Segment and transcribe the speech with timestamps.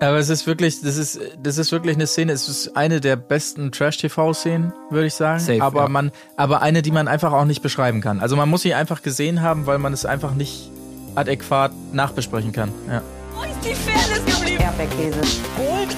[0.00, 2.32] Aber es ist wirklich, das ist, das ist wirklich eine Szene.
[2.32, 5.40] Es ist eine der besten Trash-TV-Szenen, würde ich sagen.
[5.40, 5.88] Safe, aber ja.
[5.88, 8.20] man, aber eine, die man einfach auch nicht beschreiben kann.
[8.20, 10.70] Also man muss sie einfach gesehen haben, weil man es einfach nicht
[11.16, 12.72] adäquat nachbesprechen kann.
[12.88, 13.02] Ja.
[13.34, 14.62] Wo ist die Fairness geblieben?
[14.62, 15.20] Erdbeerkäse.
[15.56, 15.96] Gold.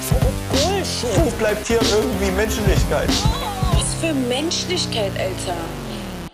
[1.15, 3.09] Wo bleibt hier irgendwie Menschlichkeit?
[3.73, 5.57] Was für Menschlichkeit, Alter.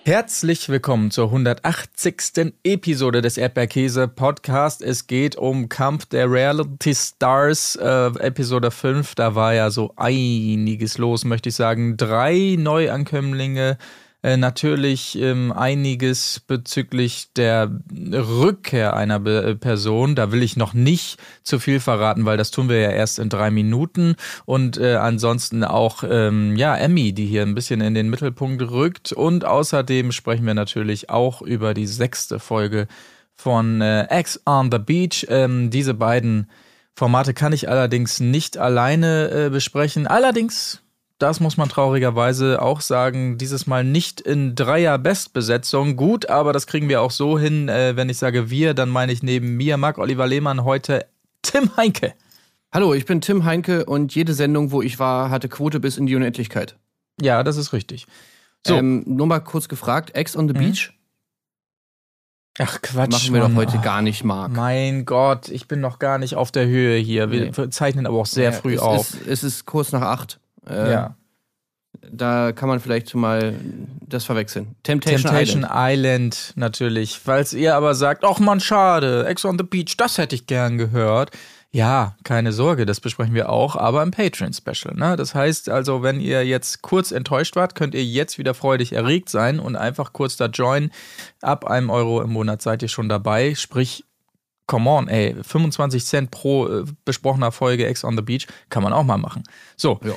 [0.09, 2.55] Herzlich willkommen zur 180.
[2.63, 4.81] Episode des Erdbeerkäse Podcast.
[4.81, 9.13] Es geht um Kampf der Reality Stars, äh, Episode 5.
[9.13, 11.95] Da war ja so einiges los, möchte ich sagen.
[11.95, 13.77] Drei Neuankömmlinge.
[14.21, 20.15] Äh, natürlich ähm, einiges bezüglich der Rückkehr einer Be äh, Person.
[20.15, 23.29] Da will ich noch nicht zu viel verraten, weil das tun wir ja erst in
[23.29, 24.15] drei Minuten.
[24.45, 29.13] Und äh, ansonsten auch, ähm, ja, Emmy, die hier ein bisschen in den Mittelpunkt rückt.
[29.13, 32.87] Und außerdem sprechen wir natürlich auch über die sechste Folge
[33.35, 35.27] von äh, X on the Beach.
[35.29, 36.49] Ähm, diese beiden
[36.93, 40.07] Formate kann ich allerdings nicht alleine äh, besprechen.
[40.07, 40.81] Allerdings
[41.19, 45.95] das muss man traurigerweise auch sagen, dieses Mal nicht in Dreier Bestbesetzung.
[45.97, 47.69] Gut, aber das kriegen wir auch so hin.
[47.69, 51.05] Äh, wenn ich sage wir, dann meine ich neben mir, Marc Oliver Lehmann, heute
[51.41, 52.13] Tim Heinke.
[52.71, 56.05] Hallo, ich bin Tim Heinke und jede Sendung, wo ich war, hatte Quote bis in
[56.05, 56.77] die Unendlichkeit.
[57.21, 58.07] Ja, das ist richtig.
[58.65, 58.75] So.
[58.75, 60.59] Ähm, nur mal kurz gefragt, Ex on the Mhm.
[60.59, 60.93] Beach
[62.59, 63.11] Ach Quatsch.
[63.11, 63.57] machen wir doch Mann.
[63.57, 64.51] heute Oh, gar nicht, Marc.
[64.51, 67.31] Mein Gott, ich bin noch gar nicht auf der Höhe hier.
[67.31, 67.69] Wir Nee.
[67.69, 69.13] zeichnen aber auch sehr Ja, früh es auf.
[69.13, 70.39] Ist, es ist kurz nach acht.
[70.69, 71.15] Äh, ja.
[72.11, 73.55] Da kann man vielleicht mal
[74.07, 74.75] das verwechseln.
[74.83, 76.35] Temptation, Temptation Island.
[76.35, 76.53] Island.
[76.55, 77.19] natürlich.
[77.19, 80.77] Falls ihr aber sagt, ach man, schade, Ex on the Beach, das hätte ich gern
[80.77, 81.31] gehört.
[81.71, 84.95] Ja, keine Sorge, das besprechen wir auch, aber im Patreon-Special.
[84.95, 85.15] Ne?
[85.17, 89.29] Das heißt also, wenn ihr jetzt kurz enttäuscht wart, könnt ihr jetzt wieder freudig erregt
[89.29, 90.91] sein und einfach kurz da joinen.
[91.41, 93.53] Ab einem Euro im Monat seid ihr schon dabei.
[93.53, 94.03] Sprich,
[94.65, 98.91] come on, ey, 25 Cent pro äh, besprochener Folge Ex on the Beach kann man
[98.93, 99.43] auch mal machen.
[99.75, 100.13] So, Ja.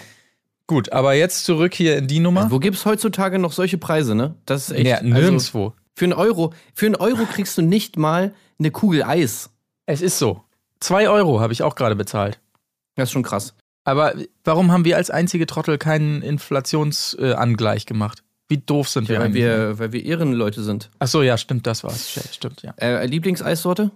[0.72, 2.50] Gut, aber jetzt zurück hier in die Nummer.
[2.50, 4.34] Wo gibt's heutzutage noch solche Preise, ne?
[4.46, 4.86] Das ist echt.
[4.86, 5.74] ja, also, nirgendwo.
[5.94, 9.50] für einen Euro, für einen Euro kriegst du nicht mal eine Kugel Eis.
[9.86, 10.42] Es ist so.
[10.80, 12.40] Zwei Euro habe ich auch gerade bezahlt.
[12.96, 13.54] Das ist schon krass.
[13.84, 18.22] Aber warum haben wir als einzige Trottel keinen Inflationsangleich gemacht?
[18.48, 19.42] Wie doof sind wir Ja, weil, eigentlich?
[19.44, 20.90] wir, weil wir Ehrenleute sind.
[20.98, 22.18] Ach so, ja, stimmt, das war's.
[22.32, 22.74] Stimmt, ja.
[22.76, 23.90] Äh, Lieblingseissorte?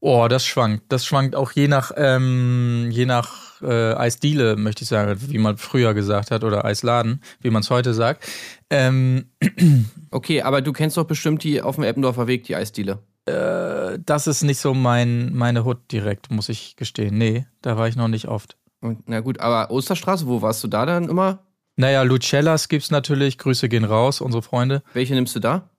[0.00, 0.84] Oh, das schwankt.
[0.88, 5.56] Das schwankt auch je nach, ähm, je nach äh, Eisdiele, möchte ich sagen, wie man
[5.56, 8.24] früher gesagt hat, oder Eisladen, wie man es heute sagt.
[8.70, 9.26] Ähm,
[10.12, 12.98] Okay, aber du kennst doch bestimmt die auf dem Eppendorfer Weg, die Eisdiele.
[13.26, 17.16] äh, das ist nicht so mein, meine Hut direkt, muss ich gestehen.
[17.16, 18.56] Nee, da war ich noch nicht oft.
[19.06, 21.44] Na gut, aber Osterstraße, wo warst du da dann immer?
[21.76, 23.38] Naja, Lucellas gibt's natürlich.
[23.38, 24.82] Grüße gehen raus, unsere Freunde.
[24.94, 25.70] Welche nimmst du da?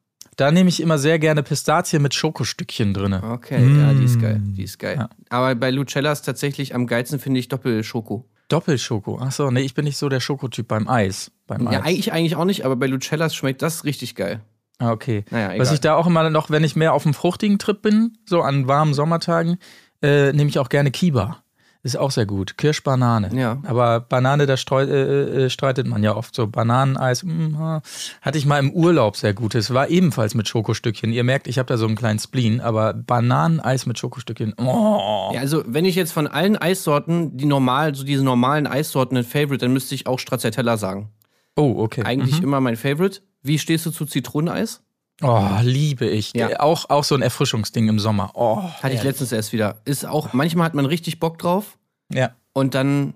[0.41, 3.13] Da nehme ich immer sehr gerne Pistazie mit Schokostückchen drin.
[3.13, 3.79] Okay, Mm.
[3.79, 4.41] ja, die ist geil.
[4.43, 4.95] Die ist geil.
[4.97, 5.09] Ja.
[5.29, 8.25] Aber bei Lucellas tatsächlich am geilsten finde ich Doppelschoko.
[8.47, 9.19] Doppelschoko.
[9.19, 11.31] Achso, nee, ich bin nicht so der Schokotyp beim Eis.
[11.45, 11.85] Beim Ja, Eis.
[11.85, 14.41] eigentlich, eigentlich auch nicht, aber bei Lucellas schmeckt das richtig geil.
[14.79, 15.25] Ah, okay.
[15.29, 15.59] Naja.
[15.59, 18.41] Was ich da auch immer noch, wenn ich mehr auf dem fruchtigen Trip bin, so
[18.41, 19.59] an warmen Sommertagen,
[20.01, 21.40] äh, nehme ich auch gerne Kiba.
[21.83, 22.57] Ist auch sehr gut.
[22.57, 23.31] Kirschbanane.
[23.35, 23.57] Ja.
[23.65, 26.45] Aber Banane, da streu, äh, äh, streitet man ja oft so.
[26.45, 27.81] Bananeneis, mm, ha.
[28.21, 29.73] hatte ich mal im Urlaub sehr gutes.
[29.73, 31.11] War ebenfalls mit Schokostückchen.
[31.11, 34.53] Ihr merkt, ich habe da so einen kleinen Spleen, aber Bananeneis mit Schokostückchen.
[34.57, 35.31] Oh.
[35.33, 39.23] Ja, also wenn ich jetzt von allen Eissorten, die normal, so diese normalen Eissorten ein
[39.23, 41.09] Favorite, dann müsste ich auch Stracciatella sagen.
[41.55, 42.03] Oh, okay.
[42.03, 42.43] Eigentlich Mhm.
[42.43, 43.21] immer mein Favorite.
[43.41, 44.83] Wie stehst du zu Zitroneneis?
[45.21, 46.33] Oh, liebe ich.
[46.35, 46.59] Ja.
[46.59, 48.31] Auch, auch so ein Erfrischungsding im Sommer.
[48.33, 49.77] Oh, Hatte ich letztens erst wieder.
[49.85, 51.77] Ist auch, manchmal hat man richtig Bock drauf
[52.11, 52.31] Ja.
[52.53, 53.13] und dann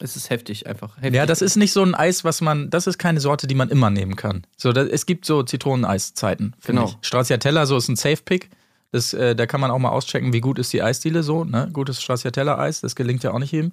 [0.00, 0.96] ist es heftig einfach.
[0.96, 1.14] Heftig.
[1.14, 3.68] Ja, das ist nicht so ein Eis, was man, das ist keine Sorte, die man
[3.68, 4.44] immer nehmen kann.
[4.56, 6.86] So, da, es gibt so Zitroneneiszeiten, Genau.
[6.86, 6.96] ich.
[7.06, 8.50] Stracciatella, so ist ein Safe-Pick.
[8.90, 11.44] Das, äh, da kann man auch mal auschecken, wie gut ist die Eisdiele so.
[11.44, 11.68] Ne?
[11.72, 13.72] Gutes Stracciatella-Eis, das gelingt ja auch nicht jedem.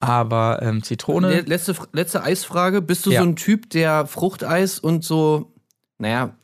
[0.00, 2.82] Aber ähm, Zitrone, Letzte, letzte Eisfrage.
[2.82, 3.20] Bist du Ja.
[3.22, 5.52] so ein Typ, der Fruchteis und so,
[5.98, 6.34] naja,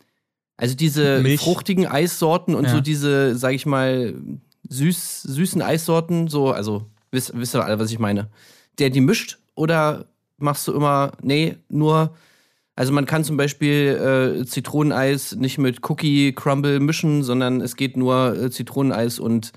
[0.60, 1.40] also diese Milch.
[1.40, 2.70] fruchtigen Eissorten und Ja.
[2.70, 4.14] so diese, sag ich mal,
[4.68, 8.28] süß, süßen Eissorten, so, also wisst, wisst ihr alle, was ich meine,
[8.78, 10.06] der die mischt oder
[10.36, 12.14] machst du immer, nee, nur,
[12.76, 17.96] also man kann zum Beispiel äh, Zitroneneis nicht mit Cookie Crumble mischen, sondern es geht
[17.96, 19.52] nur äh, Zitroneneis und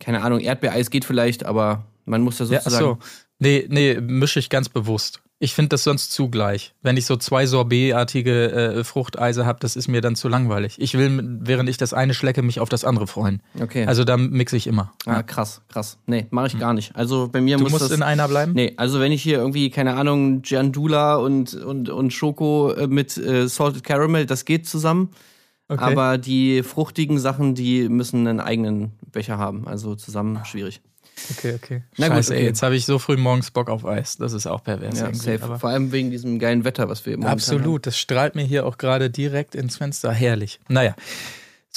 [0.00, 2.98] keine Ahnung, Erdbeereis geht vielleicht, aber man muss da ja, sozusagen.
[3.00, 3.16] ach so.
[3.38, 5.20] Nee, nee, mische ich ganz bewusst.
[5.38, 6.72] Ich finde das sonst zugleich.
[6.80, 10.76] Wenn ich so zwei Sorbetartige äh, Fruchteise habe, das ist mir dann zu langweilig.
[10.78, 13.42] Ich will, während ich das eine schlecke, mich auf das andere freuen.
[13.60, 13.84] Okay.
[13.84, 14.92] Also da mixe ich immer.
[15.04, 15.98] Ah, krass, krass.
[16.06, 16.96] Nee, mache ich gar nicht.
[16.96, 17.90] Also bei mir Du muss musst das.
[17.90, 18.52] in einer bleiben?
[18.54, 23.18] Nee, also wenn ich hier irgendwie, keine Ahnung, Giandula und, und, und Schoko äh, mit
[23.18, 25.10] äh, Salted Caramel, das geht zusammen.
[25.68, 25.82] Okay.
[25.82, 29.66] Aber die fruchtigen Sachen, die müssen einen eigenen Becher haben.
[29.68, 30.80] Also zusammen schwierig.
[31.30, 31.82] Okay, okay.
[31.96, 32.46] Na gut, Scheiße, ey, okay.
[32.48, 34.16] jetzt habe ich so früh morgens Bock auf Eis.
[34.16, 34.98] Das ist auch pervers.
[34.98, 35.58] Ja, safe.
[35.58, 38.78] Vor allem wegen diesem geilen Wetter, was wir momentan Absolut, das strahlt mir hier auch
[38.78, 40.12] gerade direkt ins Fenster.
[40.12, 40.60] Herrlich.
[40.68, 40.94] Naja.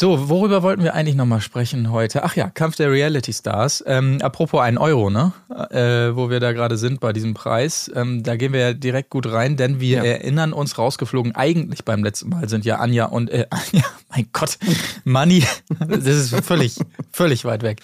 [0.02, 2.24] So, worüber wollten wir eigentlich nochmal sprechen heute?
[2.24, 3.84] Ach ja, Kampf der Reality Stars.
[3.86, 5.34] Ähm, apropos 1 Euro, ne?
[5.72, 7.92] Äh, wo wir da gerade sind bei diesem Preis.
[7.94, 10.04] Ähm, da gehen wir ja direkt gut rein, denn wir Ja.
[10.06, 11.36] erinnern uns rausgeflogen.
[11.36, 14.58] Eigentlich beim letzten Mal sind ja Anja und äh, Anja, mein Gott,
[15.04, 15.44] Manni,
[15.86, 16.78] das ist völlig,
[17.12, 17.82] völlig weit weg.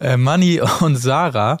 [0.00, 1.58] Äh, Manni und Sarah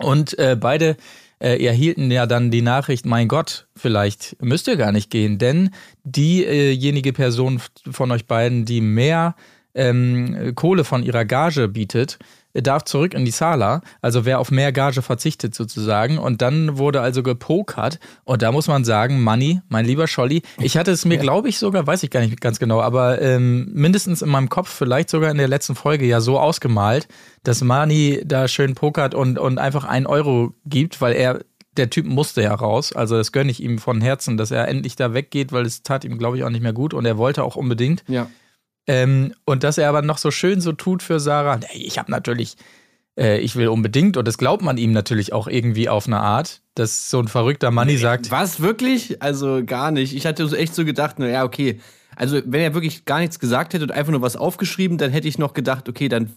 [0.00, 0.98] und äh, beide
[1.40, 5.70] äh, erhielten ja dann die Nachricht, mein Gott, vielleicht müsst ihr gar nicht gehen, denn
[6.04, 9.36] diejenige Person von euch beiden, die mehr
[9.74, 12.18] ähm, Kohle von ihrer Gage bietet,
[12.54, 16.18] darf zurück in die Sala, also wer auf mehr Gage verzichtet sozusagen.
[16.18, 17.98] Und dann wurde also gepokert.
[18.24, 21.58] Und da muss man sagen, Money, mein lieber Scholli, ich hatte es mir, glaube ich,
[21.58, 25.30] sogar, weiß ich gar nicht ganz genau, aber ähm, mindestens in meinem Kopf, vielleicht sogar
[25.30, 27.08] in der letzten Folge ja so ausgemalt,
[27.44, 31.40] dass Mani da schön pokert und, und einfach einen Euro gibt, weil er,
[31.76, 32.92] der Typ musste ja raus.
[32.92, 36.04] Also das gönne ich ihm von Herzen, dass er endlich da weggeht, weil es tat
[36.04, 38.04] ihm, glaube ich, auch nicht mehr gut und er wollte auch unbedingt.
[38.08, 38.28] Ja.
[38.88, 41.58] Ähm, und dass er aber noch so schön so tut für Sarah.
[41.58, 42.56] Nee, ich habe natürlich,
[43.18, 46.62] äh, ich will unbedingt, und das glaubt man ihm natürlich auch irgendwie auf eine Art,
[46.74, 49.22] dass so ein verrückter Manni sagt, Was, wirklich?
[49.22, 50.16] Also gar nicht.
[50.16, 51.80] Ich hatte so echt so gedacht, naja, okay.
[52.16, 55.28] Also, wenn er wirklich gar nichts gesagt hätte und einfach nur was aufgeschrieben, dann hätte
[55.28, 56.32] ich noch gedacht, okay, dann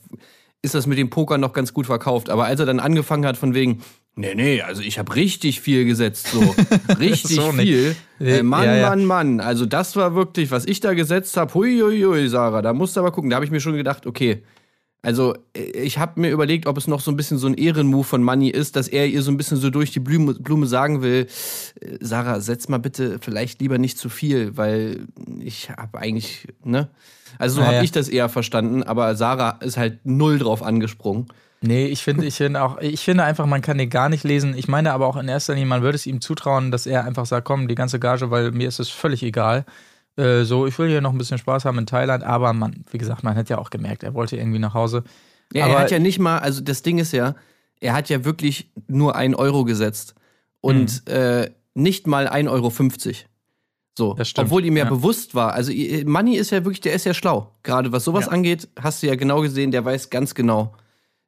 [0.61, 2.29] ist das mit dem Poker noch ganz gut verkauft.
[2.29, 3.81] Aber als er dann angefangen hat von wegen,
[4.15, 6.55] nee, nee, also ich habe richtig viel gesetzt, so.
[6.99, 7.95] Richtig So viel.
[8.19, 8.89] Äh, Mann, ja, ja.
[8.89, 9.39] Mann, Mann.
[9.39, 11.53] Also das war wirklich, was ich da gesetzt habe.
[11.53, 13.29] Hui, hui, hui, Sarah, da musst du aber gucken.
[13.29, 14.43] Da habe ich mir schon gedacht, okay,
[15.03, 18.05] also, äh, ich habe mir überlegt, ob es noch so ein bisschen so ein Ehrenmove
[18.05, 21.01] von Manny ist, dass er ihr so ein bisschen so durch die Blume, Blume sagen
[21.01, 21.27] will:
[21.81, 25.07] äh, Sarah, setz mal bitte vielleicht lieber nicht zu viel, weil
[25.39, 26.89] ich habe eigentlich, ne?
[27.39, 27.75] Also, so Naja.
[27.77, 31.27] habe ich das eher verstanden, aber Sarah ist halt null drauf angesprungen.
[31.63, 34.55] Nee, ich finde, ich finde auch, ich finde einfach, man kann den gar nicht lesen.
[34.57, 37.27] Ich meine aber auch in erster Linie, man würde es ihm zutrauen, dass er einfach
[37.27, 39.65] sagt, komm, die ganze Gage, weil mir ist es völlig egal.
[40.17, 42.97] Äh, so, ich will hier noch ein bisschen Spaß haben in Thailand, aber man, wie
[42.97, 45.03] gesagt, man hat ja auch gemerkt, er wollte irgendwie nach Hause.
[45.53, 47.35] Ja, aber er hat ja nicht mal, also das Ding ist ja,
[47.79, 50.15] er hat ja wirklich nur einen Euro gesetzt
[50.61, 52.71] und äh, nicht mal 1,50 Euro.
[53.97, 54.89] So, stimmt, obwohl ihm ja, ja.
[54.89, 57.53] bewusst war, also äh, Money ist ja wirklich, der ist ja schlau.
[57.63, 58.31] Gerade was sowas Ja.
[58.31, 60.73] angeht, hast du ja genau gesehen, der weiß ganz genau.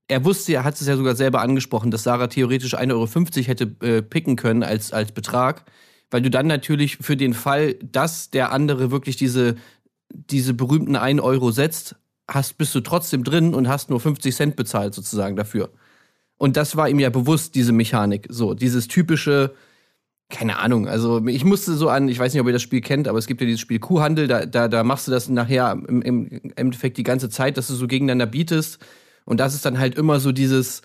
[0.07, 3.75] Er wusste ja, hat es ja sogar selber angesprochen, dass Sarah theoretisch 1,50 Euro hätte
[3.81, 5.65] äh, picken können als, als Betrag,
[6.11, 9.55] weil du dann natürlich für den Fall, dass der andere wirklich diese,
[10.09, 11.95] diese berühmten 1 Euro setzt,
[12.27, 15.71] hast, bist du trotzdem drin und hast nur 50 Cent bezahlt sozusagen dafür.
[16.37, 18.27] Und das war ihm ja bewusst, diese Mechanik.
[18.29, 19.53] So, dieses typische,
[20.29, 23.07] keine Ahnung, also ich musste so an, ich weiß nicht, ob ihr das Spiel kennt,
[23.07, 26.01] aber es gibt ja dieses Spiel Kuhhandel, da, da, da machst du das nachher im,
[26.01, 28.79] im Endeffekt die ganze Zeit, dass du so gegeneinander bietest.
[29.25, 30.81] Und das ist dann halt immer so dieses,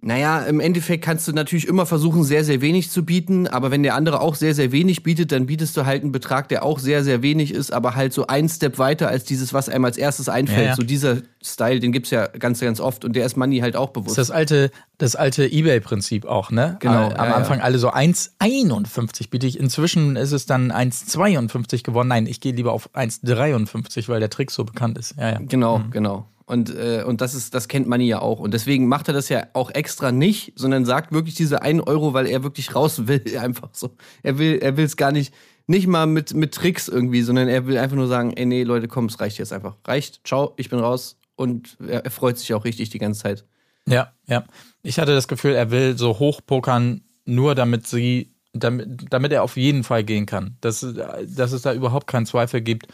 [0.00, 3.82] naja, im Endeffekt kannst du natürlich immer versuchen, sehr, sehr wenig zu bieten, aber wenn
[3.82, 6.78] der andere auch sehr, sehr wenig bietet, dann bietest du halt einen Betrag, der auch
[6.78, 9.96] sehr, sehr wenig ist, aber halt so ein Step weiter als dieses, was einem als
[9.96, 10.58] erstes einfällt.
[10.60, 10.76] Ja, ja.
[10.76, 13.86] So dieser Style, den gibt's ja ganz, ganz oft und der ist Money halt auch
[13.86, 14.10] Das bewusst.
[14.18, 16.76] ist das alte, das alte Ebay-Prinzip auch, ne?
[16.80, 19.58] Genau, Äh, Am ja, Anfang alle so 1,51 biete ich.
[19.58, 22.08] Inzwischen ist es dann 1,52 geworden.
[22.08, 25.14] Nein, ich gehe lieber auf 1,53, weil der Trick so bekannt ist.
[25.18, 25.38] Ja, ja.
[25.46, 26.26] Genau, genau.
[26.46, 28.38] Und, äh, und das ist, das kennt Manni ja auch.
[28.38, 32.12] Und deswegen macht er das ja auch extra nicht, sondern sagt wirklich diese 1 Euro,
[32.12, 33.22] weil er wirklich raus will.
[33.38, 33.96] Einfach so.
[34.22, 35.34] Er will, er es gar nicht,
[35.66, 38.86] nicht mal mit, mit Tricks irgendwie, sondern er will einfach nur sagen, ey, nee, Leute,
[38.86, 39.76] komm, es reicht jetzt einfach.
[39.86, 41.16] Reicht, ciao, ich bin raus.
[41.36, 43.46] Und er, er freut sich auch richtig die ganze Zeit.
[43.88, 44.44] Ja, ja.
[44.82, 49.56] Ich hatte das Gefühl, er will so hochpokern, nur damit sie, damit, damit er auf
[49.56, 50.56] jeden Fall gehen kann.
[50.60, 50.86] Dass,
[51.26, 52.88] dass es da überhaupt keinen Zweifel gibt.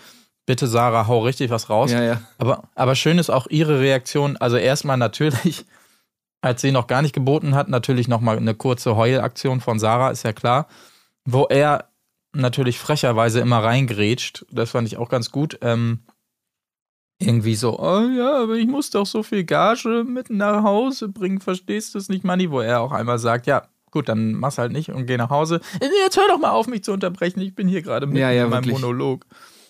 [0.50, 1.92] Bitte, Sarah, hau richtig was raus.
[1.92, 2.20] Ja, ja.
[2.38, 4.36] Aber, aber schön ist auch ihre Reaktion.
[4.36, 5.64] Also erstmal natürlich,
[6.40, 10.24] als sie noch gar nicht geboten hat, natürlich nochmal eine kurze Heulaktion von Sarah, ist
[10.24, 10.66] ja klar.
[11.24, 11.84] Wo er
[12.32, 14.44] natürlich frecherweise immer reingrätscht.
[14.50, 15.56] Das fand ich auch ganz gut.
[15.62, 16.00] Ähm,
[17.20, 21.40] irgendwie so, oh ja, aber ich muss doch so viel Gage mit nach Hause bringen,
[21.40, 22.50] verstehst du es nicht, Manni?
[22.50, 25.60] Wo er auch einmal sagt, ja, gut, dann mach's halt nicht und geh nach Hause.
[25.80, 27.40] Jetzt hör doch mal auf, mich zu unterbrechen.
[27.40, 28.80] Ich bin hier gerade mit Ja, ja, in meinem wirklich.
[28.80, 29.26] Monolog.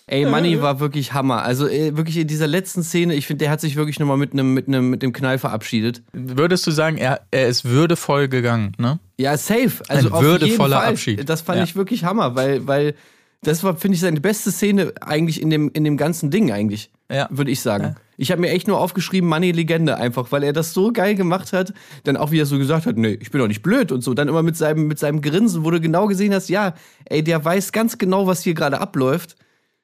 [0.07, 1.43] Ey, Money war wirklich Hammer.
[1.43, 4.33] Also äh, wirklich in dieser letzten Szene, ich finde, der hat sich wirklich nochmal mit
[4.33, 6.01] einem mit einem mit dem Knall verabschiedet.
[6.11, 8.99] Würdest du sagen, er, er ist würdevoll gegangen, ne?
[9.17, 9.71] Ja, safe.
[9.87, 10.89] Also Ein auf jeden würdevoller Fall.
[10.89, 11.29] Abschied.
[11.29, 11.63] Das fand Ja.
[11.63, 12.95] ich wirklich Hammer, weil, weil
[13.43, 16.91] das war, finde ich, seine beste Szene eigentlich in dem, in dem ganzen Ding eigentlich.
[17.11, 17.27] Ja.
[17.31, 17.95] Würde ich sagen.
[18.17, 21.51] Ich habe mir echt nur aufgeschrieben, Money Legende einfach, weil er das so geil gemacht
[21.53, 21.73] hat.
[22.03, 24.13] Dann auch wie er so gesagt hat, nee, ich bin doch nicht blöd und so.
[24.13, 27.43] Dann immer mit seinem, mit seinem Grinsen, wo du genau gesehen hast, ja, ey, der
[27.43, 29.35] weiß ganz genau, was hier gerade abläuft.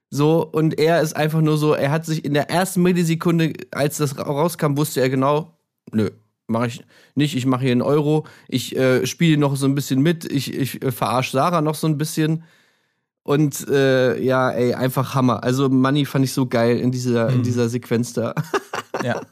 [0.09, 3.97] So, und er ist einfach nur so, er hat sich in der ersten Millisekunde, als
[3.97, 5.57] das ra- rauskam, wusste er genau,
[5.91, 6.09] nö,
[6.47, 6.85] mache ich
[7.15, 10.53] nicht, ich mache hier einen Euro, ich äh, spiele noch so ein bisschen mit, ich,
[10.53, 12.43] ich äh, verarsche Sarah noch so ein bisschen.
[13.23, 15.43] Und äh, ja, ey, einfach Hammer.
[15.43, 18.33] Also Money fand ich so geil in dieser, in dieser Sequenz da.
[19.03, 19.19] Ja.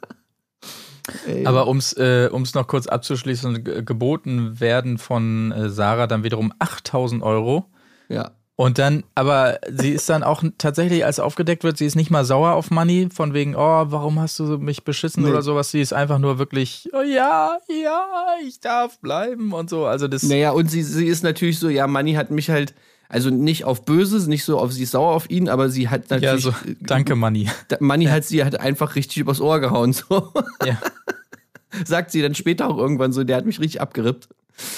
[1.27, 1.45] Ey.
[1.45, 6.51] Aber ums äh, um's noch kurz abzuschließen, ge- geboten werden von äh, Sarah dann wiederum
[6.59, 7.65] 8000 Euro.
[8.09, 8.31] ja.
[8.57, 12.23] Und dann, aber sie ist dann auch tatsächlich, als aufgedeckt wird, sie ist nicht mal
[12.23, 15.29] sauer auf Money, von wegen, oh, warum hast du mich beschissen Nee.
[15.29, 15.71] oder sowas.
[15.71, 18.05] Sie ist einfach nur wirklich, oh ja, ja,
[18.47, 19.85] ich darf bleiben und so.
[19.85, 22.73] Also das, Naja, und sie, sie ist natürlich so, ja, Money hat mich halt,
[23.09, 26.09] also nicht auf Böse, nicht so auf, sie ist sauer auf ihn, aber sie hat
[26.09, 26.43] ja, natürlich.
[26.45, 27.49] so, danke Money.
[27.81, 30.31] Money hat sie halt einfach richtig übers Ohr gehauen, so.
[30.65, 30.79] Ja.
[31.85, 34.29] Sagt sie dann später auch irgendwann so, der hat mich richtig abgerippt.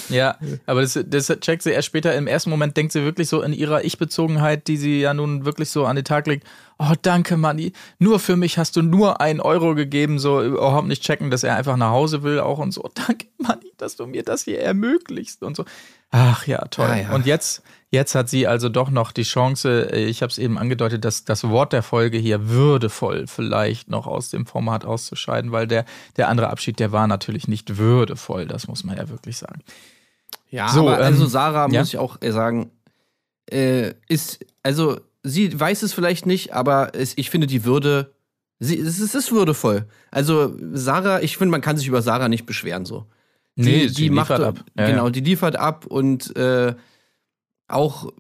[0.10, 2.16] Ja, aber das, das checkt sie erst später.
[2.16, 5.70] Im ersten Moment denkt sie wirklich so in ihrer Ich-Bezogenheit, die sie ja nun wirklich
[5.70, 6.48] so an den Tag legt.
[6.80, 7.74] Oh, danke, Manni.
[8.00, 11.56] Nur für mich hast du nur einen Euro gegeben, so überhaupt nicht checken, dass er
[11.56, 12.90] einfach nach Hause will auch und so.
[13.08, 15.66] Danke, Manni, dass du mir das hier ermöglichst und so.
[16.12, 16.88] Ach ja, toll.
[16.90, 17.14] Ah, ja.
[17.14, 20.58] Und jetzt, jetzt hat sie also doch noch die Chance, äh, ich habe es eben
[20.58, 25.68] angedeutet, dass das Wort der Folge hier würdevoll vielleicht noch aus dem Format auszuscheiden, weil
[25.68, 25.86] der,
[26.18, 29.62] der andere Abschied, der war natürlich nicht würdevoll, das muss man ja wirklich sagen.
[30.50, 31.80] Ja, So, aber also ähm, Sarah, ja?
[31.80, 32.72] muss ich auch sagen,
[33.52, 38.14] äh, ist, also sie weiß es vielleicht nicht, aber es, ich finde die Würde,
[38.60, 39.86] sie, es, ist- es ist würdevoll.
[40.12, 43.06] Also Sarah, ich finde, man kann sich über Sarah nicht beschweren so.
[43.56, 44.64] Nee, sie liefert ab.
[44.78, 46.76] Ja, genau, die liefert ab und äh,
[47.68, 48.12] auch,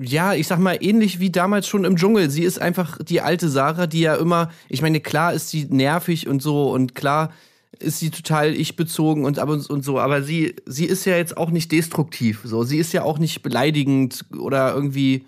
[0.00, 2.30] ja, ich sag mal, ähnlich wie damals schon im Dschungel.
[2.30, 6.26] Sie ist einfach die alte Sarah, die ja immer, ich meine, klar ist sie nervig
[6.28, 7.32] und so und klar
[7.78, 11.50] ist sie total ich-bezogen und, aber- und so, aber sie, sie ist ja jetzt auch
[11.50, 12.42] nicht destruktiv.
[12.44, 12.62] So.
[12.64, 15.26] Sie ist ja auch nicht beleidigend oder irgendwie,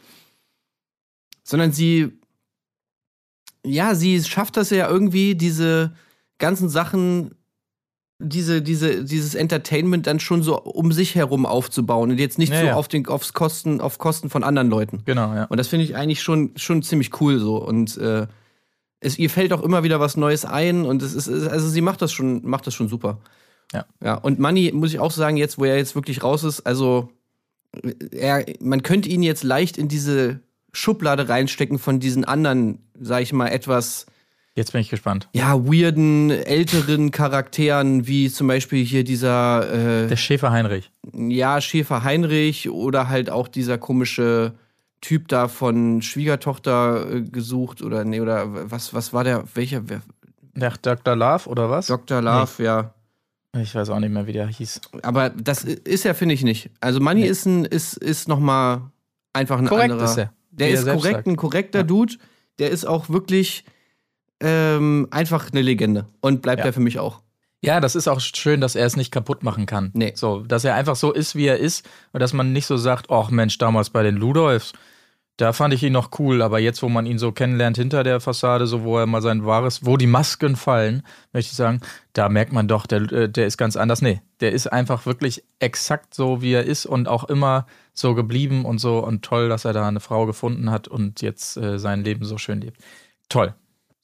[1.42, 2.18] sondern sie,
[3.64, 5.95] ja, sie schafft das ja irgendwie, diese
[6.38, 7.35] ganzen Sachen
[8.18, 12.61] diese, diese, dieses Entertainment dann schon so um sich herum aufzubauen und jetzt nicht Ja,
[12.61, 12.75] so ja.
[12.75, 15.02] auf den aufs Kosten, auf Kosten von anderen Leuten.
[15.04, 15.44] Genau, ja.
[15.44, 17.56] Und das finde ich eigentlich schon, schon ziemlich cool so.
[17.56, 18.26] Und äh,
[19.00, 22.00] es, ihr fällt auch immer wieder was Neues ein und es ist, also sie macht
[22.00, 23.20] das schon, macht das schon super.
[23.73, 23.85] Ja.
[24.02, 24.14] Ja.
[24.14, 27.11] Und Money, muss ich auch sagen, jetzt, wo er jetzt wirklich raus ist, also
[28.12, 30.40] er, man könnte ihn jetzt leicht in diese
[30.73, 34.06] Schublade reinstecken von diesen anderen, sag ich mal, etwas
[34.56, 35.28] Jetzt bin ich gespannt.
[35.34, 40.90] ja, weirden, älteren Charakteren, wie zum Beispiel hier dieser, äh, Der Schäfer Heinrich.
[41.14, 44.54] ja, Schäfer Heinrich oder halt auch dieser komische
[45.02, 50.00] Typ da von Schwiegertochter äh, gesucht oder nee, oder was, was war der, welcher, wer,
[50.54, 51.14] Der Dr.
[51.14, 51.86] Love oder was?
[51.88, 52.22] Dr.
[52.22, 52.94] Love, ja.
[53.58, 54.80] Ich weiß auch nicht mehr, wie der hieß.
[55.02, 56.70] Aber das ist er, finde ich nicht.
[56.80, 57.26] Also Money Nee.
[57.28, 58.90] ist ein, ist, ist noch mal
[59.34, 60.10] einfach ein Korrekt anderer.
[60.10, 60.32] ist er.
[60.50, 61.26] Der er ist korrekt, sagt.
[61.26, 61.84] ein korrekter Ja.
[61.84, 62.14] Dude.
[62.58, 63.64] Der ist auch wirklich
[64.40, 66.66] ähm, einfach eine Legende und bleibt Ja.
[66.66, 67.20] er für mich auch.
[67.62, 69.90] Ja, das ist auch schön, dass er es nicht kaputt machen kann.
[69.94, 70.12] Nee.
[70.14, 73.10] So, dass er einfach so ist, wie er ist und dass man nicht so sagt,
[73.10, 74.72] ach Mensch, damals bei den Ludolfs,
[75.38, 78.20] da fand ich ihn noch cool, aber jetzt, wo man ihn so kennenlernt hinter der
[78.20, 81.02] Fassade, so wo er mal sein wahres, wo die Masken fallen,
[81.32, 81.80] möchte ich sagen,
[82.14, 84.00] da merkt man doch, der, äh, der ist ganz anders.
[84.00, 88.64] Nee, der ist einfach wirklich exakt so, wie er ist und auch immer so geblieben
[88.64, 92.02] und so und toll, dass er da eine Frau gefunden hat und jetzt äh, sein
[92.04, 92.78] Leben so schön lebt.
[93.28, 93.54] Toll.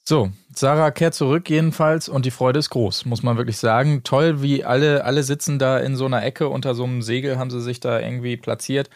[0.04, 4.02] So, Sarah kehrt zurück jedenfalls und die Freude ist groß, muss man wirklich sagen.
[4.02, 7.50] Toll, wie alle, alle sitzen da in so einer Ecke unter so einem Segel, haben
[7.50, 8.90] sie sich da irgendwie platziert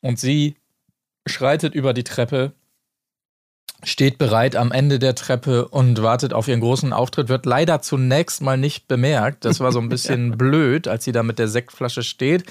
[0.00, 0.56] und sie
[1.26, 2.52] schreitet über die Treppe,
[3.82, 8.40] steht bereit am Ende der Treppe und wartet auf ihren großen Auftritt, wird leider zunächst
[8.40, 9.44] mal nicht bemerkt.
[9.44, 12.44] Das war so ein bisschen blöd, als sie da mit der Sektflasche steht.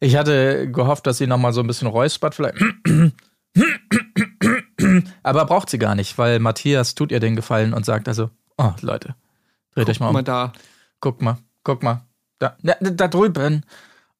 [0.00, 2.58] Ich hatte gehofft, dass sie nochmal so ein bisschen räuspert, vielleicht.
[5.22, 8.72] Aber braucht sie gar nicht, weil Matthias tut ihr den Gefallen und sagt also, oh
[8.80, 9.14] Leute,
[9.74, 10.14] dreht euch mal um.
[10.14, 10.52] Guck mal da.
[11.00, 12.02] Guck mal, guck mal.
[12.38, 13.64] Da, da, da drüben.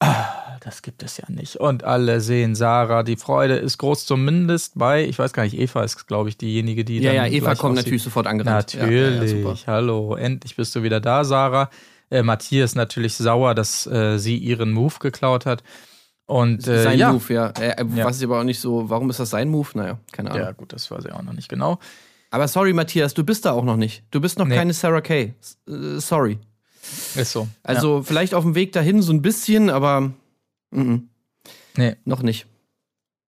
[0.00, 1.56] Ah, das gibt es ja nicht.
[1.56, 3.02] Und alle sehen Sarah.
[3.02, 6.84] Die Freude ist groß, zumindest bei, ich weiß gar nicht, Eva ist, glaube ich, diejenige,
[6.84, 7.00] die.
[7.00, 7.86] Ja, dann ja, Eva kommt aussieht.
[7.86, 8.74] natürlich sofort angerannt.
[8.74, 9.32] Natürlich.
[9.32, 9.56] Ja, ja.
[9.66, 11.70] Hallo, endlich bist du wieder da, Sarah.
[12.10, 15.62] Äh, Matthias natürlich sauer, dass äh, sie ihren Move geklaut hat.
[16.32, 17.12] Und äh, sein ja.
[17.12, 17.48] Move, ja.
[17.58, 18.06] Äh, äh, Ja.
[18.06, 19.68] Weiß ich aber auch nicht so, warum ist das sein Move?
[19.74, 20.42] Naja, keine Ahnung.
[20.46, 21.78] Ja, gut, das weiß ich auch noch nicht genau.
[22.30, 24.02] Aber sorry, Matthias, du bist da auch noch nicht.
[24.10, 24.56] Du bist noch Nee.
[24.56, 25.34] keine Sarah Kay.
[25.68, 26.38] Äh, sorry.
[27.14, 27.48] Ist so.
[27.62, 30.12] Also vielleicht auf dem Weg dahin so ein bisschen, aber
[30.70, 31.08] mhm,
[31.76, 31.96] Nee.
[32.04, 32.46] noch nicht.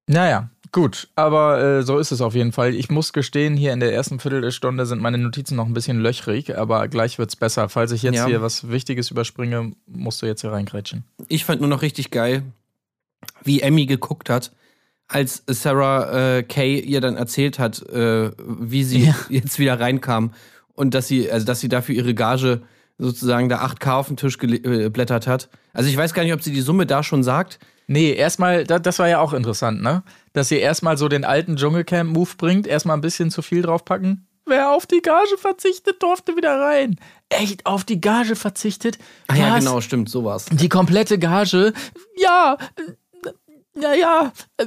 [0.07, 2.75] Naja, gut, aber äh, so ist es auf jeden Fall.
[2.75, 6.57] Ich muss gestehen, hier in der ersten Viertelstunde sind meine Notizen noch ein bisschen löchrig,
[6.57, 7.69] aber gleich wird's besser.
[7.69, 8.27] Falls ich jetzt Ja.
[8.27, 11.05] hier was Wichtiges überspringe, musst du jetzt hier reingrätschen.
[11.29, 12.43] Ich fand nur noch richtig geil,
[13.45, 14.53] wie Emmy geguckt hat,
[15.09, 19.15] als Sarah äh, Kay ihr dann erzählt hat, äh, wie sie Ja.
[19.29, 20.33] jetzt wieder reinkam
[20.75, 22.63] und dass sie, also dass sie dafür ihre Gage
[22.99, 25.49] sozusagen da 8K auf den Tisch geblättert hat.
[25.73, 27.59] Also ich weiß gar nicht, ob sie die Summe da schon sagt.
[27.87, 30.03] Nee, erstmal, da, das war ja auch interessant, ne?
[30.33, 34.27] Dass sie erstmal so den alten Dschungelcamp-Move bringt, erstmal ein bisschen zu viel draufpacken.
[34.47, 36.97] Wer auf die Gage verzichtet, durfte wieder rein.
[37.31, 38.99] Echt auf die Gage verzichtet?
[39.27, 40.47] Ah ja, genau, stimmt, so war's.
[40.47, 41.73] Die komplette Gage?
[42.17, 42.93] Ja, äh,
[43.75, 44.67] naja, äh,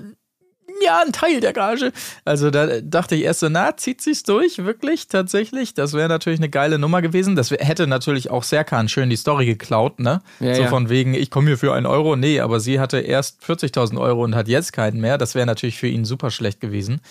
[0.83, 1.91] ja, ein Teil der Gage.
[2.25, 5.73] Also da dachte ich erst so, na, zieht sich's durch, wirklich, tatsächlich.
[5.73, 7.35] Das wäre natürlich eine geile Nummer gewesen.
[7.35, 10.21] Das hätte natürlich auch Serkan schön die Story geklaut, ne?
[10.39, 10.67] Ja, so ja.
[10.67, 12.15] von wegen, ich komme hier für einen Euro.
[12.15, 15.17] Nee, aber sie hatte erst 40.000 Euro und hat jetzt keinen mehr.
[15.17, 17.01] Das wäre natürlich für ihn super schlecht gewesen.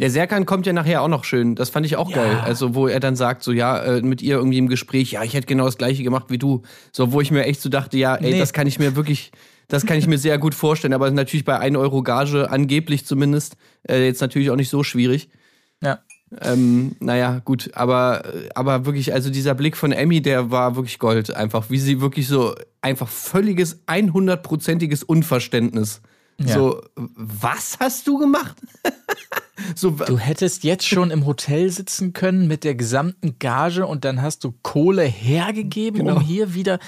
[0.00, 1.54] Der Serkan kommt ja nachher auch noch schön.
[1.54, 2.40] Das fand ich auch geil.
[2.44, 5.34] Also, wo er dann sagt, so, ja, äh, mit ihr irgendwie im Gespräch, ja, ich
[5.34, 6.62] hätte genau das Gleiche gemacht wie du.
[6.92, 8.38] So, wo ich mir echt so dachte, ja, ey, Nee.
[8.38, 9.32] das kann ich mir wirklich,
[9.68, 10.94] das kann ich mir sehr gut vorstellen.
[10.94, 13.56] Aber natürlich bei 1 Euro Gage, angeblich zumindest,
[13.88, 15.28] äh, jetzt natürlich auch nicht so schwierig.
[15.82, 16.00] Ja.
[16.42, 18.22] Ähm, naja, gut, aber,
[18.54, 21.34] aber wirklich, also dieser Blick von Emmy, der war wirklich Gold.
[21.34, 26.02] Einfach, wie sie wirklich so, einfach völliges, 100-prozentiges Unverständnis.
[26.40, 26.54] Ja.
[26.54, 28.56] So, was hast du gemacht?
[29.74, 34.22] so, Du hättest jetzt schon im Hotel sitzen können mit der gesamten Gage und dann
[34.22, 36.16] hast du Kohle hergegeben, Genau.
[36.16, 36.78] um hier wieder.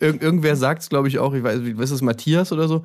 [0.00, 2.68] Irg irgendwer sagt es, glaube ich, auch, ich weiß, wie- was ist es, Matthias oder
[2.68, 2.84] so?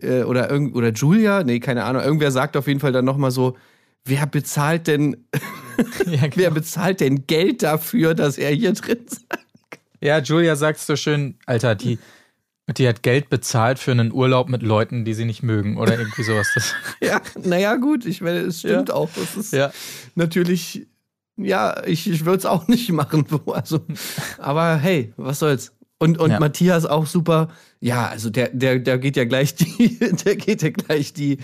[0.00, 1.42] Äh, oder, irgend oder Julia?
[1.42, 2.02] Nee, keine Ahnung.
[2.02, 3.56] Irgendwer sagt auf jeden Fall dann nochmal so,
[4.04, 5.26] wer bezahlt denn,
[6.06, 6.36] Ja, genau.
[6.36, 9.26] wer bezahlt denn Geld dafür, dass er hier drin ist?
[10.00, 11.98] Ja, Julia sagt so schön, Alter, die,
[12.76, 16.22] die hat Geld bezahlt für einen Urlaub mit Leuten, die sie nicht mögen oder irgendwie
[16.22, 16.52] sowas.
[16.54, 19.10] Das, Ja, naja, gut, ich meine, es stimmt auch.
[19.16, 19.72] Das ist ja.
[20.14, 20.86] natürlich,
[21.36, 23.24] ja, ich, ich würde es auch nicht machen.
[23.28, 23.80] so, Also,
[24.38, 25.72] aber hey, was soll's.
[26.00, 26.38] Und, und Ja.
[26.38, 27.48] Matthias auch super.
[27.80, 31.38] Ja, also der, der, der geht ja gleich die, der geht ja gleich die,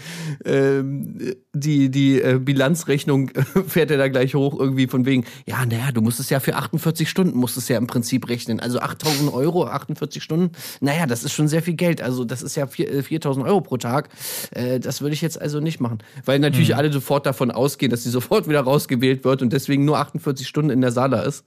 [0.44, 1.18] ähm,
[1.52, 5.90] die, die äh, Bilanzrechnung äh, fährt er da gleich hoch irgendwie von wegen, ja, naja,
[5.92, 8.61] du musst es ja für 48 Stunden, musst es ja im Prinzip rechnen.
[8.61, 12.00] Also 8000 Euro, 48 Stunden, naja, das ist schon sehr viel Geld.
[12.02, 14.09] Also das ist ja vier- äh, 4000 Euro pro Tag.
[14.52, 15.98] Äh, das würde ich jetzt also nicht machen.
[16.24, 19.98] Weil natürlich alle sofort davon ausgehen, dass sie sofort wieder rausgewählt wird und deswegen nur
[19.98, 21.44] 48 Stunden in der Sala ist.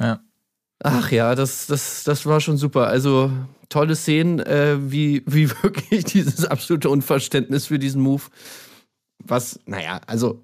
[0.00, 0.20] ja.
[0.80, 2.86] Ach ja, das, das, das war schon super.
[2.86, 3.32] Also
[3.68, 8.22] tolle Szenen, äh, wie, wie wirklich dieses absolute Unverständnis für diesen Move.
[9.24, 10.42] Was, naja, also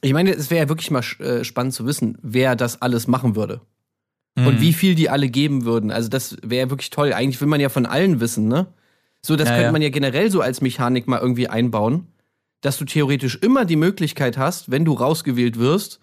[0.00, 3.36] ich meine, es wäre ja wirklich mal äh, spannend zu wissen, wer das alles machen
[3.36, 3.60] würde.
[4.36, 4.60] Und Mhm.
[4.60, 5.90] wie viel die alle geben würden.
[5.90, 7.12] Also das wäre wirklich toll.
[7.12, 8.68] Eigentlich will man ja von allen wissen, ne?
[9.24, 9.72] So, das Ja, könnte ja.
[9.72, 12.06] man ja generell so als Mechanik mal irgendwie einbauen,
[12.60, 15.98] dass du theoretisch immer die Möglichkeit hast, wenn du rausgewählt wirst,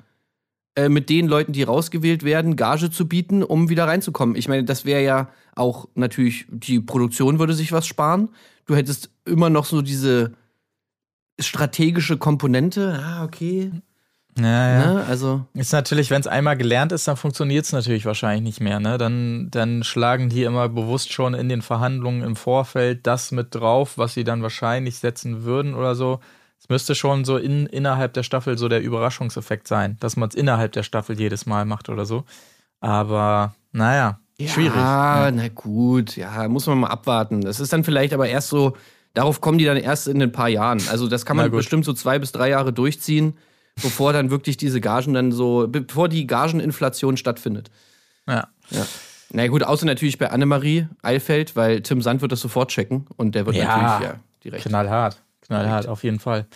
[0.76, 4.36] äh, mit den Leuten, die rausgewählt werden, Gage zu bieten, um wieder reinzukommen.
[4.36, 8.30] Ich meine, das wäre ja auch natürlich, die Produktion würde sich was sparen.
[8.66, 10.34] Du hättest immer noch so diese
[11.40, 13.00] strategische Komponente.
[13.02, 13.72] Ah, okay.
[14.38, 14.44] Ja,
[14.80, 14.94] ja.
[14.94, 15.06] Ne?
[15.08, 18.80] Also, Ist natürlich, wenn es einmal gelernt ist, dann funktioniert es natürlich wahrscheinlich nicht mehr.
[18.82, 18.98] Ne?
[18.98, 23.98] Dann, dann schlagen die immer bewusst schon in den Verhandlungen im Vorfeld das mit drauf,
[23.98, 26.20] was sie dann wahrscheinlich setzen würden oder so.
[26.66, 30.34] Es müsste schon so in, innerhalb der Staffel so der Überraschungseffekt sein, dass man es
[30.36, 32.24] innerhalb der Staffel jedes Mal macht oder so.
[32.80, 34.76] Aber naja, schwierig.
[34.76, 35.32] Ja, Ja.
[35.32, 37.42] na gut, ja, muss man mal abwarten.
[37.42, 38.76] Das ist dann vielleicht aber erst so,
[39.14, 40.82] darauf kommen die dann erst in ein paar Jahren.
[40.90, 43.38] Also das kann man bestimmt so zwei bis drei Jahre durchziehen,
[43.76, 47.70] bevor dann wirklich diese Gagen dann so, bevor die Gageninflation stattfindet.
[48.28, 48.48] Ja.
[48.72, 48.88] Ja.
[49.32, 53.36] Na gut, außer natürlich bei Annemarie Eilfeld, weil Tim Sand wird das sofort checken und
[53.36, 54.66] der wird Ja, natürlich ja direkt.
[54.66, 55.22] Knallhart.
[55.48, 56.48] Knallhart, auf jeden Fall.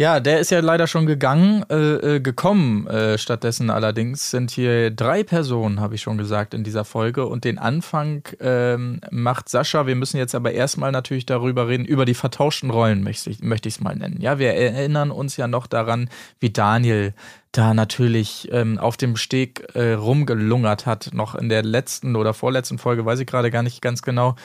[0.00, 2.86] Ja, der ist ja leider schon gegangen, äh, äh, gekommen.
[2.86, 7.26] Äh, stattdessen allerdings sind hier drei Personen, habe ich schon gesagt, in dieser Folge.
[7.26, 9.88] Und den Anfang ähm, macht Sascha.
[9.88, 13.42] Wir müssen jetzt aber erstmal natürlich darüber reden, über die vertauschten Rollen, möchte ich es
[13.42, 14.20] möchte mal nennen.
[14.20, 17.12] Ja, wir erinnern uns ja noch daran, wie Daniel
[17.50, 22.78] da natürlich ähm, auf dem Steg äh, rumgelungert hat, noch in der letzten oder vorletzten
[22.78, 24.36] Folge, weiß ich gerade gar nicht ganz genau,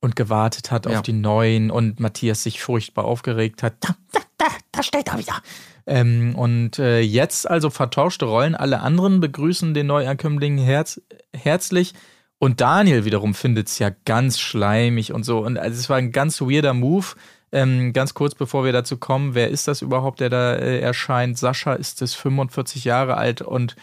[0.00, 0.96] und gewartet hat Ja.
[0.98, 3.74] auf die neuen und Matthias sich furchtbar aufgeregt hat.
[3.80, 5.42] Da, da, da, da steht er wieder.
[5.86, 8.54] Ähm, und äh, jetzt also vertauschte Rollen.
[8.54, 11.00] Alle anderen begrüßen den Neuankömmling herz
[11.34, 11.94] herzlich.
[12.38, 15.40] Und Daniel wiederum findet es ja ganz schleimig und so.
[15.40, 17.06] Und also es war ein ganz weirder Move.
[17.52, 21.36] Ähm, ganz kurz bevor wir dazu kommen, wer ist das überhaupt, der da äh, erscheint?
[21.36, 23.74] Sascha ist es 45 Jahre alt und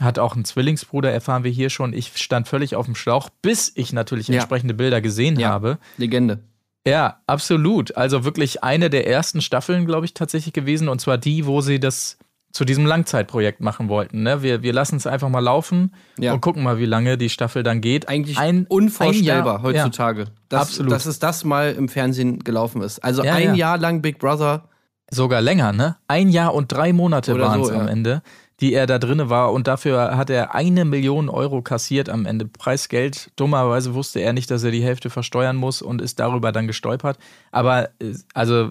[0.00, 1.92] hat auch einen Zwillingsbruder, erfahren wir hier schon.
[1.92, 4.34] Ich stand völlig auf dem Schlauch, bis ich natürlich Ja.
[4.36, 5.50] entsprechende Bilder gesehen Ja.
[5.50, 5.78] habe.
[5.96, 6.40] Legende.
[6.86, 7.96] Ja, absolut.
[7.96, 10.88] Also wirklich eine der ersten Staffeln, glaube ich, tatsächlich gewesen.
[10.88, 12.18] Und zwar die, wo sie das
[12.52, 14.22] zu diesem Langzeitprojekt machen wollten.
[14.22, 14.42] Ne?
[14.42, 16.32] Wir, wir lassen es einfach mal laufen Ja.
[16.34, 18.08] und gucken mal, wie lange die Staffel dann geht.
[18.08, 20.92] Eigentlich ein, unvorstellbar ein Jahr, heutzutage, dass, absolut.
[20.92, 23.02] dass es das mal im Fernsehen gelaufen ist.
[23.02, 23.54] Also Ja, ein ja.
[23.54, 24.68] Jahr lang Big Brother.
[25.10, 25.96] Sogar länger, ne?
[26.06, 27.92] Ein Jahr und drei Monate waren es so, am ja.
[27.92, 28.22] Ende,
[28.60, 29.52] die er da drinne war.
[29.52, 32.46] Und dafür hat er eine Million Euro kassiert am Ende.
[32.46, 33.30] Preisgeld.
[33.36, 37.18] Dummerweise wusste er nicht, dass er die Hälfte versteuern muss und ist darüber dann gestolpert.
[37.50, 38.70] Aber äh, also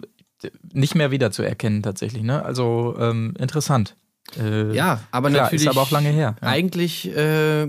[0.73, 2.43] nicht mehr wiederzuerkennen tatsächlich, ne?
[2.43, 3.95] Also ähm, interessant.
[4.37, 5.65] Äh, Ja, aber klar, natürlich.
[5.65, 6.35] Ist aber auch lange her.
[6.41, 6.47] Ja.
[6.47, 7.67] Eigentlich, äh,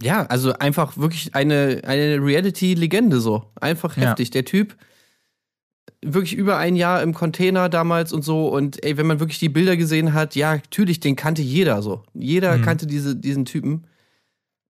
[0.00, 3.44] ja, also einfach wirklich eine, eine Reality-Legende so.
[3.60, 4.08] Einfach Ja.
[4.10, 4.30] heftig.
[4.30, 4.76] Der Typ,
[6.04, 8.48] wirklich über ein Jahr im Container damals und so.
[8.48, 12.02] Und ey, wenn man wirklich die Bilder gesehen hat, ja, natürlich, den kannte jeder so.
[12.14, 12.62] Jeder Mhm.
[12.62, 13.86] kannte diese, diesen Typen.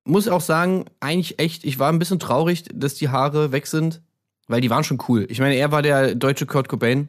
[0.04, 4.00] Muss auch sagen, eigentlich echt, ich war ein bisschen traurig, dass die Haare weg sind,
[4.46, 5.26] weil die waren schon cool.
[5.28, 7.08] Ich meine, er war der deutsche Kurt Cobain.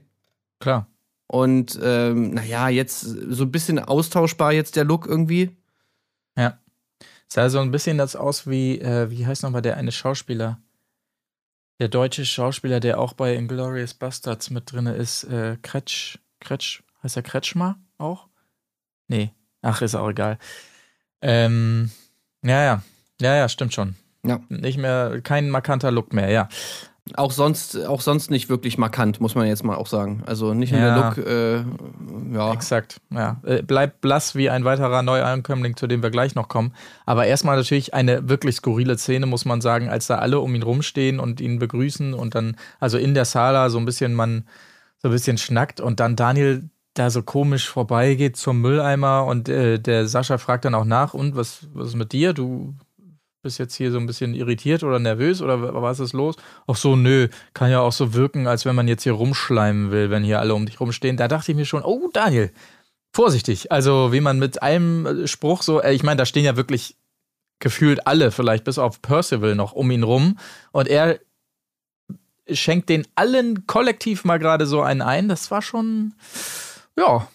[0.59, 0.87] Klar.
[1.27, 5.51] Und ähm, naja, jetzt so ein bisschen austauschbar jetzt der Look irgendwie.
[7.31, 10.59] Sah so ein bisschen das aus wie, äh, wie heißt nochmal der eine Schauspieler?
[11.79, 17.15] Der deutsche Schauspieler, der auch bei Inglourious Bastards mit drin ist, äh, Kretsch, Kretsch, heißt
[17.15, 18.27] er Kretschmer auch?
[19.07, 20.37] Nee, ach, ist auch egal.
[21.21, 21.91] Ähm,
[22.43, 22.83] ja, ja,
[23.21, 23.95] ja, ja, stimmt schon.
[24.25, 24.41] Ja.
[24.49, 26.49] Nicht mehr, kein markanter Look mehr, ja.
[27.17, 30.23] Auch sonst, auch sonst nicht wirklich markant, muss man jetzt mal auch sagen.
[30.25, 31.13] Also nicht nur Ja.
[31.13, 32.53] der Look, äh, ja.
[32.53, 33.39] Exakt, ja.
[33.43, 36.73] Äh, Bleibt blass wie ein weiterer Neuankömmling, zu dem wir gleich noch kommen.
[37.05, 40.63] Aber erstmal natürlich eine wirklich skurrile Szene, muss man sagen, als da alle um ihn
[40.63, 44.45] rumstehen und ihn begrüßen und dann, also in der Sala so ein bisschen man,
[45.01, 49.79] so ein bisschen schnackt und dann Daniel da so komisch vorbeigeht zum Mülleimer und äh,
[49.79, 52.33] der Sascha fragt dann auch nach, und was, was ist mit dir?
[52.33, 52.73] Du
[53.41, 56.35] bist jetzt hier so ein bisschen irritiert oder nervös oder wa- was ist los?
[56.67, 60.09] Ach so, nö, kann ja auch so wirken, als wenn man jetzt hier rumschleimen will,
[60.09, 61.17] wenn hier alle um dich rumstehen.
[61.17, 62.51] Da dachte ich mir schon, oh Daniel,
[63.13, 63.71] vorsichtig.
[63.71, 66.95] Also wie man mit einem äh, Spruch so, äh, ich meine, da stehen ja wirklich
[67.59, 70.37] gefühlt alle, vielleicht bis auf Percival noch um ihn rum
[70.71, 71.19] und er
[72.51, 75.27] schenkt den allen kollektiv mal gerade so einen ein.
[75.29, 76.13] Das war schon,
[76.97, 77.27] ja,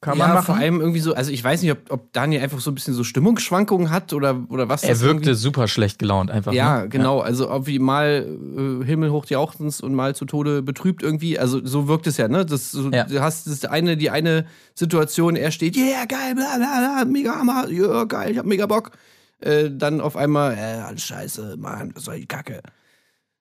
[0.00, 0.46] kann man ja, machen.
[0.46, 2.94] vor allem irgendwie so, also ich weiß nicht, ob, ob Daniel einfach so ein bisschen
[2.94, 6.52] so Stimmungsschwankungen hat oder, oder was er das wirkte irgendwie- super schlecht gelaunt einfach.
[6.52, 6.88] Ja, ne?
[6.88, 7.20] genau.
[7.20, 11.38] Also ob wie mal äh, himmelhoch jauchzend und mal zu Tode betrübt irgendwie.
[11.38, 12.46] Also so wirkt es ja, ne?
[12.46, 13.04] Das, so, Ja.
[13.04, 17.34] Du hast das eine, die eine Situation, er steht, yeah, geil, bla, bla, bla, mega
[17.34, 18.92] Hammer, ja, geil, ich hab mega Bock.
[19.40, 22.60] Äh, dann auf einmal, äh, alles scheiße, Mann, was soll die Kacke.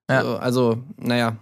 [0.10, 0.24] Ja.
[0.24, 1.38] So, also, naja.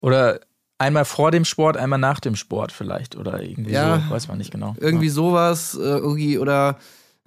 [0.00, 0.40] Oder
[0.78, 3.16] einmal vor dem Sport, einmal nach dem Sport vielleicht.
[3.16, 4.02] Oder irgendwie Ja.
[4.08, 4.74] so, weiß man nicht genau.
[4.78, 6.78] Irgendwie sowas, äh, irgendwie, oder,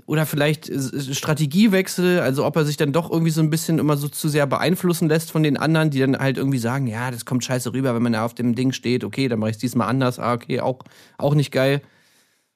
[0.05, 0.71] oder vielleicht
[1.11, 4.47] Strategiewechsel, also ob er sich dann doch irgendwie so ein bisschen immer so zu sehr
[4.47, 7.93] beeinflussen lässt von den anderen, die dann halt irgendwie sagen, ja, das kommt scheiße rüber,
[7.95, 10.33] wenn man da auf dem Ding steht, okay, dann mache ich es diesmal anders, ah,
[10.33, 10.79] okay, auch,
[11.17, 11.81] auch nicht geil.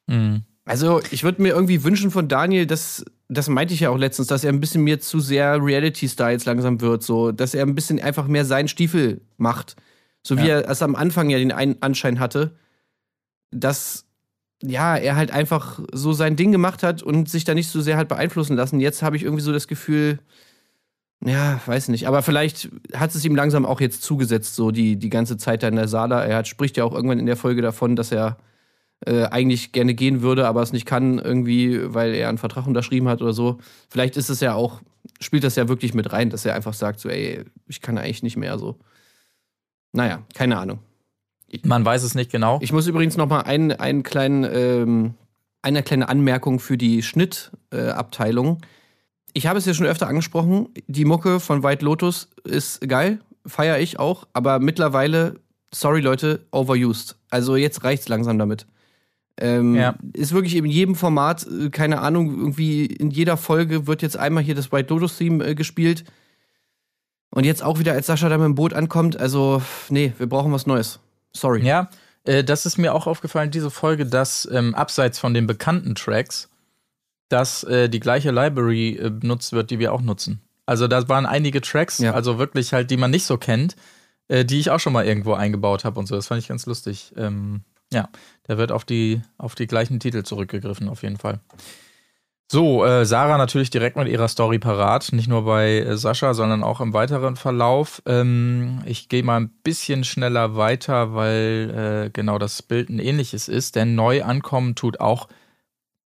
[0.08, 0.16] Ja.
[0.16, 0.44] Mhm.
[0.66, 4.30] Also, ich würde mir irgendwie wünschen von Daniel, dass, das meinte ich ja auch letztens,
[4.30, 7.76] dass er ein bisschen mir zu sehr Reality-Star jetzt langsam wird, so, dass er ein
[7.76, 9.76] bisschen einfach mehr seinen Stiefel macht.
[10.26, 10.60] So wie Ja.
[10.62, 12.56] er es am Anfang ja den Ein Anschein hatte,
[13.52, 14.06] dass,
[14.64, 17.98] ja, er halt einfach so sein Ding gemacht hat und sich da nicht so sehr
[17.98, 18.80] hat beeinflussen lassen.
[18.80, 20.20] Jetzt habe ich irgendwie so das Gefühl,
[21.26, 25.10] ja, weiß nicht, aber vielleicht hat es ihm langsam auch jetzt zugesetzt, so die, die
[25.10, 26.24] ganze Zeit da in der Sala.
[26.26, 28.38] Er hat, spricht ja auch irgendwann in der Folge davon, dass er
[29.06, 33.08] äh, eigentlich gerne gehen würde, aber es nicht kann, irgendwie, weil er einen Vertrag unterschrieben
[33.08, 33.60] hat oder so.
[33.90, 34.82] Vielleicht ist es ja auch,
[35.22, 38.24] spielt das ja wirklich mit rein, dass er einfach sagt, so, ey, ich kann eigentlich
[38.24, 38.78] nicht mehr so.
[39.94, 40.80] Naja, keine Ahnung.
[41.64, 42.60] Man weiß es nicht genau.
[42.62, 45.14] Ich muss übrigens noch mal einen, einen kleinen, ähm,
[45.62, 48.58] eine kleine Anmerkung für die Schnittabteilung.
[48.62, 48.66] Äh,
[49.34, 53.80] ich habe es ja schon öfter angesprochen, die Mucke von White Lotus ist geil, feiere
[53.80, 55.36] ich auch, aber mittlerweile,
[55.74, 57.18] sorry Leute, overused.
[57.30, 58.68] Also jetzt reicht's langsam damit.
[59.38, 59.96] Ähm, Ja.
[60.14, 64.44] Ist wirklich in jedem Format, äh, keine Ahnung, irgendwie in jeder Folge wird jetzt einmal
[64.44, 66.04] hier das White Lotus-Theme äh, gespielt.
[67.34, 70.52] Und jetzt auch wieder, als Sascha da mit dem Boot ankommt, also, nee, wir brauchen
[70.52, 71.00] was Neues.
[71.36, 71.66] Sorry.
[71.66, 71.90] Ja,
[72.26, 76.50] äh, das ist mir auch aufgefallen, diese Folge, dass ähm, abseits von den bekannten Tracks,
[77.30, 80.42] dass äh, die gleiche Library äh, benutzt wird, die wir auch nutzen.
[80.68, 82.14] Also da waren einige Tracks, Ja.
[82.14, 83.76] also wirklich halt, die man nicht so kennt,
[84.28, 86.16] äh, die ich auch schon mal irgendwo eingebaut habe und so.
[86.16, 87.14] Das fand ich ganz lustig.
[87.18, 88.10] Ähm, ja,
[88.44, 91.40] da wird auf die, auf die gleichen Titel zurückgegriffen, auf jeden Fall.
[92.54, 96.62] So, äh, Sarah natürlich direkt mit ihrer Story parat, nicht nur bei äh, Sascha, sondern
[96.62, 98.04] auch im weiteren Verlauf.
[98.06, 103.48] Ähm, ich gehe mal ein bisschen schneller weiter, weil äh, genau das Bild ein ähnliches
[103.48, 105.30] ist, denn neu ankommen tut auch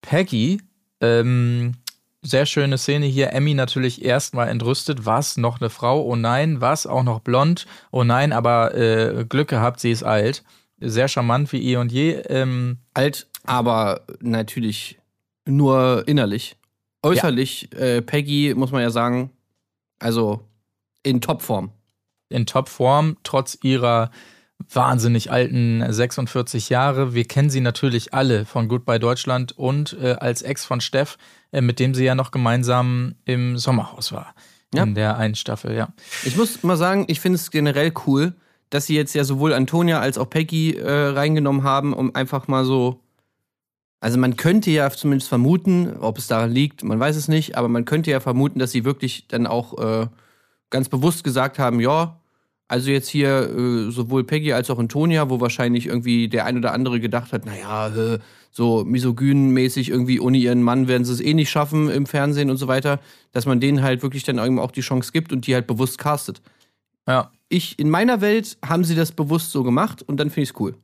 [0.00, 0.62] Peggy.
[1.02, 1.74] Ähm,
[2.22, 3.34] sehr schöne Szene hier.
[3.34, 5.04] Emmy natürlich erstmal entrüstet.
[5.04, 5.36] Was?
[5.36, 6.00] Noch eine Frau?
[6.00, 6.62] Oh nein.
[6.62, 6.86] Was?
[6.86, 7.66] Auch noch blond?
[7.90, 10.44] Oh nein, aber äh, Glück gehabt, sie ist alt.
[10.80, 12.12] sehr charmant wie eh und je.
[12.12, 14.98] Ähm, Alt, aber natürlich
[15.48, 16.56] nur innerlich.
[17.02, 19.30] Äußerlich, äh, Peggy, muss man ja sagen,
[19.98, 20.40] also
[21.02, 21.70] in Topform.
[22.28, 24.10] in Topform, trotz ihrer
[24.72, 27.14] wahnsinnig alten 46 Jahre.
[27.14, 31.16] Wir kennen sie natürlich alle von Goodbye Deutschland und äh, als Ex von Steff,
[31.52, 34.34] äh, mit dem sie ja noch gemeinsam im Sommerhaus war.
[34.74, 34.82] Ja.
[34.82, 35.88] In der einen Staffel, ja.
[36.24, 38.34] Ich muss mal sagen, ich finde es generell cool,
[38.68, 42.64] dass sie jetzt ja sowohl Antonia als auch Peggy äh, reingenommen haben, um einfach mal
[42.64, 43.00] so.
[44.00, 47.68] Also man könnte ja zumindest vermuten, ob es daran liegt, man weiß es nicht, aber
[47.68, 50.06] man könnte ja vermuten, dass sie wirklich dann auch äh,
[50.70, 52.20] ganz bewusst gesagt haben, ja,
[52.68, 56.72] also jetzt hier äh, sowohl Peggy als auch Antonia, wo wahrscheinlich irgendwie der ein oder
[56.72, 58.18] andere gedacht hat, naja, äh,
[58.50, 62.56] so misogynmäßig irgendwie ohne ihren Mann werden sie es eh nicht schaffen im Fernsehen und
[62.58, 63.00] so weiter,
[63.32, 65.98] dass man denen halt wirklich dann irgendwann auch die Chance gibt und die halt bewusst
[65.98, 66.40] castet
[67.06, 70.50] Ja, ich, in meiner Welt haben sie das bewusst so gemacht und dann finde ich
[70.50, 70.74] es cool.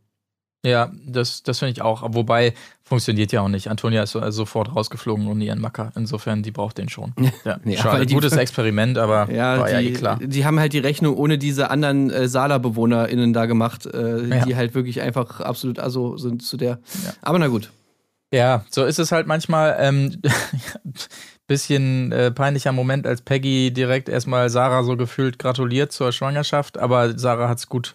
[0.65, 2.03] Ja das, das finde ich auch.
[2.15, 3.69] Wobei, funktioniert ja auch nicht.
[3.69, 5.93] Antonia ist also sofort rausgeflogen ohne ihren Macker.
[5.97, 7.13] Insofern, die braucht den schon.
[7.45, 8.07] Ja, Ja, schade.
[8.07, 10.19] die- Gutes Experiment, aber war ja die, eh klar.
[10.21, 14.45] die haben halt die Rechnung ohne diese anderen äh, Sala-BewohnerInnen da gemacht, äh, Ja.
[14.45, 16.79] die halt wirklich einfach absolut also sind zu der.
[17.05, 17.13] Ja.
[17.23, 17.71] Aber na gut.
[18.33, 19.77] Ja, so ist es halt manchmal.
[19.79, 20.21] Ähm,
[21.47, 27.19] bisschen äh, peinlicher Moment, als Peggy direkt erstmal Sarah so gefühlt gratuliert zur Schwangerschaft, aber
[27.19, 27.95] Sarah hat's gut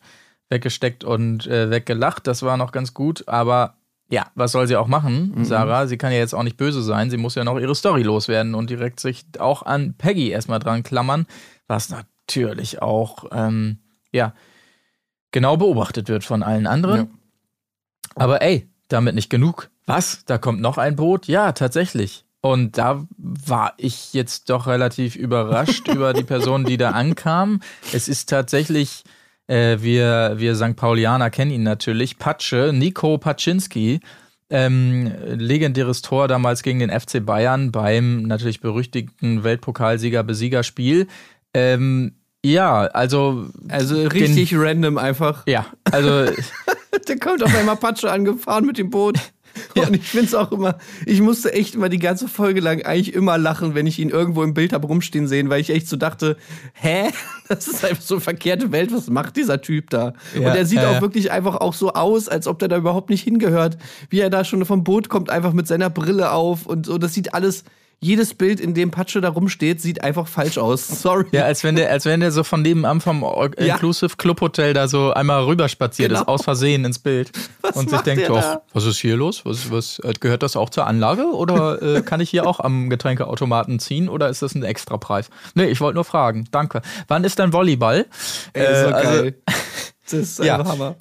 [0.49, 2.27] weggesteckt und äh, weggelacht.
[2.27, 3.75] Das war noch ganz gut, aber
[4.11, 5.45] ja, was soll sie auch machen, Mhm.
[5.45, 5.85] Sarah?
[5.87, 7.09] Sie kann ja jetzt auch nicht böse sein.
[7.11, 10.81] Sie muss ja noch ihre Story loswerden und direkt sich auch an Peggy erstmal dran
[10.81, 11.27] klammern,
[11.67, 13.77] was natürlich auch, ähm,
[14.11, 14.33] ja,
[15.31, 16.99] genau beobachtet wird von allen anderen.
[17.01, 17.07] Ja.
[18.15, 19.69] Aber ey, damit nicht genug.
[19.85, 20.25] Was?
[20.25, 21.27] Da kommt noch ein Boot?
[21.27, 22.25] Ja, tatsächlich.
[22.41, 27.61] Und da war ich jetzt doch relativ überrascht über die Person, die da ankam.
[27.93, 29.03] Es ist tatsächlich,
[29.49, 30.75] äh, wir, wir St.
[30.75, 33.99] Paulianer kennen ihn natürlich, Patsche, Nico Paczynski.
[34.51, 41.07] Ähm, legendäres Tor damals gegen den FC Bayern beim natürlich berüchtigten Weltpokalsieger-Besiegerspiel.
[41.53, 45.45] Ähm, ja, also, Also richtig random einfach.
[45.45, 46.31] ja, also
[47.07, 49.17] Der kommt auf einmal Patsche angefahren mit dem Boot.
[49.75, 53.13] Und ich finde es auch immer, ich musste echt immer die ganze Folge lang eigentlich
[53.13, 55.95] immer lachen, wenn ich ihn irgendwo im Bild habe rumstehen sehen, weil ich echt so
[55.95, 56.37] dachte,
[56.73, 57.09] hä?
[57.49, 60.13] Das ist einfach so eine verkehrte Welt, was macht dieser Typ da?
[60.39, 60.85] Ja, und er sieht äh.
[60.85, 63.79] auch wirklich einfach auch so aus, als ob der da überhaupt nicht hingehört.
[64.11, 66.99] Wie er da schon vom Boot kommt, einfach mit seiner Brille auf und so.
[66.99, 67.63] Das sieht alles,
[68.01, 70.87] jedes Bild, in dem Patsche da rumsteht, sieht einfach falsch aus.
[71.01, 71.25] Sorry.
[71.31, 73.73] Ja, als wenn der, als wenn der so von nebenan vom Ja.
[73.75, 76.21] Inclusive Club Hotel da so einmal rüberspaziert Genau.
[76.21, 77.31] ist, aus Versehen ins Bild.
[77.61, 79.43] Was und sich denkt, doch, was ist hier los?
[79.45, 81.25] Was, was, äh, gehört das auch zur Anlage?
[81.33, 84.07] Oder äh, kann ich hier auch am Getränkeautomaten ziehen?
[84.09, 85.29] Oder ist das ein Extrapreis?
[85.55, 86.47] Nee, ich wollte nur fragen.
[86.51, 86.81] Danke.
[87.09, 88.05] Wann ist dann Volleyball?
[88.53, 89.35] Ey, so Äh, also- geil.
[90.11, 90.57] Das ist Ja.
[90.57, 90.95] einfach Hammer.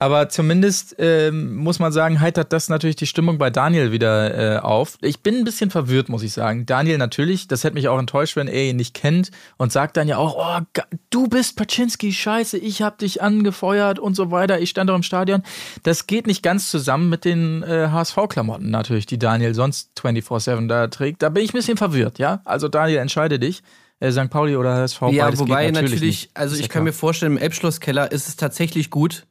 [0.00, 4.58] Aber zumindest ähm, muss man sagen, heitert das natürlich die Stimmung bei Daniel wieder äh,
[4.60, 4.96] auf.
[5.00, 6.66] Ich bin ein bisschen verwirrt, muss ich sagen.
[6.66, 10.06] Daniel natürlich, das hätte mich auch enttäuscht, wenn er ihn nicht kennt und sagt dann
[10.06, 14.70] ja auch, oh, du bist Paczynski, scheiße, ich hab dich angefeuert und so weiter, ich
[14.70, 15.42] stand doch im Stadion.
[15.82, 20.86] Das geht nicht ganz zusammen mit den äh, HSV-Klamotten natürlich, die Daniel sonst 24-7 da
[20.86, 21.22] trägt.
[21.22, 22.40] Da bin ich ein bisschen verwirrt, ja?
[22.44, 23.62] Also Daniel, entscheide dich.
[24.00, 24.30] Äh, St.
[24.30, 26.84] Pauli oder HSV, Ja, wobei natürlich, natürlich, also ich kann klar.
[26.84, 29.26] mir vorstellen, im Elbschlosskeller ist es tatsächlich gut,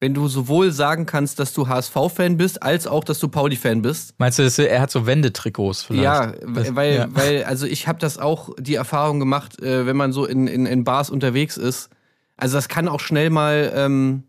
[0.00, 4.14] wenn du sowohl sagen kannst, dass du HSV-Fan bist, als auch, dass du Pauli-Fan bist.
[4.18, 6.02] Meinst du, er hat so Wendetrikots vielleicht?
[6.04, 7.06] Ja, Das- weil, ja.
[7.10, 10.66] weil, also ich habe das auch die Erfahrung gemacht, äh, wenn man so in, in,
[10.66, 11.88] in Bars unterwegs ist.
[12.36, 14.24] Also das kann auch schnell mal ähm,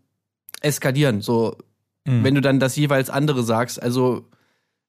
[0.60, 1.56] eskalieren, so
[2.08, 2.22] Mhm.
[2.22, 3.82] wenn du dann das jeweils andere sagst.
[3.82, 4.28] Also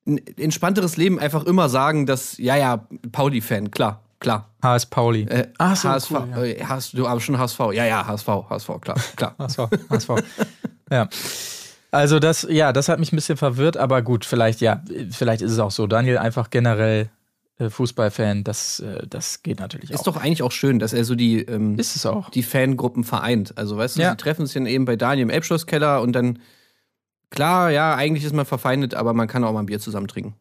[0.05, 4.49] ein entspannteres Leben einfach immer sagen, dass, ja, ja, Pauli-Fan, klar, klar.
[4.63, 5.23] HS Pauli.
[5.23, 6.69] Äh, Ach so, HSV, cool, ja.
[6.69, 7.59] hast du aber schon HSV.
[7.73, 9.35] Ja, ja, HSV, HSV, klar, klar.
[9.39, 10.09] HSV, HSV.
[10.91, 11.07] ja.
[11.91, 15.51] Also das, ja, das hat mich ein bisschen verwirrt, aber gut, vielleicht, ja, vielleicht ist
[15.53, 15.87] es auch so.
[15.87, 17.09] Daniel einfach generell
[17.59, 20.03] äh, Fußballfan, das, äh, das geht natürlich Ist auch.
[20.13, 22.29] doch eigentlich auch schön, dass er so die, ähm, ist es auch.
[22.29, 23.57] die Fangruppen vereint.
[23.57, 24.11] Also, weißt du, Ja.
[24.11, 26.39] sie treffen sich dann eben bei Daniel im Elbschlosskeller und dann,
[27.29, 30.35] klar, ja, eigentlich ist man verfeindet, aber man kann auch mal ein Bier zusammen trinken.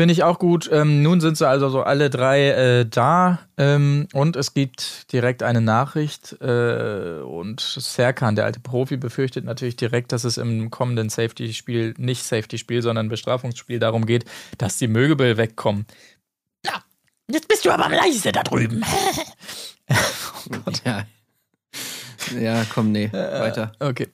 [0.00, 0.66] Finde ich auch gut.
[0.72, 5.42] Ähm, nun sind sie also so alle drei äh, da ähm, und es gibt direkt
[5.42, 11.10] eine Nachricht äh, und Serkan, der alte Profi, befürchtet natürlich direkt, dass es im kommenden
[11.10, 14.24] Safety-Spiel, nicht Safety-Spiel, sondern Bestrafungsspiel darum geht,
[14.56, 15.84] dass die Möbel wegkommen.
[16.64, 16.82] Ja,
[17.30, 18.82] jetzt bist du aber leise da drüben.
[20.86, 21.04] Ja.
[22.40, 23.72] Ja, komm, nee, weiter.
[23.80, 24.08] Okay.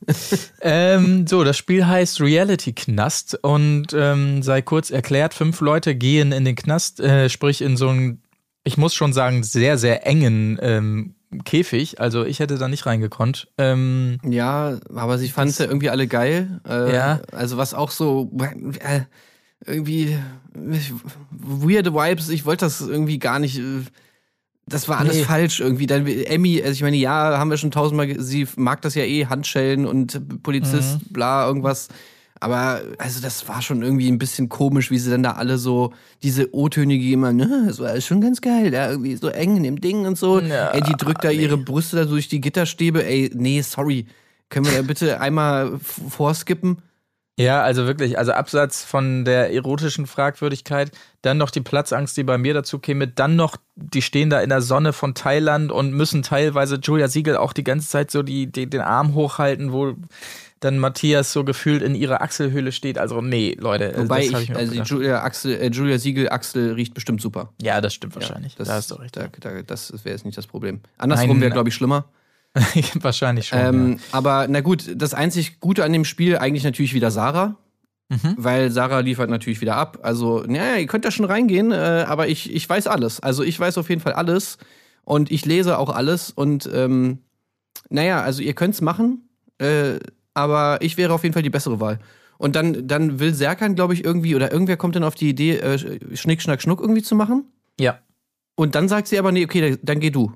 [0.60, 6.32] ähm, so, das Spiel heißt Reality Knast und ähm, sei kurz erklärt, fünf Leute gehen
[6.32, 8.22] in den Knast, äh, sprich in so einen,
[8.64, 11.14] ich muss schon sagen, sehr, sehr engen ähm,
[11.44, 12.00] Käfig.
[12.00, 13.48] Also ich hätte da nicht reingekonnt.
[13.58, 16.60] Ähm, Ja, aber sie fanden es ja irgendwie alle geil.
[16.68, 17.20] Äh, Ja.
[17.32, 18.30] Also was auch so
[18.80, 19.00] äh,
[19.64, 20.16] irgendwie
[21.30, 22.28] weirde Vibes.
[22.28, 23.58] Ich wollte das irgendwie gar nicht.
[23.58, 23.82] äh,
[24.68, 25.22] Das war alles Nee.
[25.24, 25.86] falsch irgendwie.
[25.86, 28.18] Dann Emmy, also ich meine, ja, haben wir schon tausendmal.
[28.20, 31.12] Sie mag das ja eh, Handschellen und Polizist, Mhm.
[31.12, 31.88] bla irgendwas.
[32.38, 35.94] Aber also das war schon irgendwie ein bisschen komisch, wie sie dann da alle so
[36.22, 39.80] diese O-Tönige immer, ne, das war schon ganz geil, da irgendwie so eng in dem
[39.80, 40.40] Ding und so.
[40.40, 43.06] Ja, ey, die drückt da ihre Brüste da durch die Gitterstäbe.
[43.06, 44.04] Ey, nee, sorry.
[44.50, 46.78] Können wir da bitte einmal vorskippen?
[47.38, 52.38] Ja, also wirklich, also Absatz von der erotischen Fragwürdigkeit, dann noch die Platzangst, die bei
[52.38, 56.22] mir dazu käme, dann noch, die stehen da in der Sonne von Thailand und müssen
[56.22, 59.94] teilweise Julia Siegel auch die ganze Zeit so die, die, den Arm hochhalten, wo
[60.60, 62.96] dann Matthias so gefühlt in ihrer Achselhöhle steht.
[62.96, 64.82] Also nee, Leute, Wobei ich, auch also.
[64.82, 67.52] Julia, Achsel, äh, Julia Siegel Achsel riecht bestimmt super.
[67.60, 68.56] Ja, das stimmt wahrscheinlich.
[68.56, 69.14] Das, da hast du recht.
[69.14, 70.80] Da, da, das wäre jetzt nicht das Problem.
[70.96, 72.06] Andersrum wäre, glaube ich, schlimmer.
[73.00, 73.58] wahrscheinlich schon.
[73.58, 77.56] Ähm, Aber na gut, das einzig Gute an dem Spiel eigentlich natürlich wieder Sarah.
[78.08, 78.34] Mhm.
[78.36, 79.98] Weil Sarah liefert natürlich wieder ab.
[80.02, 83.18] Also, naja, ihr könnt da schon reingehen, äh, aber ich, ich weiß alles.
[83.18, 84.58] Also ich weiß auf jeden Fall alles
[85.04, 87.18] und ich lese auch alles und ähm,
[87.90, 89.98] naja, also ihr könnt's machen, äh,
[90.34, 91.98] aber ich wäre auf jeden Fall die bessere Wahl.
[92.38, 95.56] Und dann, dann will Serkan, glaube ich, irgendwie, oder irgendwer kommt dann auf die Idee,
[95.56, 97.44] äh, Schnick, Schnack, Schnuck irgendwie zu machen.
[97.80, 97.98] ja.
[98.58, 100.32] Und dann sagt sie aber, nee, okay, dann geh du.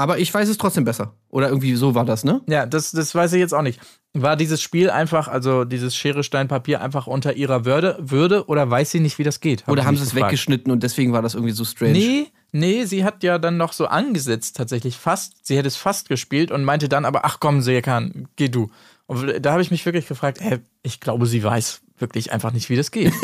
[0.00, 1.12] Aber ich weiß es trotzdem besser.
[1.28, 2.40] Oder irgendwie so war das, ne?
[2.48, 3.80] Ja, das, das weiß ich jetzt auch nicht.
[4.14, 8.70] War dieses Spiel einfach, also dieses Schere, Stein, Papier einfach unter ihrer Würde, Würde oder
[8.70, 9.66] weiß sie nicht, wie das geht?
[9.66, 10.30] Oder haben sie es gefragt.
[10.32, 11.92] weggeschnitten und deswegen war das irgendwie so strange?
[11.92, 15.44] Nee, nee, sie hat ja dann noch so angesetzt, tatsächlich fast.
[15.44, 18.70] Sie hätte es fast gespielt und meinte dann aber, ach komm, Seekan, geh du.
[19.06, 22.70] Und da habe ich mich wirklich gefragt, hä, ich glaube, sie weiß wirklich einfach nicht,
[22.70, 23.12] wie das geht.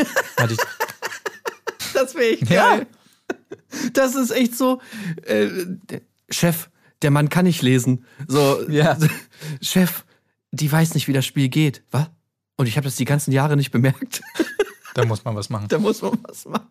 [0.50, 0.58] Ich,
[1.94, 2.76] Das wäre echt Ja.
[2.78, 2.86] geil.
[3.92, 4.80] Das ist echt so.
[5.24, 5.48] Äh,
[6.30, 6.68] Chef,
[7.02, 8.04] der Mann kann nicht lesen.
[8.28, 8.96] So, Ja.
[9.62, 10.04] Chef,
[10.52, 11.82] die weiß nicht, wie das Spiel geht.
[11.90, 12.06] Was?
[12.56, 14.22] Und ich habe das die ganzen Jahre nicht bemerkt.
[14.94, 15.66] da muss man was machen.
[15.68, 16.68] da muss man was machen.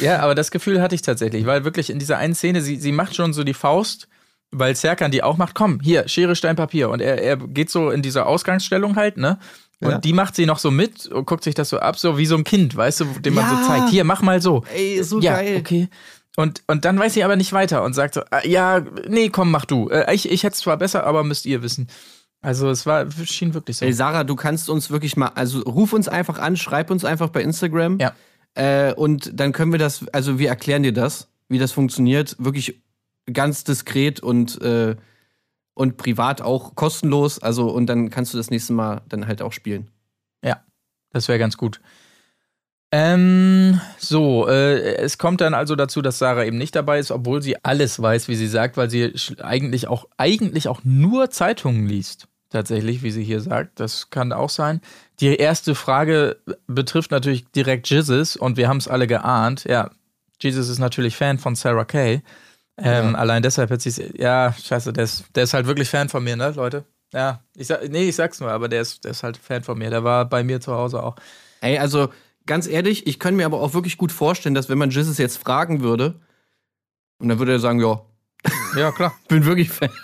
[0.00, 2.92] Ja, aber das Gefühl hatte ich tatsächlich, weil wirklich in dieser einen Szene, sie, sie
[2.92, 4.06] macht schon so die Faust,
[4.50, 6.90] weil Serkan die auch macht, komm, hier, Schere, Stein, Papier.
[6.90, 9.38] Und er, er geht so in dieser Ausgangsstellung halt, ne?
[9.80, 9.98] Und Ja.
[9.98, 12.36] die macht sie noch so mit und guckt sich das so ab, so wie so
[12.36, 13.62] ein Kind, weißt du, dem man Ja.
[13.62, 14.62] so zeigt, hier, mach mal so.
[14.74, 15.56] Ey, so ja, geil.
[15.58, 15.88] okay.
[16.36, 19.50] Und, und dann weiß sie aber nicht weiter und sagt so, ah, ja, nee, komm,
[19.50, 19.88] mach du.
[19.90, 21.88] Äh, Ich, ich hätte es zwar besser, aber müsst ihr wissen.
[22.40, 23.84] Also es war, schien wirklich so.
[23.84, 27.28] Ey, Sarah, du kannst uns wirklich mal, also ruf uns einfach an, schreib uns einfach
[27.28, 27.98] bei Instagram.
[27.98, 28.14] Ja.
[28.54, 32.82] Äh, und dann können wir das, also wir erklären dir das, wie das funktioniert, wirklich
[33.32, 34.96] ganz diskret und, äh,
[35.74, 37.38] und privat auch kostenlos.
[37.38, 39.88] Also, und dann kannst du das nächste Mal dann halt auch spielen.
[41.12, 41.80] Das wäre ganz gut.
[42.94, 47.40] Ähm, so, äh, es kommt dann also dazu, dass Sarah eben nicht dabei ist, obwohl
[47.40, 52.28] sie alles weiß, wie sie sagt, weil sie eigentlich auch, eigentlich auch nur Zeitungen liest.
[52.50, 53.80] Tatsächlich, wie sie hier sagt.
[53.80, 54.82] Das kann auch sein.
[55.20, 59.64] Die erste Frage betrifft natürlich direkt Jesus und wir haben es alle geahnt.
[59.64, 59.90] Ja,
[60.38, 62.20] Jesus ist natürlich Fan von Sarah Kay.
[62.76, 63.18] Ähm, Ja.
[63.18, 66.22] Allein deshalb hat sie es, ja, scheiße, der ist, der ist halt wirklich Fan von
[66.22, 66.84] mir, ne, Leute?
[67.14, 69.78] Ja, ich sag, nee, ich sag's nur, aber der ist, der ist halt Fan von
[69.78, 69.88] mir.
[69.88, 71.16] Der war bei mir zu Hause auch.
[71.62, 72.10] Ey, also
[72.46, 75.38] ganz ehrlich, ich kann mir aber auch wirklich gut vorstellen, dass wenn man Jesus jetzt
[75.38, 76.20] fragen würde,
[77.18, 78.00] und dann würde er sagen, ja,
[78.76, 79.12] Ja, klar.
[79.28, 79.90] bin wirklich Fan.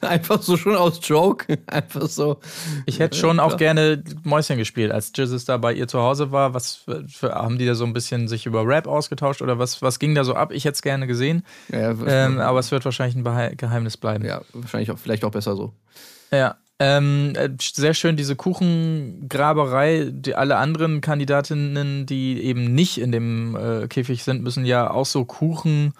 [0.00, 1.58] Einfach so schon aus Joke.
[1.66, 2.40] Einfach so.
[2.86, 6.32] Ich hätte schon Ja, auch gerne Mäuschen gespielt, als Jesus da bei ihr zu Hause
[6.32, 6.52] war.
[6.52, 9.80] Was für, für, haben die da so ein bisschen sich über Rap ausgetauscht oder was,
[9.82, 10.52] was ging da so ab?
[10.52, 14.24] Ich hätte es gerne gesehen, Ja, ähm, aber es wird wahrscheinlich ein Geheimnis bleiben.
[14.24, 15.72] ja, wahrscheinlich auch, vielleicht auch besser so.
[16.32, 16.56] Ja.
[16.80, 20.10] Ähm, äh, sehr schön diese Kuchengraberei.
[20.12, 25.06] Die, alle anderen Kandidatinnen, die eben nicht in dem äh, Käfig sind, müssen ja auch
[25.06, 25.92] so Kuchen,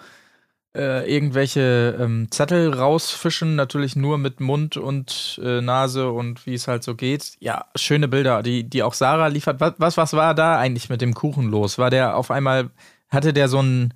[0.75, 6.67] äh, irgendwelche ähm, Zettel rausfischen, natürlich nur mit Mund und äh, Nase und wie es
[6.69, 7.33] halt so geht.
[7.39, 9.59] Ja, schöne Bilder, die, die auch Sarah liefert.
[9.59, 11.77] Was, was, was war da eigentlich mit dem Kuchen los?
[11.77, 12.69] War der auf einmal,
[13.09, 13.93] hatte der so einen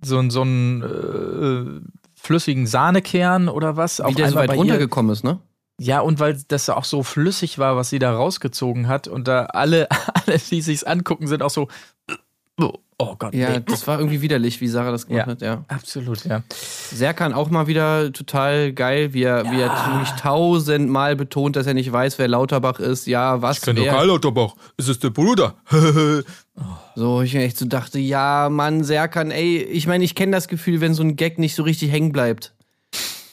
[0.00, 3.98] so einen, so einen äh, flüssigen Sahnekern oder was?
[3.98, 5.40] Wie auf der so weit runtergekommen ist, ne?
[5.80, 9.46] Ja, und weil das auch so flüssig war, was sie da rausgezogen hat und da
[9.46, 9.88] alle,
[10.26, 11.68] alle, die sich's angucken, sind auch so,
[12.60, 13.32] oh, oh Gott.
[13.32, 13.60] Ja, nee.
[13.64, 15.32] das war irgendwie widerlich, wie Sarah das gemacht Ja.
[15.32, 15.64] hat, ja.
[15.68, 16.42] Absolut, ja.
[16.50, 21.74] Serkan auch mal wieder total geil, wie er, wie er wirklich tausendmal betont, dass er
[21.74, 23.06] nicht weiß, wer Lauterbach ist.
[23.06, 24.04] Ja, was wer.
[24.04, 25.54] Lauterbach, es ist der Bruder.
[26.96, 30.80] So, ich echt so dachte, ja, Mann, Serkan, ey, ich meine, ich kenne das Gefühl,
[30.80, 32.52] wenn so ein Gag nicht so richtig hängen bleibt.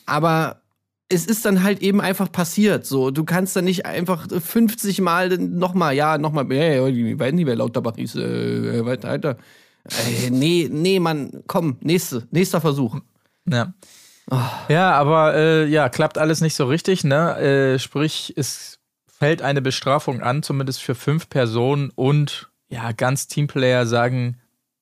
[0.06, 0.62] Aber
[1.10, 2.86] es ist dann halt eben einfach passiert.
[2.86, 7.46] So, du kannst dann nicht einfach 50 Mal nochmal, ja, nochmal, hey, ich weiß nicht,
[7.46, 9.38] wer Lauterbach ist, äh, weiter, weiter.
[9.84, 13.00] Ey, nee, nee, Mann, komm, nächste, nächster Versuch.
[13.48, 13.74] Ja.
[14.70, 17.38] Ja, aber äh, ja, klappt alles nicht so richtig, ne?
[17.38, 23.86] Äh, sprich, es fällt eine Bestrafung an, zumindest für fünf Personen und ja, ganz Teamplayer
[23.86, 24.38] sagen,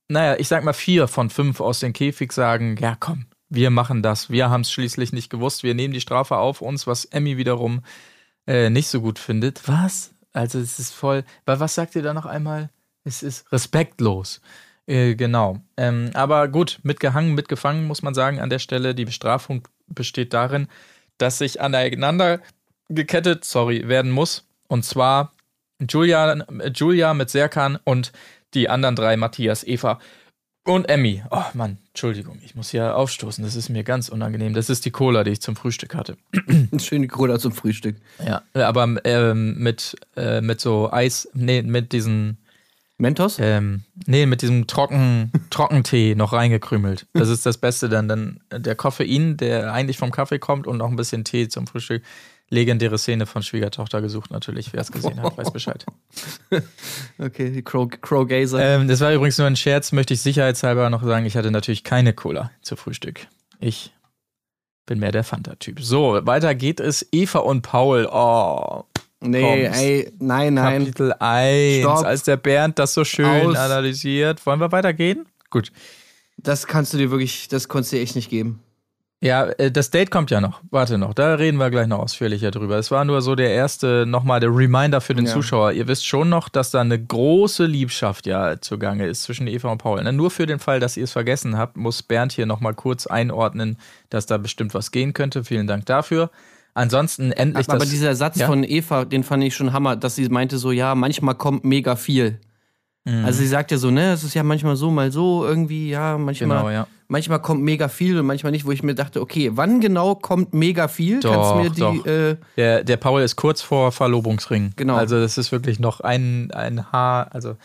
[0.07, 4.01] naja, ich sag mal vier von fünf aus dem Käfig sagen, ja komm, wir machen
[4.01, 4.31] das.
[4.31, 5.63] Wir haben es schließlich nicht gewusst.
[5.63, 7.83] Wir nehmen die Strafe auf uns, was Emmy wiederum
[8.47, 9.67] äh, nicht so gut findet.
[9.67, 10.11] Was?
[10.33, 11.23] Also es ist voll.
[11.45, 12.71] Weil was sagt ihr da noch einmal?
[13.03, 14.41] Es ist respektlos.
[14.87, 15.59] Äh, genau.
[15.77, 18.95] Ähm, aber gut, mitgehangen, mitgefangen, muss man sagen, an der Stelle.
[18.95, 20.67] Die Bestrafung besteht darin,
[21.19, 22.39] dass sich aneinander
[22.89, 24.47] gekettet, sorry, werden muss.
[24.67, 25.31] Und zwar
[25.79, 26.43] Julia,
[26.73, 28.13] Julia mit Serkan und
[28.55, 29.99] die anderen drei, Matthias, Eva
[30.65, 31.23] und Emmy.
[31.29, 33.43] Oh Mann, Entschuldigung, ich muss hier aufstoßen.
[33.43, 34.53] Das ist mir ganz unangenehm.
[34.53, 36.17] Das ist die Cola, die ich zum Frühstück hatte.
[36.77, 37.97] Schöne Cola zum Frühstück.
[38.25, 42.37] Ja, aber ähm, mit, äh, mit so Eis, nee, mit diesen
[42.97, 43.37] Mentos?
[43.39, 47.07] Ähm, nee, mit diesem trocken, Trockentee noch reingekrümelt.
[47.13, 48.07] Das ist das Beste dann.
[48.07, 52.03] Dann der Koffein, der eigentlich vom Kaffee kommt und noch ein bisschen Tee zum Frühstück.
[52.49, 54.73] Legendäre Szene von Schwiegertochter gesucht, natürlich.
[54.73, 55.85] Wer es gesehen hat, weiß Bescheid.
[57.17, 58.59] okay, die Crow, Crow Gazer.
[58.59, 61.25] Ähm, das war übrigens nur ein Scherz, möchte ich sicherheitshalber noch sagen.
[61.25, 63.27] Ich hatte natürlich keine Cola zu Frühstück.
[63.59, 63.93] Ich
[64.85, 65.81] bin mehr der Fanta-Typ.
[65.81, 67.07] So, weiter geht es.
[67.11, 68.07] Eva und Paul.
[68.11, 68.83] Oh,
[69.25, 70.79] Nee, ey, nein, nein.
[70.79, 72.05] Kapitel 1, Stopp.
[72.05, 73.55] als der Bernd das so schön Aus.
[73.55, 74.45] analysiert.
[74.45, 75.25] Wollen wir weitergehen?
[75.49, 75.71] Gut.
[76.35, 78.59] Das kannst du dir wirklich, das konntest du dir echt nicht geben.
[79.23, 80.59] Ja, äh, das Date kommt ja noch.
[80.69, 82.77] Warte noch, da reden wir gleich noch ausführlicher drüber.
[82.77, 85.31] Es war nur so der erste, nochmal der Reminder für den Ja.
[85.31, 85.71] Zuschauer.
[85.71, 89.77] Ihr wisst schon noch, dass da eine große Liebschaft ja zugange ist zwischen Eva und
[89.77, 90.03] Paul.
[90.03, 90.11] Ne?
[90.11, 93.77] Nur für den Fall, dass ihr es vergessen habt, muss Bernd hier nochmal kurz einordnen,
[94.09, 95.45] dass da bestimmt was gehen könnte.
[95.45, 96.29] Vielen Dank dafür.
[96.73, 97.89] Ansonsten endlich Aber das.
[97.89, 98.47] dieser Satz Ja?
[98.47, 101.95] von Eva, den fand ich schon Hammer, dass sie meinte so, ja, manchmal kommt mega
[101.95, 102.39] viel.
[103.05, 103.25] Mhm.
[103.25, 106.17] Also sie sagt ja so, ne, es ist ja manchmal so, mal so, irgendwie, ja,
[106.17, 106.87] manchmal, Genau, ja.
[107.07, 110.53] manchmal kommt mega viel und manchmal nicht, wo ich mir dachte, okay, wann genau kommt
[110.53, 111.19] mega viel?
[111.19, 114.73] Kannst Doch, du mir die, äh, Der, der Paul ist kurz vor Verlobungsring.
[114.77, 114.95] Genau.
[114.95, 117.27] Also das ist wirklich noch ein, ein Haar.
[117.33, 117.57] Also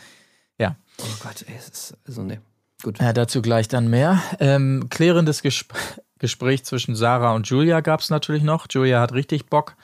[0.57, 0.75] ja.
[1.01, 2.41] oh Gott, ey, es ist, also ne,
[2.83, 2.99] gut.
[2.99, 4.21] Ja, dazu gleich dann mehr.
[4.39, 5.73] Ähm, klärendes Gesp
[6.21, 8.67] Gespräch zwischen Sarah und Julia gab es natürlich noch.
[8.69, 9.77] Julia hat richtig Bock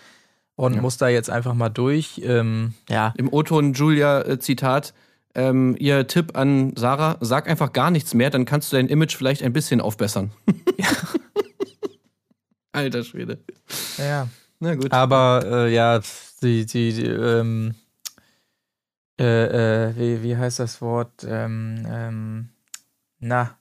[0.57, 2.21] und muss da jetzt einfach mal durch.
[2.25, 4.93] Ähm, ja, Im O-Ton Julia äh, Zitat,
[5.35, 9.15] ähm, ihr Tipp an Sarah, sag einfach gar nichts mehr, dann kannst du dein Image
[9.15, 10.31] vielleicht ein bisschen aufbessern.
[12.71, 13.39] Alter Schwede.
[13.97, 14.27] ja.
[14.59, 14.91] Na gut.
[14.91, 15.99] Aber äh, ja,
[16.41, 17.75] die, die, die ähm,
[19.19, 21.25] äh, äh, wie, wie heißt das Wort?
[21.27, 22.49] Ähm, ähm,
[23.19, 23.57] na,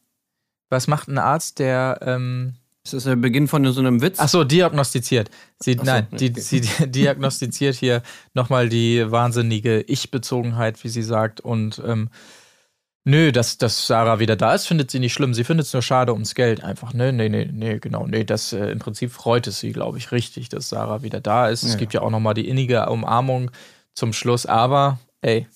[0.68, 2.54] was macht ein Arzt, der ähm,
[2.84, 4.18] Ist das der Beginn von so einem Witz?
[4.20, 5.30] Ach so, diagnostiziert.
[5.58, 6.28] Sie, so, nein, okay.
[6.28, 6.60] die, sie
[6.90, 8.02] diagnostiziert hier
[8.34, 11.40] nochmal die wahnsinnige Ich-Bezogenheit, wie sie sagt.
[11.40, 12.10] Und ähm,
[13.04, 15.32] nö, dass, dass Sarah wieder da ist, findet sie nicht schlimm.
[15.32, 16.92] Sie findet es nur schade ums Geld einfach.
[16.92, 18.06] Nee, nee, nee, nee, genau.
[18.06, 21.48] Nee, das äh, im Prinzip freut es sie, glaube ich, richtig, dass Sarah wieder da
[21.48, 21.62] ist.
[21.62, 21.78] Es Ja.
[21.78, 23.50] gibt ja auch nochmal die innige Umarmung
[23.94, 24.44] zum Schluss.
[24.44, 25.46] Aber, ey,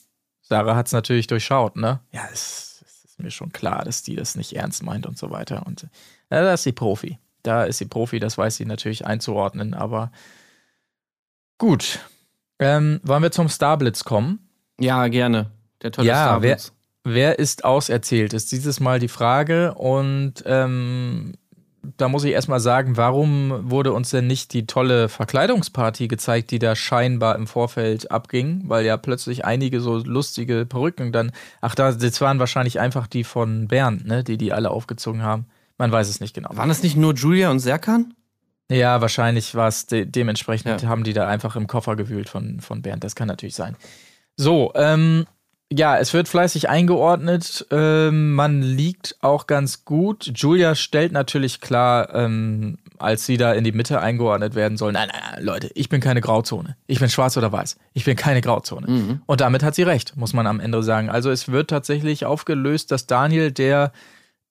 [0.40, 2.00] Sarah hat es natürlich durchschaut, ne?
[2.10, 5.30] Ja, es, es ist mir schon klar, dass die das nicht ernst meint und so
[5.30, 5.66] weiter.
[5.66, 5.88] Und
[6.30, 7.18] ja, da ist sie Profi.
[7.42, 10.10] Da ist sie Profi, das weiß sie natürlich einzuordnen, aber
[11.56, 12.00] gut.
[12.58, 14.48] Ähm, wollen wir zum Starblitz kommen?
[14.80, 15.50] Ja, gerne.
[15.82, 16.72] Der tolle Ja, Starblitz.
[17.04, 19.74] Wer ist auserzählt, ist dieses Mal die Frage.
[19.74, 21.34] Und ähm,
[21.96, 26.58] da muss ich erstmal sagen, warum wurde uns denn nicht die tolle Verkleidungsparty gezeigt, die
[26.58, 28.64] da scheinbar im Vorfeld abging?
[28.66, 31.32] Weil ja plötzlich einige so lustige Perücken dann.
[31.60, 35.46] Ach, da, das waren wahrscheinlich einfach die von Bernd, ne, die die alle aufgezogen haben.
[35.78, 36.50] Man weiß es nicht genau.
[36.52, 38.14] Waren das nicht nur Julia und Serkan?
[38.70, 40.88] Ja, wahrscheinlich war es de dementsprechend, Ja.
[40.88, 43.02] haben die da einfach im Koffer gewühlt von, von Bernd.
[43.04, 43.76] Das kann natürlich sein.
[44.36, 45.24] So, ähm,
[45.72, 47.66] ja, es wird fleißig eingeordnet.
[47.70, 50.30] Ähm, man liegt auch ganz gut.
[50.34, 55.08] Julia stellt natürlich klar, ähm, als sie da in die Mitte eingeordnet werden soll, nein,
[55.12, 56.76] nein, nein, Leute, ich bin keine Grauzone.
[56.86, 57.76] Ich bin schwarz oder weiß.
[57.94, 59.20] Ich bin keine Grauzone.
[59.26, 61.08] Und damit hat sie recht, muss man am Ende sagen.
[61.10, 63.92] Also es wird tatsächlich aufgelöst, dass Daniel der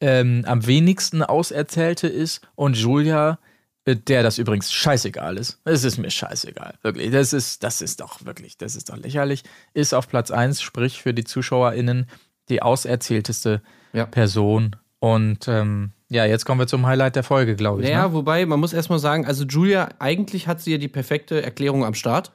[0.01, 3.39] ähm, am wenigsten Auserzählte ist und Julia,
[3.85, 5.59] äh, der das übrigens scheißegal ist.
[5.65, 7.11] Es ist mir scheißegal, wirklich.
[7.11, 9.43] Das ist, das ist doch wirklich, das ist doch lächerlich.
[9.73, 12.07] Ist auf Platz 1, sprich für die ZuschauerInnen
[12.49, 13.61] die auserzählteste
[13.93, 14.05] Ja.
[14.05, 14.75] Person.
[14.99, 17.87] Und ähm, ja, jetzt kommen wir zum Highlight der Folge, glaube ich.
[17.87, 18.13] Naja, Ne?
[18.13, 21.93] wobei, man muss erstmal sagen, also Julia, eigentlich hat sie ja die perfekte Erklärung am
[21.93, 22.31] Start,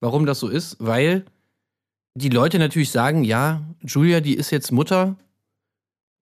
[0.00, 1.24] warum das so ist, weil
[2.14, 5.16] die Leute natürlich sagen, ja, Julia, die ist jetzt Mutter,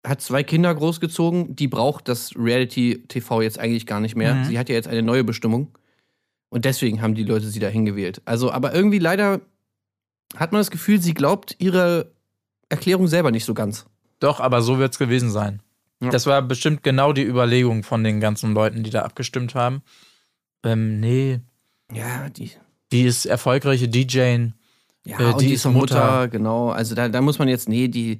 [0.06, 4.34] hat zwei Kinder großgezogen, die braucht das Reality-TV jetzt eigentlich gar nicht mehr.
[4.36, 4.46] Mhm.
[4.46, 5.78] Sie hat ja jetzt eine neue Bestimmung.
[6.50, 8.22] Und deswegen haben die Leute sie da hingewählt.
[8.26, 9.42] Also, aber irgendwie leider
[10.36, 12.12] hat man das Gefühl, sie glaubt ihre
[12.70, 13.86] Erklärung selber nicht so ganz.
[14.20, 15.62] Doch, aber so wird es gewesen sein.
[16.02, 16.10] Ja.
[16.10, 19.82] Das war bestimmt genau die Überlegung von den ganzen Leuten, die da abgestimmt haben.
[20.64, 21.40] Ähm, nee,
[21.94, 22.52] Ja, die.
[22.92, 24.48] die ist erfolgreiche DJ.
[25.06, 26.28] Ja, Äh, die die ist Mutter, Mutter.
[26.30, 26.70] genau.
[26.70, 28.20] Also da, da muss man jetzt, nee, die,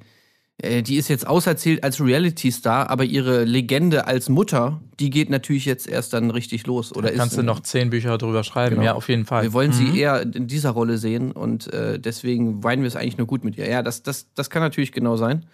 [0.62, 5.88] die ist jetzt auserzählt als Reality-Star, aber ihre Legende als Mutter, die geht natürlich jetzt
[5.88, 6.94] erst dann richtig los.
[6.94, 8.84] Oder Da kannst ist, du noch zehn Bücher drüber schreiben, Genau.
[8.86, 9.42] ja, auf jeden Fall.
[9.44, 9.74] Wir wollen Mhm.
[9.92, 13.42] sie eher in dieser Rolle sehen und äh, deswegen weinen wir es eigentlich nur gut
[13.44, 13.68] mit ihr.
[13.68, 15.46] Ja, das, das, das kann natürlich genau sein.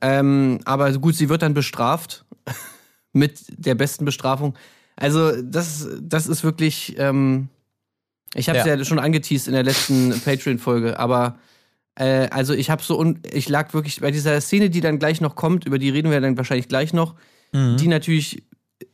[0.00, 2.24] Ähm, aber gut, sie wird dann bestraft
[3.12, 4.54] mit der besten Bestrafung.
[4.96, 6.96] Also, das, das ist wirklich.
[6.98, 7.48] Ähm,
[8.34, 8.74] ich habe es Ja.
[8.74, 8.84] ja.
[8.84, 11.38] schon angeteased in der letzten Patreon-Folge, aber
[11.96, 15.20] äh, also ich habe so un ich lag wirklich bei dieser Szene, die dann gleich
[15.20, 17.14] noch kommt, über die reden wir dann wahrscheinlich gleich noch,
[17.52, 17.76] Mhm.
[17.76, 18.44] die natürlich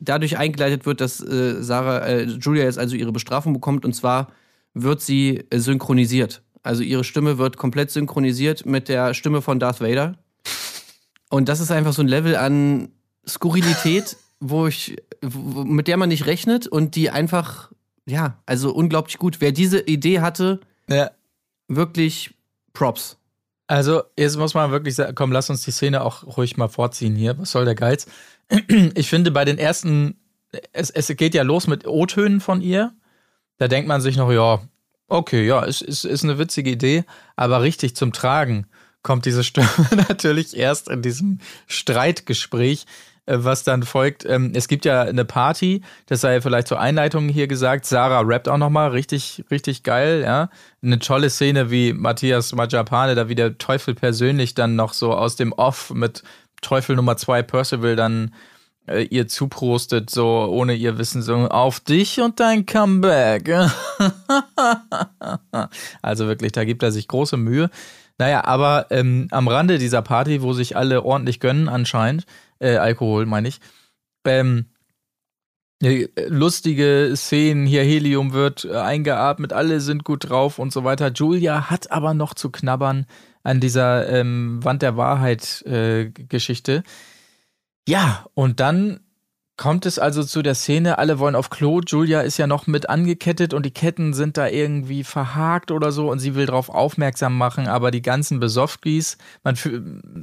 [0.00, 4.32] dadurch eingeleitet wird, dass äh, Sarah, äh, Julia jetzt also ihre Bestrafung bekommt und zwar
[4.74, 6.42] wird sie äh, synchronisiert.
[6.62, 10.18] Also ihre Stimme wird komplett synchronisiert mit der Stimme von Darth Vader.
[11.30, 12.88] Und das ist einfach so ein Level an
[13.26, 17.70] Skurrilität, wo ich, wo, mit der man nicht rechnet und die einfach,
[18.06, 19.40] ja, also unglaublich gut.
[19.40, 21.10] Wer diese Idee hatte, Ja.
[21.68, 22.34] wirklich
[22.78, 23.18] Props.
[23.66, 27.16] Also, jetzt muss man wirklich sagen, komm, lass uns die Szene auch ruhig mal vorziehen
[27.16, 27.36] hier.
[27.36, 28.06] Was soll der Geiz?
[28.94, 30.16] Ich finde, bei den ersten,
[30.72, 32.92] es, es geht ja los mit O-Tönen von ihr.
[33.58, 34.60] Da denkt man sich noch, ja,
[35.08, 37.04] okay, ja, ist, ist, ist eine witzige Idee,
[37.34, 38.68] aber richtig zum Tragen
[39.02, 39.68] kommt diese Stimme
[40.08, 42.86] natürlich erst in diesem Streitgespräch,
[43.30, 44.24] was dann folgt.
[44.24, 47.84] Ähm, Es gibt ja eine Party, das sei vielleicht zur Einleitung hier gesagt.
[47.86, 50.48] Sarah rappt auch nochmal, richtig, richtig geil, ja.
[50.82, 55.36] Eine tolle Szene, wie Matthias Majapane, da wie der Teufel persönlich dann noch so aus
[55.36, 56.22] dem Off mit
[56.62, 58.34] Teufel Nummer zwei Percival dann
[58.88, 63.48] äh, ihr zuprostet, so ohne ihr Wissen, so auf dich und dein Comeback.
[66.02, 67.70] also wirklich, da gibt er sich große Mühe.
[68.18, 72.26] Naja, aber ähm, am Rande dieser Party, wo sich alle ordentlich gönnen, anscheinend,
[72.58, 73.60] äh, Alkohol meine ich,
[74.24, 74.66] ähm,
[75.80, 81.12] äh, lustige Szenen, hier Helium wird äh, eingeatmet, alle sind gut drauf und so weiter.
[81.12, 83.06] Julia hat aber noch zu knabbern
[83.44, 86.82] an dieser ähm, Wand der Wahrheit äh, Geschichte.
[87.88, 89.00] Ja, und dann
[89.58, 92.88] kommt es also zu der Szene, alle wollen auf Klo, Julia ist ja noch mit
[92.88, 97.36] angekettet und die Ketten sind da irgendwie verhakt oder so und sie will darauf aufmerksam
[97.36, 99.56] machen, aber die ganzen Besoffkis, man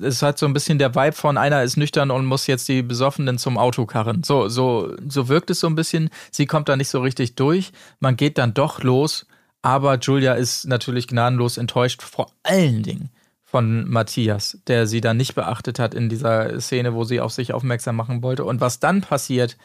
[0.01, 2.81] es hat so ein bisschen der Vibe von einer ist nüchtern und muss jetzt die
[2.81, 4.23] Besoffenen zum Auto karren.
[4.23, 6.09] So, so, so wirkt es so ein bisschen.
[6.31, 7.73] Sie kommt da nicht so richtig durch.
[7.99, 9.27] Man geht dann doch los,
[9.61, 13.09] aber Julia ist natürlich gnadenlos enttäuscht, vor allen Dingen
[13.56, 17.53] von Matthias, der sie dann nicht beachtet hat in dieser Szene, wo sie auf sich
[17.53, 18.43] aufmerksam machen wollte.
[18.43, 19.56] Und was dann passiert,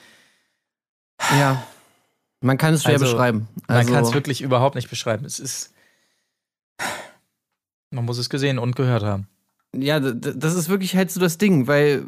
[1.37, 1.61] Ja.
[2.41, 3.49] Man kann es schwer Also, beschreiben.
[3.67, 5.25] man Also, kann es wirklich überhaupt nicht beschreiben.
[5.25, 5.73] Es ist.
[7.91, 9.27] Man muss es gesehen und gehört haben.
[9.75, 12.05] Ja, das ist wirklich halt so das Ding, weil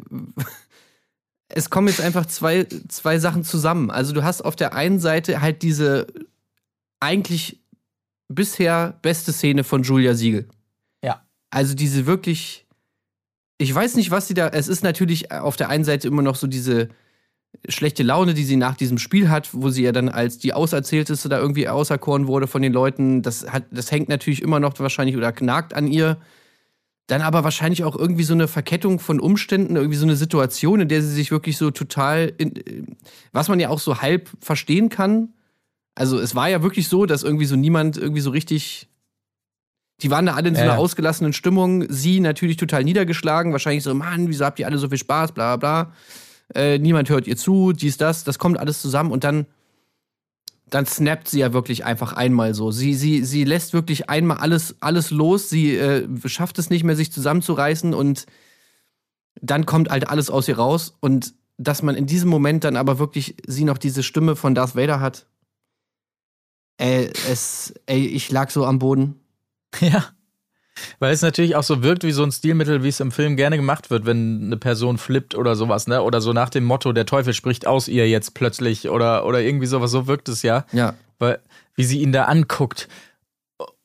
[1.49, 3.91] es kommen jetzt einfach zwei, zwei Sachen zusammen.
[3.91, 6.07] Also du hast auf der einen Seite halt diese
[7.01, 7.59] eigentlich
[8.29, 10.47] bisher beste Szene von Julia Siegel.
[11.53, 12.65] Also diese wirklich,
[13.59, 16.35] ich weiß nicht, was sie da, es ist natürlich auf der einen Seite immer noch
[16.35, 16.89] so diese
[17.69, 21.29] schlechte Laune, die sie nach diesem Spiel hat, wo sie ja dann als die Auserzählteste
[21.29, 23.21] da irgendwie auserkoren wurde von den Leuten.
[23.21, 26.17] Das, hat, das hängt natürlich immer noch wahrscheinlich oder knagt an ihr.
[27.05, 30.87] Dann aber wahrscheinlich auch irgendwie so eine Verkettung von Umständen, irgendwie so eine Situation, in
[30.87, 32.97] der sie sich wirklich so total, in,
[33.31, 35.33] was man ja auch so halb verstehen kann.
[35.93, 38.87] Also es war ja wirklich so, dass irgendwie so niemand irgendwie so richtig,
[40.03, 40.77] die waren da alle in so einer ja.
[40.77, 41.85] ausgelassenen Stimmung.
[41.89, 45.55] Sie natürlich total niedergeschlagen, wahrscheinlich so, Mann, wieso habt ihr alle so viel Spaß, bla
[45.55, 45.93] bla bla.
[46.53, 49.45] Äh, niemand hört ihr zu, dies, das, das kommt alles zusammen und dann,
[50.69, 52.69] dann snappt sie ja wirklich einfach einmal so.
[52.71, 56.95] Sie, sie, sie lässt wirklich einmal alles, alles los, sie äh, schafft es nicht mehr,
[56.95, 58.25] sich zusammenzureißen und
[59.41, 62.99] dann kommt halt alles aus ihr raus und dass man in diesem Moment dann aber
[62.99, 65.27] wirklich sie noch diese Stimme von Darth Vader hat.
[66.77, 69.22] Ey, es, ey, ich lag so am Boden.
[69.81, 70.05] Ja.
[70.99, 73.57] Weil es natürlich auch so wirkt wie so ein Stilmittel, wie es im Film gerne
[73.57, 76.01] gemacht wird, wenn eine Person flippt oder sowas, ne?
[76.01, 79.67] Oder so nach dem Motto, der Teufel spricht aus ihr jetzt plötzlich oder, oder irgendwie
[79.67, 80.65] sowas, so wirkt es ja.
[80.71, 80.95] Ja.
[81.19, 81.39] Weil,
[81.75, 82.87] wie sie ihn da anguckt.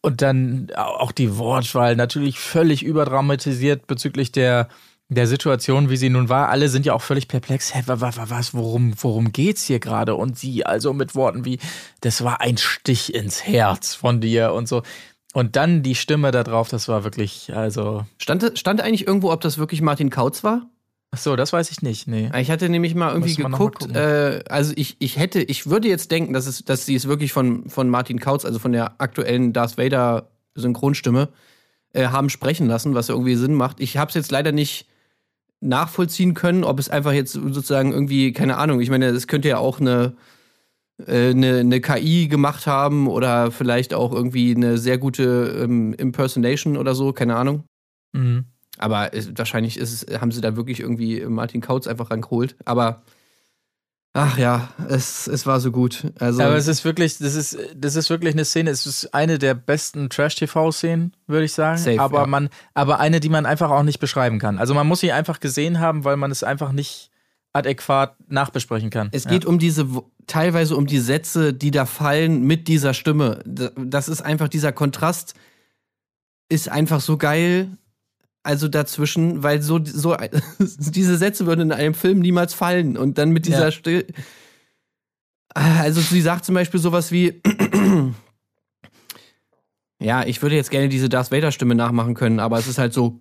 [0.01, 4.69] Und dann auch die Wortwahl natürlich völlig überdramatisiert bezüglich der,
[5.11, 6.49] der Situation, wie sie nun war.
[6.49, 7.75] Alle sind ja auch völlig perplex.
[7.75, 10.15] Hä, wa- wa- wa- was, worum, worum geht's hier gerade?
[10.15, 11.59] Und sie also mit Worten wie,
[12.01, 14.83] das war ein Stich ins Herz von dir und so.
[15.39, 19.41] Und dann die Stimme da drauf, das war wirklich, also, Stand, stand eigentlich irgendwo, ob
[19.41, 20.69] das wirklich Martin Kautz war?
[21.11, 22.31] ach so, das weiß ich nicht, nee.
[22.39, 23.97] Ich hatte nämlich mal irgendwie mal geguckt, gucken.
[23.97, 27.33] äh, also ich, ich hätte, ich würde jetzt denken, dass, es, dass sie es wirklich
[27.33, 31.29] von, von Martin Kautz, also von der aktuellen Darth Vader Synchronstimme,
[31.93, 33.81] äh, haben sprechen lassen, was irgendwie Sinn macht.
[33.81, 34.87] Ich habe es jetzt leider nicht
[35.61, 39.59] nachvollziehen können, ob es einfach jetzt sozusagen irgendwie, keine Ahnung, ich meine, es könnte ja
[39.59, 40.15] auch eine,
[41.07, 46.95] eine, eine KI gemacht haben oder vielleicht auch irgendwie eine sehr gute ähm, Impersonation oder
[46.95, 47.65] so, keine Ahnung.
[48.13, 48.47] Mhm.
[48.79, 52.57] Aber es, wahrscheinlich ist es, haben sie da wirklich irgendwie Martin Kautz einfach rangeholt.
[52.65, 53.03] Aber
[54.13, 56.13] ach ja, es, es war so gut.
[56.19, 59.39] Also, Aber es ist wirklich, das ist, das ist wirklich eine Szene, es ist eine
[59.39, 61.79] der besten Trash-TV-Szenen, würde ich sagen.
[61.79, 62.27] Safe, aber ja.
[62.27, 64.59] man, aber eine, die man einfach auch nicht beschreiben kann.
[64.59, 67.11] Also man muss sie einfach gesehen haben, weil man es einfach nicht
[67.53, 69.09] adäquat nachbesprechen kann.
[69.13, 69.87] Es geht um diese,
[70.27, 73.43] teilweise um die Sätze, die da fallen mit dieser Stimme.
[73.45, 75.35] Das ist einfach dieser Kontrast,
[76.49, 77.69] ist einfach so geil.
[78.43, 80.17] Also dazwischen, weil so, so
[80.59, 82.97] diese Sätze würden in einem Film niemals fallen.
[82.97, 83.73] Und dann mit dieser Ja.
[83.73, 84.07] Still.
[85.55, 87.41] Also sie sagt zum Beispiel sowas wie.
[90.01, 93.19] Ja, ich würde jetzt gerne diese Darth Vader-Stimme nachmachen können, aber es ist halt so.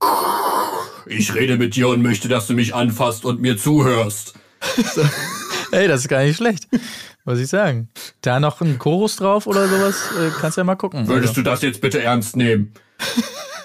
[1.10, 4.34] Ich rede mit dir und möchte, dass du mich anfasst und mir zuhörst.
[5.72, 6.68] Ey, das ist gar nicht schlecht.
[7.26, 7.89] Muss ich sagen.
[8.22, 11.08] Da noch ein Chorus drauf oder sowas, äh, kannst ja mal gucken.
[11.08, 12.74] Würdest du das jetzt bitte ernst nehmen?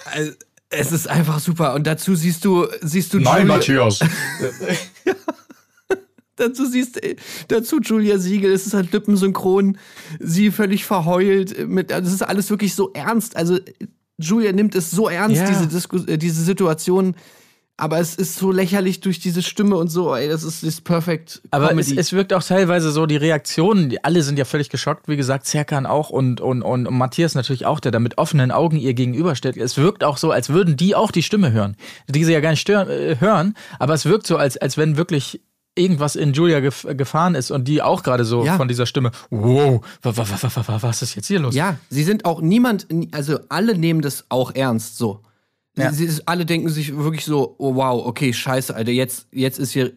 [0.04, 0.32] Also,
[0.70, 1.74] es ist einfach super.
[1.74, 4.00] Und dazu siehst du, siehst du Nein, Julia- Matthias.
[6.36, 7.16] Dazu siehst äh,
[7.48, 9.76] dazu Julia Siegel, es ist halt lippensynchron,
[10.18, 13.36] sie völlig verheult, mit, also es ist alles wirklich so ernst.
[13.36, 13.58] Also
[14.18, 15.48] Julia nimmt es so ernst, Ja.
[15.48, 17.14] diese, Disku äh, diese Situation,
[17.78, 20.80] aber es ist so lächerlich durch diese Stimme und so, ey, das ist, das ist
[20.84, 21.42] perfekt.
[21.50, 25.08] Aber es, es wirkt auch teilweise so, die Reaktionen, die, alle sind ja völlig geschockt,
[25.08, 28.76] wie gesagt, Serkan auch und, und, und Matthias natürlich auch, der da mit offenen Augen
[28.76, 29.56] ihr gegenübersteht.
[29.56, 31.76] Es wirkt auch so, als würden die auch die Stimme hören,
[32.08, 34.96] die sie ja gar nicht stören, äh, hören, aber es wirkt so, als, als wenn
[34.96, 35.40] wirklich
[35.74, 38.56] irgendwas in Julia gef gefahren ist und die auch gerade so Ja.
[38.56, 41.54] von dieser Stimme, wow, wa, wa, wa, wa, wa, was ist jetzt hier los?
[41.54, 45.20] Ja, sie sind auch niemand, also alle nehmen das auch ernst so.
[45.76, 45.90] Ja.
[45.90, 49.72] Sie, sie, alle denken sich wirklich so, oh wow, okay, scheiße, Alter, jetzt, jetzt ist
[49.72, 49.92] hier,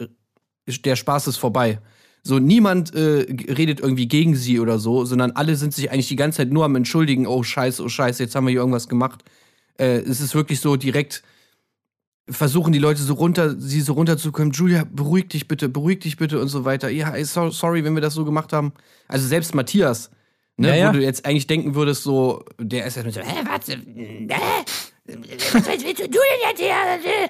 [0.85, 1.79] der Spaß ist vorbei.
[2.23, 6.15] So, niemand äh, redet irgendwie gegen sie oder so, sondern alle sind sich eigentlich die
[6.15, 9.23] ganze Zeit nur am Entschuldigen, oh scheiße, oh scheiße, jetzt haben wir hier irgendwas gemacht.
[9.77, 11.21] Äh, es ist wirklich so direkt,
[12.29, 16.39] versuchen die Leute so runter, sie so runterzukommen, Julia, beruhig dich bitte, beruhig dich bitte
[16.39, 16.89] und so weiter.
[16.89, 18.73] Ja, sorry, wenn wir das so gemacht haben.
[19.07, 20.09] Also selbst Matthias,
[20.57, 20.89] ne, Ja, ja.
[20.89, 23.67] wo du jetzt eigentlich denken würdest, so, der ist ja so, hä, was?
[23.67, 23.77] Hä?
[25.07, 26.19] Was willst du denn
[26.49, 27.29] jetzt hier?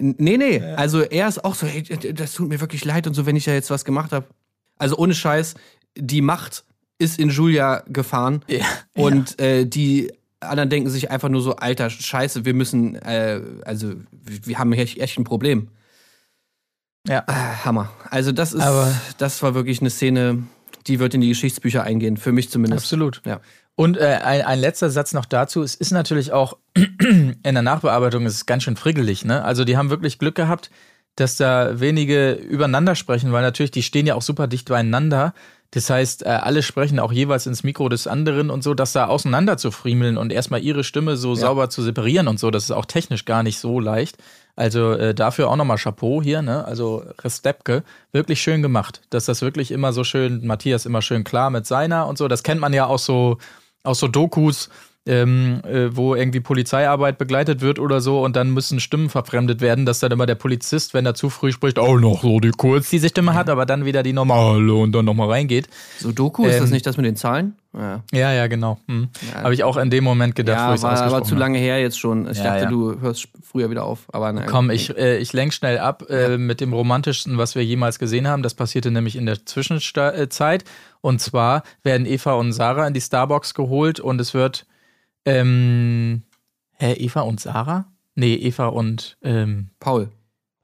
[0.00, 1.82] Nee, nee, also er ist auch so, hey,
[2.12, 4.26] das tut mir wirklich leid und so, wenn ich ja jetzt was gemacht habe.
[4.76, 5.54] Also ohne Scheiß,
[5.96, 6.64] die Macht
[6.98, 8.64] ist in Julia gefahren Ja.
[8.96, 10.12] und äh, die
[10.48, 14.98] anderen denken sich einfach nur so, alter Scheiße, wir müssen, äh, also wir haben echt,
[14.98, 15.68] echt ein Problem.
[17.06, 17.24] Ja.
[17.26, 17.90] Äh, Hammer.
[18.10, 20.44] Also das ist, Aber- das war wirklich eine Szene,
[20.86, 22.84] die wird in die Geschichtsbücher eingehen, für mich zumindest.
[22.84, 23.22] Absolut.
[23.24, 23.40] Ja.
[23.76, 25.62] Und äh, ein, ein letzter Satz noch dazu.
[25.62, 29.24] Es ist natürlich auch in der Nachbearbeitung ist es ganz schön friggelig.
[29.24, 29.42] Ne?
[29.44, 30.70] Also die haben wirklich Glück gehabt,
[31.16, 35.34] dass da wenige übereinander sprechen, weil natürlich die stehen ja auch super dicht beieinander.
[35.74, 39.06] Das heißt, äh, alle sprechen auch jeweils ins Mikro des anderen und so, dass da
[39.06, 42.70] auseinander zu friemeln und erstmal ihre Stimme so sauber zu separieren und so, das ist
[42.70, 44.16] auch technisch gar nicht so leicht.
[44.54, 46.64] Also äh, dafür auch nochmal Chapeau hier, ne?
[46.64, 51.50] Also Restepke, wirklich schön gemacht, dass das wirklich immer so schön, Matthias immer schön klar
[51.50, 52.28] mit seiner und so.
[52.28, 53.38] Das kennt man ja auch so
[53.82, 54.68] aus so Dokus,
[55.06, 59.84] ähm, äh, wo irgendwie Polizeiarbeit begleitet wird oder so und dann müssen Stimmen verfremdet werden,
[59.84, 62.88] dass dann immer der Polizist, wenn er zu früh spricht, auch noch so die kurz
[62.90, 65.68] diese Stimme hat, aber dann wieder die normale und dann nochmal reingeht.
[65.98, 67.54] So Doku, ist das Ähm, nicht das mit den Zahlen?
[67.76, 68.02] Ja.
[68.12, 68.78] Ja, ja, genau.
[68.86, 69.08] Hm.
[69.34, 71.34] Habe ich auch in dem Moment gedacht, wo Ja, ich es war aber ausgesprochen zu
[71.34, 72.30] lange her jetzt schon.
[72.30, 72.70] Ich Ja, dachte, ja.
[72.70, 74.04] du hörst früher wieder auf.
[74.12, 74.46] Aber nein.
[74.48, 78.28] Komm, ich, äh, ich lenk schnell ab äh, mit dem romantischsten, was wir jemals gesehen
[78.28, 78.42] haben.
[78.44, 80.64] Das passierte nämlich in der Zwischenzeit.
[81.00, 84.66] Und zwar werden Eva und Sarah in die Starbucks geholt und es wird.
[85.24, 86.22] Ähm,
[86.72, 87.92] hä, Eva und Sarah?
[88.14, 90.10] Nee, Eva und ähm, Paul.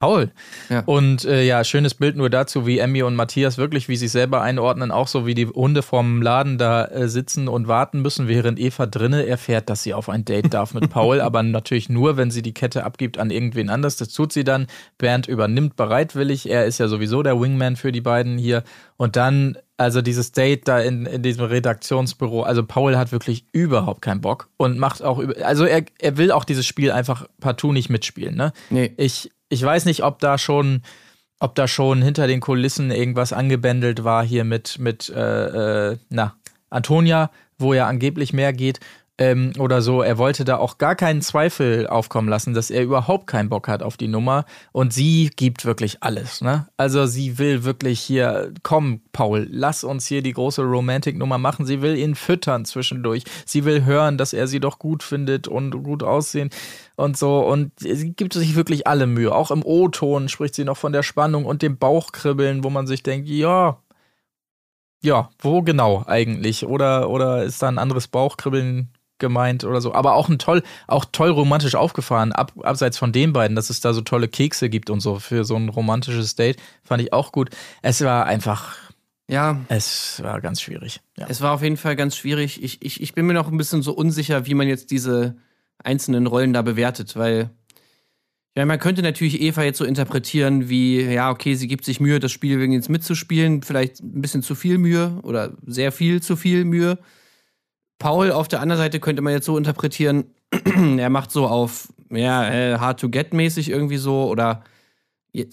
[0.00, 0.30] Paul.
[0.70, 0.82] Ja.
[0.86, 4.12] Und äh, ja, schönes Bild nur dazu, wie Emmy und Matthias wirklich, wie sie sich
[4.12, 8.26] selber einordnen, auch so wie die Hunde vorm Laden da äh, sitzen und warten müssen,
[8.26, 12.16] während Eva drinne erfährt, dass sie auf ein Date darf mit Paul, aber natürlich nur,
[12.16, 13.96] wenn sie die Kette abgibt an irgendwen anders.
[13.96, 14.66] Das tut sie dann.
[14.96, 16.48] Bernd übernimmt bereitwillig.
[16.48, 18.64] Er ist ja sowieso der Wingman für die beiden hier.
[18.96, 24.00] Und dann, also dieses Date da in, in diesem Redaktionsbüro, also Paul hat wirklich überhaupt
[24.00, 27.72] keinen Bock und macht auch, über, also er, er will auch dieses Spiel einfach partout
[27.72, 28.52] nicht mitspielen, ne?
[28.70, 28.92] Nee.
[28.96, 30.82] Ich, ich weiß nicht, ob da schon,
[31.38, 36.34] ob da schon hinter den Kulissen irgendwas angebändelt war hier mit, mit äh, äh, na,
[36.70, 38.80] Antonia, wo ja angeblich mehr geht.
[39.20, 43.26] Ähm, oder so, er wollte da auch gar keinen Zweifel aufkommen lassen, dass er überhaupt
[43.26, 44.46] keinen Bock hat auf die Nummer.
[44.72, 46.68] Und sie gibt wirklich alles, ne?
[46.78, 51.66] Also sie will wirklich hier, komm, Paul, lass uns hier die große Romantic-Nummer machen.
[51.66, 53.24] Sie will ihn füttern zwischendurch.
[53.44, 56.48] Sie will hören, dass er sie doch gut findet und gut aussehen.
[57.00, 57.40] Und so.
[57.40, 59.34] Und sie gibt sich wirklich alle Mühe.
[59.34, 63.02] Auch im O-Ton spricht sie noch von der Spannung und dem Bauchkribbeln, wo man sich
[63.02, 63.78] denkt, ja,
[65.02, 66.66] ja, wo genau eigentlich?
[66.66, 69.94] Oder, oder ist da ein anderes Bauchkribbeln gemeint oder so?
[69.94, 73.80] Aber auch ein toll, auch toll romantisch aufgefahren, ab, abseits von den beiden, dass es
[73.80, 77.32] da so tolle Kekse gibt und so für so ein romantisches Date, fand ich auch
[77.32, 77.50] gut.
[77.80, 78.76] Es war einfach,
[79.26, 81.00] Ja, es war ganz schwierig.
[81.16, 81.26] Ja.
[81.30, 82.62] es war auf jeden Fall ganz schwierig.
[82.62, 85.36] Ich, ich, ich bin mir noch ein bisschen so unsicher, wie man jetzt diese
[85.84, 87.50] einzelnen Rollen da bewertet, weil
[88.56, 92.18] ja, man könnte natürlich Eva jetzt so interpretieren wie, ja, okay, sie gibt sich Mühe,
[92.18, 96.36] das Spiel wegen jetzt mitzuspielen, vielleicht ein bisschen zu viel Mühe oder sehr viel zu
[96.36, 96.98] viel Mühe.
[97.98, 100.24] Paul auf der anderen Seite könnte man jetzt so interpretieren,
[100.98, 104.64] er macht so auf, ja, äh, hard to get mäßig irgendwie so oder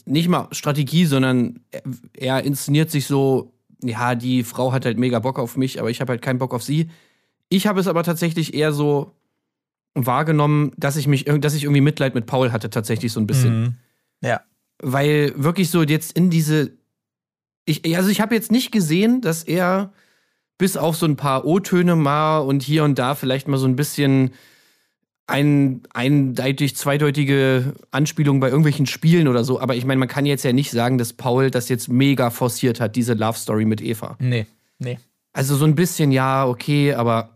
[0.05, 1.83] nicht mal Strategie, sondern er,
[2.17, 3.53] er inszeniert sich so,
[3.83, 6.53] ja, die Frau hat halt mega Bock auf mich, aber ich habe halt keinen Bock
[6.53, 6.89] auf sie.
[7.49, 9.16] Ich habe es aber tatsächlich eher so
[10.05, 13.61] wahrgenommen, dass ich mich, dass ich irgendwie Mitleid mit Paul hatte, tatsächlich so ein bisschen.
[13.61, 13.73] Mhm.
[14.21, 14.41] Ja.
[14.79, 16.71] Weil wirklich so jetzt in diese.
[17.65, 19.91] Ich, also ich habe jetzt nicht gesehen, dass er
[20.57, 23.75] bis auf so ein paar O-Töne mal und hier und da vielleicht mal so ein
[23.75, 24.31] bisschen
[25.27, 29.59] ein, eindeutig zweideutige Anspielungen bei irgendwelchen Spielen oder so.
[29.59, 32.79] Aber ich meine, man kann jetzt ja nicht sagen, dass Paul das jetzt mega forciert
[32.79, 34.15] hat, diese Love Story mit Eva.
[34.19, 34.47] Nee,
[34.79, 34.97] nee.
[35.33, 37.29] Also so ein bisschen, ja, okay, aber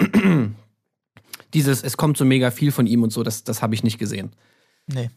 [1.54, 3.98] dieses, es kommt so mega viel von ihm und so, das, das habe ich nicht
[3.98, 4.32] gesehen.
[4.88, 5.10] Nee.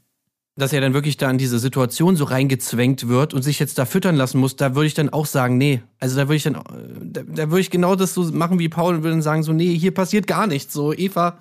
[0.56, 3.86] Dass er dann wirklich da in diese Situation so reingezwängt wird und sich jetzt da
[3.86, 5.82] füttern lassen muss, da würde ich dann auch sagen, nee.
[5.98, 6.54] Also da würde ich dann,
[7.02, 9.52] da, da würde ich genau das so machen wie Paul und würde dann sagen, so,
[9.52, 10.72] nee, hier passiert gar nichts.
[10.72, 11.38] So, Eva,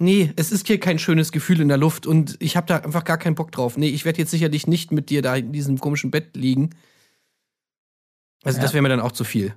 [0.00, 3.04] nee, es ist hier kein schönes Gefühl in der Luft und ich habe da einfach
[3.04, 3.76] gar keinen Bock drauf.
[3.76, 6.70] Nee, ich werde jetzt sicherlich nicht mit dir da in diesem komischen Bett liegen.
[8.42, 8.62] Also Ja.
[8.62, 9.54] das wäre mir dann auch zu viel.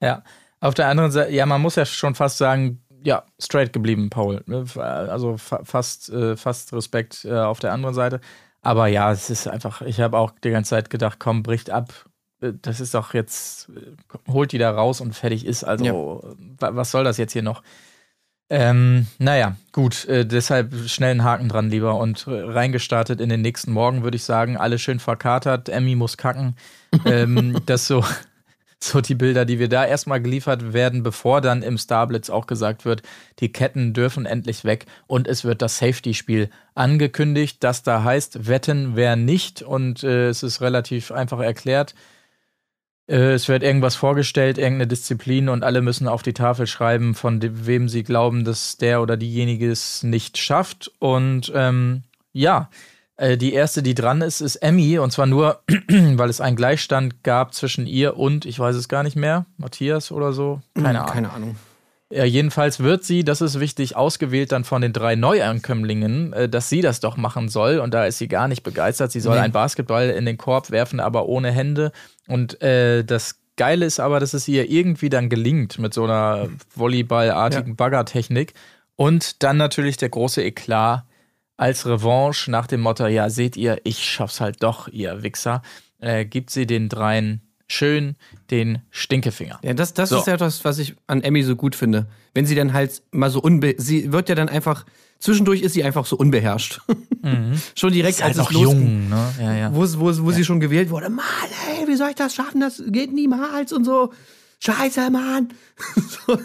[0.00, 0.24] Ja.
[0.58, 4.42] Auf der anderen Seite, ja, man muss ja schon fast sagen, ja, straight geblieben, Paul.
[4.46, 4.64] Ne?
[4.76, 8.20] Also fa fast, äh, fast Respekt äh, auf der anderen Seite.
[8.60, 11.92] Aber ja, es ist einfach, ich habe auch die ganze Zeit gedacht, komm, bricht ab.
[12.40, 15.64] Äh, Das ist doch jetzt, äh, holt die da raus und fertig ist.
[15.64, 15.92] Also, Ja.
[15.94, 17.62] wa- was soll das jetzt hier noch?
[18.50, 23.40] Ähm, naja, gut, äh, deshalb schnell einen Haken dran lieber und äh, reingestartet in den
[23.40, 24.58] nächsten Morgen, würde ich sagen.
[24.58, 26.54] Alle schön verkatert, Emmy muss kacken.
[27.06, 28.04] ähm, das so,
[28.82, 32.84] so die Bilder, die wir da erstmal geliefert werden, bevor dann im Starblitz auch gesagt
[32.84, 33.02] wird,
[33.38, 38.92] die Ketten dürfen endlich weg und es wird das Safety-Spiel angekündigt, das da heißt, wetten
[38.94, 41.94] wer nicht und äh, es ist relativ einfach erklärt.
[43.06, 47.40] Äh, es wird irgendwas vorgestellt, irgendeine Disziplin und alle müssen auf die Tafel schreiben, von
[47.40, 50.90] dem, wem sie glauben, dass der oder diejenige es nicht schafft.
[50.98, 52.02] Und ähm,
[52.32, 52.70] ja,
[53.16, 57.22] äh, die erste, die dran ist, ist Emmy und zwar nur, weil es einen Gleichstand
[57.22, 60.60] gab zwischen ihr und, ich weiß es gar nicht mehr, Matthias oder so.
[60.74, 61.12] Keine Ahnung.
[61.12, 61.56] Keine Ahnung.
[62.14, 66.68] Ja, jedenfalls wird sie, das ist wichtig, ausgewählt dann von den drei Neuankömmlingen, äh, dass
[66.68, 67.78] sie das doch machen soll.
[67.78, 69.12] Und da ist sie gar nicht begeistert.
[69.12, 69.44] Sie soll Nee.
[69.44, 71.90] einen Basketball in den Korb werfen, aber ohne Hände.
[72.28, 76.48] Und äh, das Geile ist aber, dass es ihr irgendwie dann gelingt mit so einer
[76.74, 78.52] Volleyballartigen Baggertechnik.
[78.96, 81.04] Und dann natürlich der große Eklat
[81.62, 85.62] als Revanche nach dem Motto: Ja, seht ihr, ich schaff's halt doch, ihr Wichser.
[86.00, 88.16] Äh, gibt sie den dreien schön
[88.50, 89.58] den Stinkefinger.
[89.62, 90.18] Ja, das, das So.
[90.18, 92.06] ist ja das, was ich an Emmy so gut finde.
[92.34, 93.74] Wenn sie dann halt mal so unbe...
[93.78, 94.84] Sie wird ja dann einfach...
[95.20, 96.80] Zwischendurch ist sie einfach so unbeherrscht.
[97.74, 98.80] schon direkt, Ist halt als es noch losging.
[98.82, 99.34] jung, ne?
[99.40, 99.74] Ja, ja.
[99.74, 101.08] Wo, es- wo, es- wo sie schon gewählt wurde.
[101.08, 101.24] Mann,
[101.80, 102.60] ey, wie soll ich das schaffen?
[102.60, 104.12] Das geht niemals und so.
[104.58, 105.48] Scheiße, Mann.
[106.26, 106.38] so,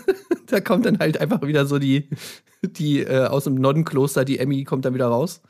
[0.46, 2.08] da kommt dann halt einfach wieder so die,
[2.62, 5.42] die äh, aus dem Nonnenkloster, die Emmy kommt dann wieder raus.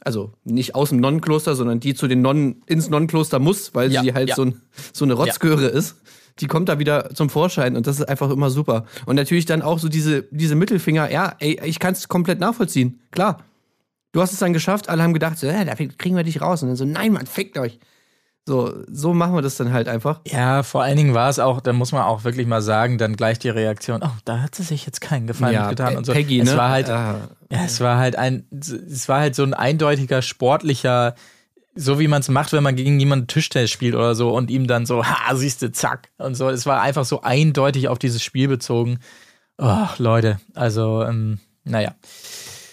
[0.00, 4.02] Also nicht aus dem Nonnenkloster, sondern die zu den Nonnen ins Nonnenkloster muss, weil Ja,
[4.02, 4.36] sie halt ja.
[4.36, 5.96] so, ein, so eine Rotzgöre ist.
[6.38, 8.84] Die kommt da wieder zum Vorschein und das ist einfach immer super.
[9.06, 13.00] Und natürlich dann auch so diese, diese Mittelfinger, ja, ey, ich kann es komplett nachvollziehen.
[13.10, 13.44] Klar.
[14.12, 16.62] Du hast es dann geschafft, alle haben gedacht, so, äh, da kriegen wir dich raus.
[16.62, 17.78] Und dann so, nein, Mann, fickt euch.
[18.48, 20.20] So, so machen wir das dann halt einfach.
[20.26, 23.14] Ja, vor allen Dingen war es auch, da muss man auch wirklich mal sagen, dann
[23.14, 26.06] gleich die Reaktion, oh, da hat sie sich jetzt keinen Gefallen Ja, mitgetan Pe- und
[26.06, 26.14] so.
[26.14, 26.56] Peggy, es ne?
[26.56, 27.28] war halt, Ah.
[27.52, 31.14] ja, es war halt ein, es war halt so ein eindeutiger sportlicher,
[31.74, 34.66] so wie man es macht, wenn man gegen jemanden Tischtennis spielt oder so und ihm
[34.66, 36.48] dann so, ha, siehste, zack und so.
[36.48, 38.98] Es war einfach so eindeutig auf dieses Spiel bezogen.
[39.58, 41.94] Oh, Leute, also, ähm, naja.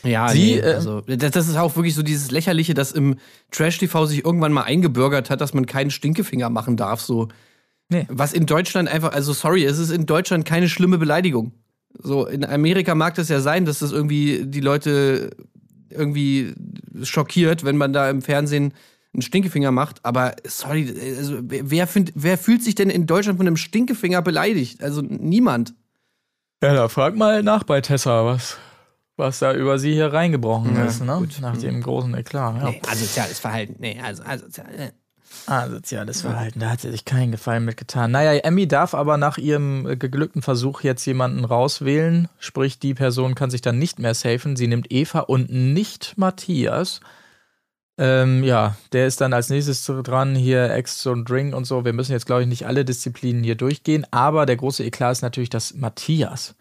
[0.06, 3.16] Ja, Sie, nee, äh, also, das, das ist auch wirklich so dieses Lächerliche, dass im
[3.52, 7.02] Trash-TV sich irgendwann mal eingebürgert hat, dass man keinen Stinkefinger machen darf.
[7.02, 7.28] So.
[7.90, 8.06] Nee.
[8.10, 11.54] Was in Deutschland einfach, also sorry, es ist in Deutschland keine schlimme Beleidigung.
[11.98, 15.32] So, in Amerika mag das ja sein, dass das irgendwie die Leute
[15.90, 16.54] irgendwie
[17.04, 18.74] schockiert, wenn man da im Fernsehen
[19.14, 20.04] einen Stinkefinger macht.
[20.04, 24.22] Aber sorry, also wer, wer, find, wer fühlt sich denn in Deutschland von einem Stinkefinger
[24.22, 24.84] beleidigt?
[24.84, 25.74] Also niemand.
[26.62, 28.58] Ja, da frag mal nach bei Tessa, was,
[29.18, 31.16] was da über sie hier reingebrochen Ja, ist, ne?
[31.18, 31.38] gut.
[31.42, 32.58] Nach dem großen Eklat.
[32.62, 32.70] Ja.
[32.70, 33.76] Nee, asoziales Verhalten.
[33.80, 34.68] Nee, also, asozial.
[34.78, 34.92] äh.
[35.48, 38.10] Asoziales Verhalten, da hat sie sich keinen Gefallen mitgetan.
[38.12, 42.30] Naja, Emmy darf aber nach ihrem äh, geglückten Versuch jetzt jemanden rauswählen.
[42.40, 44.56] Sprich, die Person kann sich dann nicht mehr safen.
[44.56, 47.02] Sie nimmt Eva und nicht Matthias.
[47.98, 51.86] Ähm, ja, der ist dann als nächstes dran, hier Ex und Ring und so.
[51.86, 55.22] Wir müssen jetzt, glaube ich, nicht alle Disziplinen hier durchgehen, aber der große Eklat ist
[55.22, 56.56] natürlich, dass Matthias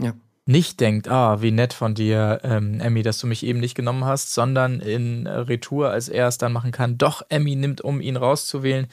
[0.00, 0.14] Ja.
[0.46, 4.04] Nicht denkt, ah, wie nett von dir, ähm, Emmy, dass du mich eben nicht genommen
[4.04, 8.00] hast, sondern in äh, Retour, als er es dann machen kann, doch Emmy nimmt, um
[8.00, 8.86] ihn rauszuwählen,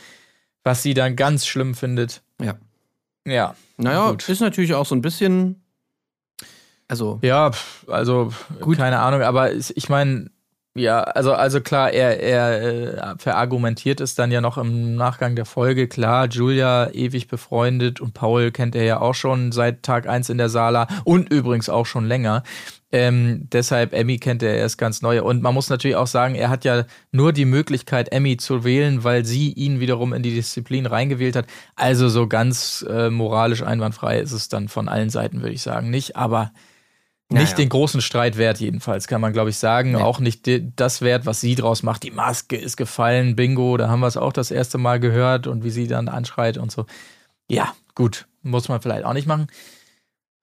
[0.63, 2.23] was sie dann ganz schlimm findet.
[2.41, 2.55] Ja.
[3.25, 3.55] Ja.
[3.77, 4.27] Naja, Gut.
[4.27, 5.61] ist natürlich auch so ein bisschen.
[6.87, 7.51] Also, Ja,
[7.87, 8.33] also
[8.75, 10.29] keine Ahnung, aber ich meine,
[10.75, 15.45] ja, also, also klar, er, er äh, verargumentiert es dann ja noch im Nachgang der
[15.45, 15.87] Folge.
[15.87, 20.39] Klar, Julia ewig befreundet und Paul kennt er ja auch schon seit Tag 1 in
[20.39, 22.41] der Sala und übrigens auch schon länger.
[22.91, 25.21] Ähm, deshalb, Emmy kennt er erst ganz neu.
[25.23, 29.03] Und man muss natürlich auch sagen, er hat ja nur die Möglichkeit, Emmy zu wählen,
[29.03, 31.45] weil sie ihn wiederum in die Disziplin reingewählt hat.
[31.75, 35.91] Also so ganz äh, moralisch einwandfrei ist es dann von allen Seiten, würde ich sagen,
[35.91, 36.15] nicht.
[36.15, 36.51] Aber
[37.33, 39.93] nicht den großen Streit wert, jedenfalls, kann man, glaube ich, sagen.
[39.93, 40.01] Nee.
[40.01, 42.03] Auch nicht das wert, was sie draus macht.
[42.03, 45.63] Die Maske ist gefallen, Bingo, da haben wir es auch das erste Mal gehört und
[45.63, 46.85] wie sie dann anschreit und so.
[47.49, 49.47] Ja, gut, muss man vielleicht auch nicht machen.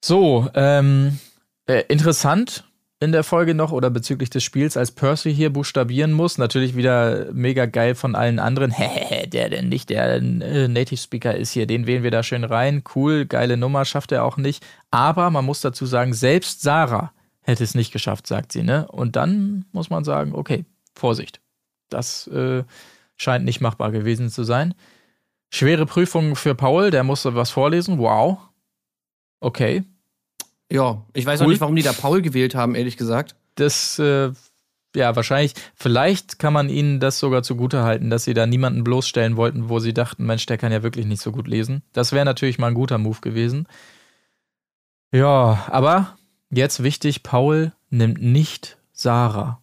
[0.04, 1.18] So, ähm,
[1.66, 2.64] äh, interessant
[3.02, 6.36] in der Folge noch oder bezüglich des Spiels, als Percy hier buchstabieren muss.
[6.36, 8.70] Natürlich wieder mega geil von allen anderen.
[8.76, 12.44] Hehehe, der denn nicht der äh, Native Speaker ist hier, den wählen wir da schön
[12.44, 12.84] rein.
[12.94, 14.64] Cool, geile Nummer, schafft er auch nicht.
[14.90, 18.86] Aber man muss dazu sagen, selbst Sarah hätte es nicht geschafft, sagt sie, ne?
[18.88, 21.40] Und dann muss man sagen, okay, Vorsicht.
[21.88, 22.64] Das äh,
[23.16, 24.74] scheint nicht machbar gewesen zu sein.
[25.48, 27.98] Schwere Prüfung für Paul, der musste was vorlesen.
[27.98, 28.38] Wow.
[29.40, 29.84] Okay.
[30.70, 31.52] Ja, ich weiß auch Cool.
[31.52, 33.34] nicht, warum die da Paul gewählt haben, ehrlich gesagt.
[33.56, 34.32] das, äh,
[34.96, 39.68] ja, wahrscheinlich, vielleicht kann man ihnen das sogar zugutehalten, dass sie da niemanden bloßstellen wollten,
[39.68, 41.82] wo sie dachten, Mensch, der kann ja wirklich nicht so gut lesen.
[41.92, 43.68] Das wäre natürlich mal ein guter Move gewesen.
[45.12, 46.16] Ja, aber
[46.50, 49.62] jetzt wichtig, Paul nimmt nicht Sarah.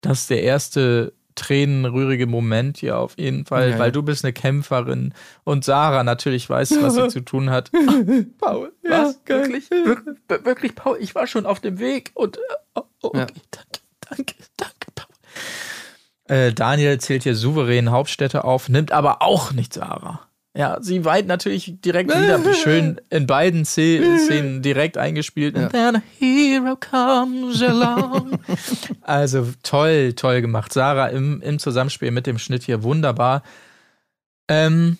[0.00, 3.90] Das ist der erste tränenrührige Moment hier auf jeden Fall, Ja, weil ja.
[3.92, 5.14] du bist eine Kämpferin
[5.44, 7.70] und Sarah natürlich weiß, was sie zu tun hat.
[8.38, 9.18] Paul, was?
[9.26, 9.70] wirklich?
[9.70, 10.16] wirklich?
[10.44, 12.40] Wirklich, Paul, ich war schon auf dem Weg und äh,
[12.74, 13.26] oh, oh, okay, Ja.
[13.50, 16.36] danke, danke, danke, Paul.
[16.36, 20.20] Äh, Daniel zählt hier souverän Hauptstädte auf, nimmt aber auch nicht Sarah.
[20.54, 25.56] Ja, sie weint natürlich direkt wieder, wie schön in beiden Sze- Szenen direkt eingespielt.
[25.56, 28.38] And then a hero comes along.
[29.02, 30.72] also toll, toll gemacht.
[30.72, 33.42] Sarah im, im Zusammenspiel mit dem Schnitt hier wunderbar.
[34.48, 34.98] Ähm,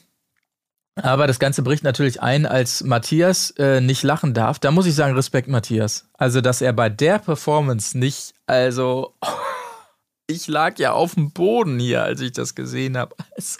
[0.94, 4.58] aber das Ganze bricht natürlich ein, als Matthias äh, nicht lachen darf.
[4.58, 6.06] Da muss ich sagen, Respekt, Matthias.
[6.14, 9.14] Also, dass er bei der Performance nicht, also,
[10.26, 13.16] ich lag ja auf dem Boden hier, als ich das gesehen habe.
[13.34, 13.58] Also,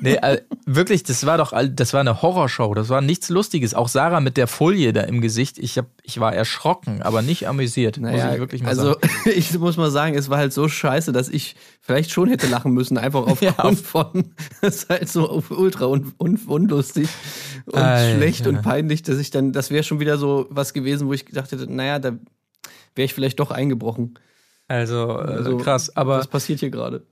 [0.00, 0.42] nee, äh,
[0.74, 2.74] wirklich, das war doch, das war eine Horrorshow.
[2.74, 3.74] Das war nichts Lustiges.
[3.74, 5.58] Auch Sarah mit der Folie da im Gesicht.
[5.58, 7.98] Ich, hab, ich war erschrocken, aber nicht amüsiert.
[7.98, 9.00] muss ich wirklich mal also sagen.
[9.34, 12.72] ich muss mal sagen, es war halt so scheiße, dass ich vielleicht schon hätte lachen
[12.72, 17.08] müssen, einfach Ja, aufgrund auf- von, das ist halt so ultra un, un, unlustig
[17.66, 18.16] und Alter.
[18.16, 21.26] schlecht und peinlich, dass ich dann, das wäre schon wieder so was gewesen, wo ich
[21.26, 22.10] gedacht hätte, naja, da
[22.94, 24.18] wäre ich vielleicht doch eingebrochen.
[24.68, 25.96] Also, äh, Also, krass.
[25.96, 27.04] Aber Was passiert hier gerade?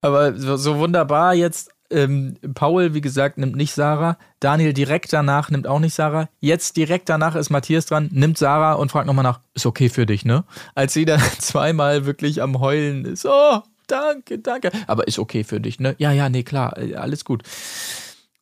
[0.00, 1.70] Aber so, so wunderbar jetzt.
[1.90, 4.16] Ähm, Paul, wie gesagt, nimmt nicht Sarah.
[4.38, 6.28] Daniel direkt danach nimmt auch nicht Sarah.
[6.40, 10.06] Jetzt direkt danach ist Matthias dran, nimmt Sarah und fragt nochmal nach, ist okay für
[10.06, 10.44] dich, ne?
[10.74, 13.26] Als sie dann zweimal wirklich am Heulen ist.
[13.26, 14.70] Oh, danke, danke.
[14.86, 15.94] Aber ist okay für dich, ne?
[15.98, 17.42] Ja, ja, nee, klar, äh, alles gut.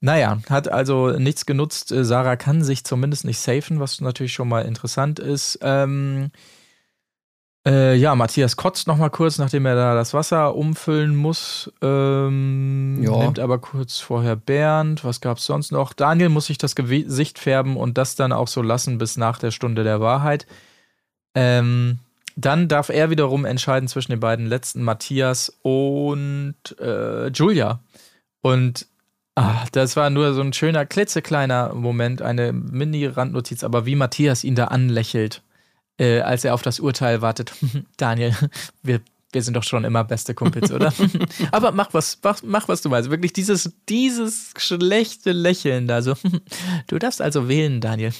[0.00, 1.90] Naja, hat also nichts genutzt.
[1.90, 5.58] Äh, Sarah kann sich zumindest nicht safen, was natürlich schon mal interessant ist.
[5.62, 6.30] Ähm,
[7.68, 11.70] äh, ja, Matthias kotzt noch mal kurz, nachdem er da das Wasser umfüllen muss.
[11.82, 13.18] Ähm, Ja.
[13.18, 15.04] Nimmt aber kurz vorher Bernd.
[15.04, 15.92] Was gab's sonst noch?
[15.92, 19.50] Daniel muss sich das Gesicht färben und das dann auch so lassen bis nach der
[19.50, 20.46] Stunde der Wahrheit.
[21.34, 21.98] Ähm,
[22.36, 27.80] dann darf er wiederum entscheiden zwischen den beiden letzten, Matthias und äh, Julia.
[28.40, 28.86] Und
[29.34, 34.54] ah, das war nur so ein schöner, klitzekleiner Moment, eine Mini-Randnotiz, aber wie Matthias ihn
[34.54, 35.42] da anlächelt,
[35.98, 37.52] äh, als er auf das Urteil wartet.
[37.96, 38.34] Daniel,
[38.82, 39.00] wir,
[39.32, 40.90] wir sind doch schon immer beste Kumpels, oder?
[41.52, 43.10] aber mach was, mach, mach was du weißt.
[43.10, 46.14] Wirklich dieses, dieses schlechte Lächeln da so.
[46.86, 48.12] du darfst also wählen, Daniel.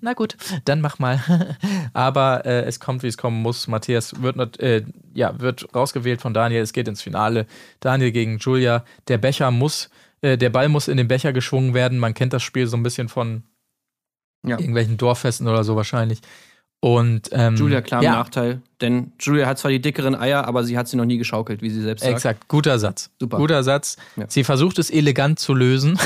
[0.00, 1.22] Na gut, dann mach mal.
[1.92, 3.68] aber äh, es kommt, wie es kommen muss.
[3.68, 6.62] Matthias wird, not- äh, ja, wird rausgewählt von Daniel.
[6.62, 7.46] Es geht ins Finale.
[7.78, 8.84] Daniel gegen Julia.
[9.06, 9.88] Der Becher muss,
[10.20, 11.98] äh, der Ball muss in den Becher geschwungen werden.
[11.98, 13.44] Man kennt das Spiel so ein bisschen von
[14.44, 14.58] Ja.
[14.58, 16.20] irgendwelchen Dorffesten oder so wahrscheinlich.
[16.80, 20.78] Und ähm, Julia klar ja, Nachteil, denn Julia hat zwar die dickeren Eier, aber sie
[20.78, 22.14] hat sie noch nie geschaukelt, wie sie selbst sagt.
[22.14, 23.10] Exakt, guter Satz.
[23.20, 23.36] Super.
[23.36, 23.98] Guter Satz.
[24.16, 24.24] Ja.
[24.28, 25.98] Sie versucht es elegant zu lösen.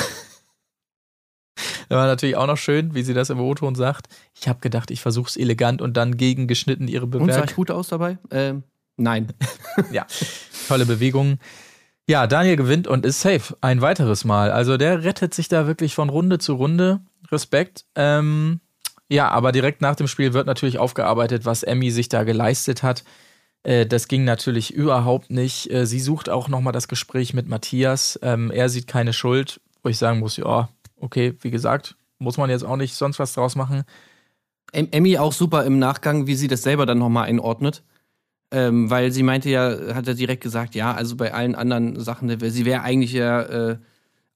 [1.55, 4.09] Das war natürlich auch noch schön, wie sie das im O-Ton sagt.
[4.35, 7.71] Ich habe gedacht, ich versuche es elegant und dann gegengeschnitten ihre Und sah ich gut
[7.71, 8.19] aus dabei?
[8.31, 8.65] Ähm,
[8.97, 9.29] nein.
[9.91, 10.07] Ja,
[10.69, 11.41] tolle Bewegungen.
[12.07, 13.57] Ja, Daniel gewinnt und ist safe.
[13.61, 14.51] Ein weiteres Mal.
[14.53, 17.01] Also der rettet sich da wirklich von Runde zu Runde.
[17.31, 17.87] Respekt.
[17.97, 18.61] Ähm,
[19.11, 23.05] ja, aber direkt nach dem Spiel wird natürlich aufgearbeitet, was Emmy sich da geleistet hat.
[23.63, 25.71] Äh, das ging natürlich überhaupt nicht.
[25.71, 28.19] Äh, sie sucht auch nochmal das Gespräch mit Matthias.
[28.23, 32.51] Ähm, er sieht keine Schuld, wo ich sagen muss, ja, okay, wie gesagt, muss man
[32.51, 33.85] jetzt auch nicht sonst was draus machen.
[34.73, 37.83] Em- Emmy auch super im Nachgang, wie sie das selber dann nochmal einordnet.
[38.51, 42.29] Ähm, weil sie meinte ja, hat er direkt gesagt, ja, also bei allen anderen Sachen,
[42.51, 43.79] sie wäre eigentlich ja äh,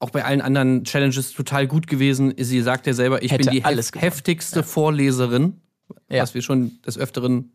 [0.01, 2.33] auch bei allen anderen Challenges total gut gewesen.
[2.39, 4.03] Sie sagt ja selber, ich Hätte bin die hef gewonnen.
[4.03, 5.61] heftigste Vorleserin,
[6.09, 6.23] Ja.
[6.23, 7.53] was wir schon des Öfteren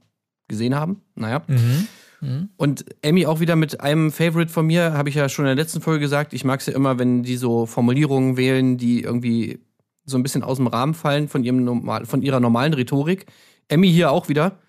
[0.48, 1.02] gesehen haben.
[1.16, 1.44] Naja.
[1.48, 1.88] Mhm.
[2.56, 5.64] Und Emmy auch wieder mit einem Favorite von mir, habe ich ja schon in der
[5.64, 6.34] letzten Folge gesagt.
[6.34, 9.60] Ich mag es ja immer, wenn die so Formulierungen wählen, die irgendwie
[10.06, 13.26] so ein bisschen aus dem Rahmen fallen von, ihrem normal, von ihrer normalen Rhetorik.
[13.68, 14.60] Emmy hier auch wieder,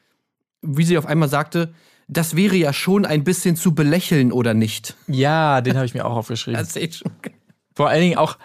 [0.63, 1.73] wie sie auf einmal sagte,
[2.09, 4.97] das wäre ja schon ein bisschen zu belächeln oder nicht.
[5.07, 6.59] Ja, den habe ich mir auch aufgeschrieben.
[6.59, 7.35] Das ist echt schon geil.
[7.75, 8.37] Vor allen Dingen auch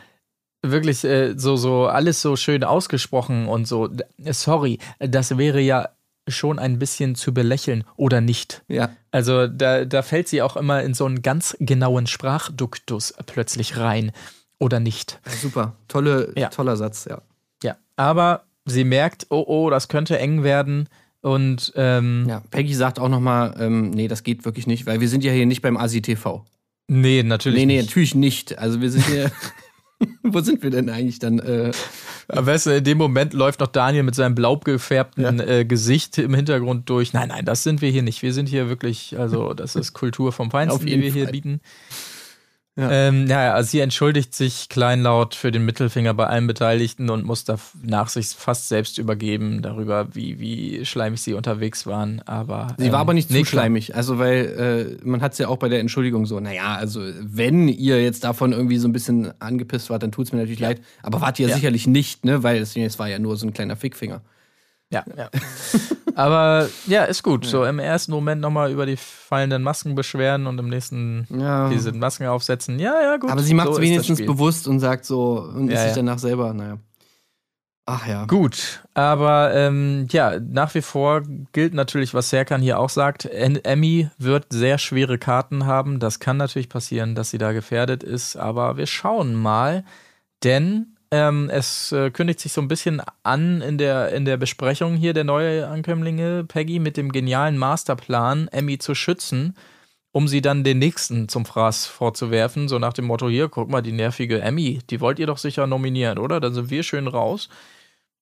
[0.62, 3.88] wirklich äh, so, so alles so schön ausgesprochen und so.
[3.88, 5.90] D- Sorry, das wäre ja
[6.28, 8.64] schon ein bisschen zu belächeln oder nicht.
[8.68, 8.90] Ja.
[9.12, 14.12] Also da, da fällt sie auch immer in so einen ganz genauen Sprachduktus plötzlich rein
[14.60, 15.20] oder nicht.
[15.26, 15.74] Super.
[15.88, 16.50] Tolle, Ja.
[16.50, 17.22] Toller Satz, ja.
[17.64, 20.88] Ja, aber sie merkt, oh oh, das könnte eng werden
[21.22, 25.10] und ähm, Ja, Peggy sagt auch nochmal, ähm, nee, das geht wirklich nicht, weil wir
[25.10, 26.46] sind ja hier nicht beim ASI-TV.
[26.90, 27.88] Nee, natürlich Nee, nee, nicht.
[27.88, 28.58] natürlich nicht.
[28.60, 29.32] Also wir sind hier.
[30.24, 31.40] Wo sind wir denn eigentlich dann?
[31.40, 31.72] Äh,
[32.30, 36.18] Aber weißt du, in dem Moment läuft noch Daniel mit seinem blau gefärbten äh, Gesicht
[36.18, 37.12] im Hintergrund durch.
[37.12, 38.22] Nein, nein, das sind wir hier nicht.
[38.22, 41.32] Wir sind hier wirklich, also das ist Kultur vom Feinsten, die wir hier Fall.
[41.34, 41.60] bieten.
[42.80, 42.90] Ja.
[42.92, 47.44] Ähm, ja, also sie entschuldigt sich kleinlaut für den Mittelfinger bei allen Beteiligten und muss
[47.44, 52.22] danach sich fast selbst übergeben darüber, wie, wie schleimig sie unterwegs waren.
[52.26, 53.96] Aber sie war ähm, aber nicht nee, zu schleimig.
[53.96, 57.68] Also, weil äh, man hat es ja auch bei der Entschuldigung so, naja, also wenn
[57.68, 60.82] ihr jetzt davon irgendwie so ein bisschen angepisst wart, dann tut's mir natürlich leid.
[61.04, 61.56] Aber wart ihr Ja.
[61.56, 62.44] sicherlich nicht, ne?
[62.44, 64.22] Weil es, es war ja nur so ein kleiner Fickfinger.
[64.92, 65.30] Ja, ja.
[66.16, 67.46] Aber ja, ist gut.
[67.46, 71.70] So im ersten Moment nochmal über die fallenden Masken beschweren und im nächsten Ja.
[71.70, 72.80] diese Masken aufsetzen.
[72.80, 73.30] Ja, ja, gut.
[73.30, 75.96] Aber sie macht es so wenigstens bewusst und sagt so und Ja, ist sich ja.
[75.98, 76.78] danach selber, naja.
[77.92, 78.26] Ach ja.
[78.26, 81.24] Gut, aber ähm, ja, nach wie vor
[81.54, 83.26] gilt natürlich, was Serkan hier auch sagt.
[83.26, 86.00] Emmy wird sehr schwere Karten haben.
[86.00, 89.84] Das kann natürlich passieren, dass sie da gefährdet ist, aber wir schauen mal,
[90.44, 94.96] denn ähm, es äh, kündigt sich so ein bisschen an in der, in der Besprechung
[94.96, 99.56] hier der neue Ankömmlinge, Peggy, mit dem genialen Masterplan, Emmy zu schützen,
[100.12, 102.68] um sie dann den nächsten zum Fraß vorzuwerfen.
[102.68, 105.66] So nach dem Motto: Hier, guck mal, die nervige Emmy, die wollt ihr doch sicher
[105.68, 106.40] nominieren, oder?
[106.40, 107.50] Dann sind wir schön raus.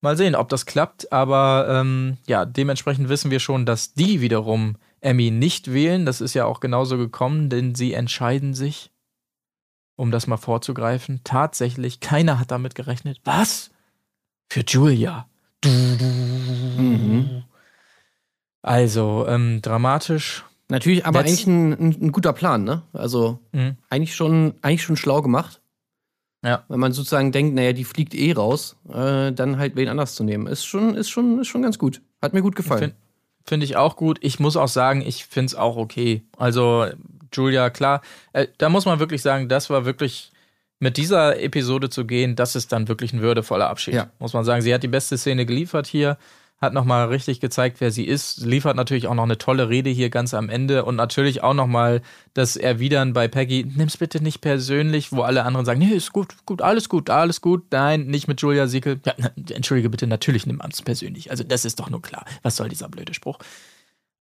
[0.02, 4.78] Mal sehen, ob das klappt, aber ähm, ja, dementsprechend wissen wir schon, dass die wiederum
[5.02, 6.06] Emmy nicht wählen.
[6.06, 8.92] Das ist ja auch genauso gekommen, denn sie entscheiden sich,
[9.98, 13.20] um das mal vorzugreifen, tatsächlich, keiner hat damit gerechnet.
[13.26, 13.72] Was?
[14.50, 15.28] Für Julia.
[15.60, 16.06] Du, du.
[16.06, 17.44] Mhm.
[18.62, 20.44] Also, ähm, dramatisch.
[20.70, 22.84] Natürlich, aber Let's- eigentlich ein, ein, ein guter Plan, ne?
[22.94, 23.78] Also Mhm.
[23.90, 25.62] eigentlich schon, eigentlich schon schlau gemacht.
[26.44, 26.64] Ja.
[26.68, 30.24] Wenn man sozusagen denkt, naja, die fliegt eh raus, äh, dann halt wen anders zu
[30.24, 30.48] nehmen.
[30.48, 32.02] Ist schon, ist schon, ist schon ganz gut.
[32.22, 32.80] Hat mir gut gefallen.
[32.92, 32.94] Fin-
[33.46, 34.20] Finde ich auch gut.
[34.22, 36.22] Ich muss auch sagen, ich finde es auch okay.
[36.38, 36.86] Also,
[37.34, 38.02] Julia, klar,
[38.34, 40.32] äh, da muss man wirklich sagen, das war wirklich
[40.80, 43.96] mit dieser Episode zu gehen, das ist dann wirklich ein würdevoller Abschied.
[43.96, 44.12] Ja.
[44.20, 46.18] Muss man sagen, sie hat die beste Szene geliefert hier,
[46.60, 50.10] hat nochmal richtig gezeigt, wer sie ist, liefert natürlich auch noch eine tolle Rede hier
[50.10, 52.02] ganz am Ende und natürlich auch nochmal
[52.34, 56.36] das Erwidern bei Peggy, nimm's bitte nicht persönlich, wo alle anderen sagen, nee, ist gut,
[56.46, 57.66] gut, alles gut, alles gut.
[57.72, 59.00] Nein, nicht mit Julia Siekel.
[59.06, 59.14] Ja,
[59.52, 61.30] entschuldige bitte, natürlich nimm es persönlich.
[61.30, 62.26] Also das ist doch nur klar.
[62.42, 63.38] Was soll dieser blöde Spruch?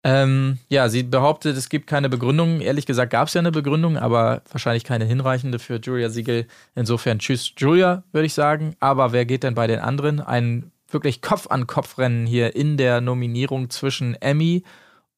[0.03, 2.61] Ähm, ja, sie behauptet, es gibt keine Begründung.
[2.61, 6.47] Ehrlich gesagt gab es ja eine Begründung, aber wahrscheinlich keine hinreichende für Julia Siegel.
[6.75, 8.77] Insofern tschüss Julia, würde ich sagen.
[8.81, 10.21] Aber wer geht denn bei den anderen?
[10.21, 14.65] Ein wirklich Kopf-an-Kopf-Rennen hier in der Nominierung zwischen Emmy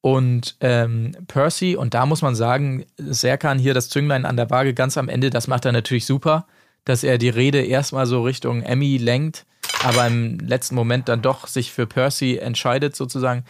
[0.01, 1.77] und ähm, Percy.
[1.77, 5.29] Und da muss man sagen, Serkan hier das Zünglein an der Waage ganz am Ende,
[5.29, 6.45] das macht er natürlich super,
[6.83, 9.45] dass er die Rede erstmal so Richtung Emmy lenkt,
[9.83, 13.43] aber im letzten Moment dann doch sich für Percy entscheidet sozusagen,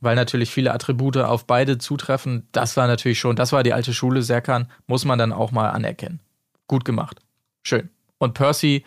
[0.00, 2.48] weil natürlich viele Attribute auf beide zutreffen.
[2.52, 5.70] Das war natürlich schon, das war die alte Schule Serkan, muss man dann auch mal
[5.70, 6.20] anerkennen.
[6.68, 7.20] Gut gemacht.
[7.62, 7.90] Schön.
[8.18, 8.84] Und Percy,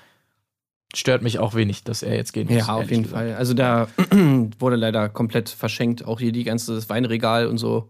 [0.93, 2.68] stört mich auch wenig, dass er jetzt gehen muss.
[2.68, 3.22] Ja, auf jeden gesagt.
[3.22, 3.36] Fall.
[3.36, 3.88] Also da
[4.60, 6.06] wurde leider komplett verschenkt.
[6.06, 7.89] Auch hier die ganze das Weinregal und so.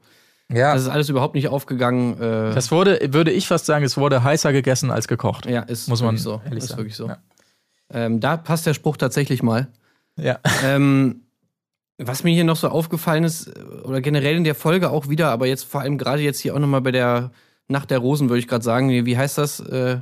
[0.51, 2.19] Ja, Das ist alles überhaupt nicht aufgegangen.
[2.19, 5.45] Äh, das wurde, würde ich fast sagen, es wurde heißer gegessen als gekocht.
[5.47, 6.41] ja, ist muss man wirklich so.
[6.45, 6.79] ehrlich ist sagen.
[6.79, 7.07] wirklich so.
[7.07, 7.17] Ja.
[7.91, 9.67] Ähm, da passt der Spruch tatsächlich mal.
[10.17, 10.39] Ja.
[10.63, 11.21] ähm,
[11.97, 15.29] was mir hier noch so aufgefallen ist, äh, oder generell in der Folge auch wieder,
[15.31, 17.31] aber jetzt vor allem gerade jetzt hier auch nochmal bei der
[17.67, 19.59] Nacht der Rosen, würde ich gerade sagen, wie heißt das?
[19.59, 19.99] Äh,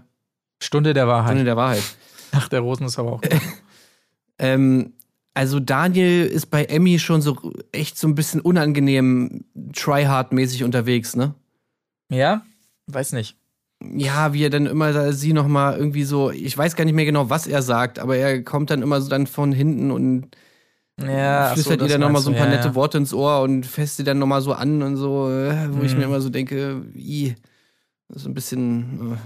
[0.61, 1.29] Stunde der Wahrheit.
[1.29, 1.83] Stunde der Wahrheit.
[2.31, 3.21] Nach der Rosen ist aber auch.
[4.39, 4.93] Ähm,
[5.35, 11.35] also Daniel ist bei Emmy schon so echt so ein bisschen unangenehm tryhard-mäßig unterwegs, ne?
[12.09, 12.43] ja?
[12.87, 13.37] Weiß nicht.
[13.95, 17.05] Ja, wie er dann immer sie noch mal irgendwie so, ich weiß gar nicht mehr
[17.05, 20.27] genau, was er sagt, aber er kommt dann immer so dann von hinten und
[21.01, 22.75] Ja, ach so, flüstert ihr dann noch mal meinst so ein paar ja, nette ja.
[22.75, 25.83] Worte ins Ohr und fässt sie dann noch mal so an und so, äh, wo
[25.83, 25.99] ich Mhm.
[25.99, 27.35] mir immer so denke, i,
[28.09, 29.17] das ist ein bisschen,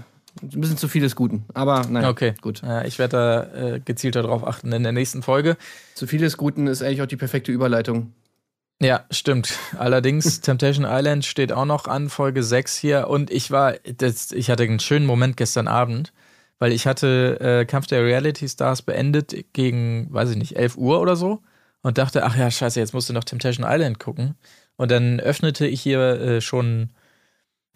[0.42, 1.44] äh, ein bisschen zu viel des Guten.
[1.54, 2.34] Aber nein, Okay.
[2.40, 2.62] gut.
[2.62, 3.16] Ja, ich werde
[3.52, 5.56] da äh, gezielter drauf achten in der nächsten Folge.
[5.94, 8.12] Zu viel des Guten ist eigentlich auch die perfekte Überleitung.
[8.80, 9.58] Ja, stimmt.
[9.76, 13.08] Allerdings, Temptation Island steht auch noch an, Folge 6 hier.
[13.08, 16.12] Und ich war, das, ich hatte einen schönen Moment gestern Abend,
[16.58, 21.00] weil ich hatte äh, Kampf der Reality Stars beendet gegen, weiß ich nicht, 11 Uhr
[21.00, 21.42] oder so.
[21.82, 24.34] Und dachte, ach ja, scheiße, jetzt musst du noch Temptation Island gucken.
[24.76, 26.90] Und dann öffnete ich hier äh, schon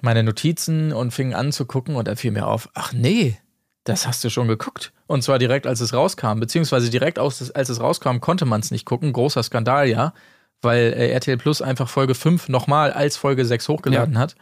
[0.02, 1.96] meine Notizen und fing an zu gucken.
[1.96, 3.38] Und dann fiel mir auf, ach nee,
[3.84, 4.92] das hast du schon geguckt.
[5.08, 6.38] Und zwar direkt, als es rauskam.
[6.38, 9.12] Beziehungsweise direkt, aus, als es rauskam, konnte man es nicht gucken.
[9.12, 10.12] Großer Skandal, ja
[10.62, 14.36] weil äh, RTL Plus einfach Folge 5 nochmal als Folge 6 hochgeladen hat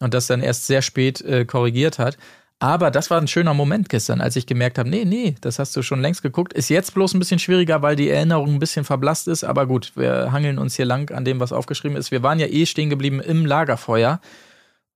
[0.00, 2.16] und das dann erst sehr spät äh, korrigiert hat.
[2.58, 5.76] Aber das war ein schöner Moment gestern, als ich gemerkt habe, nee, nee, das hast
[5.76, 6.54] du schon längst geguckt.
[6.54, 9.44] Ist jetzt bloß ein bisschen schwieriger, weil die Erinnerung ein bisschen verblasst ist.
[9.44, 12.10] Aber gut, wir hangeln uns hier lang an dem, was aufgeschrieben ist.
[12.10, 14.20] Wir waren ja eh stehen geblieben im Lagerfeuer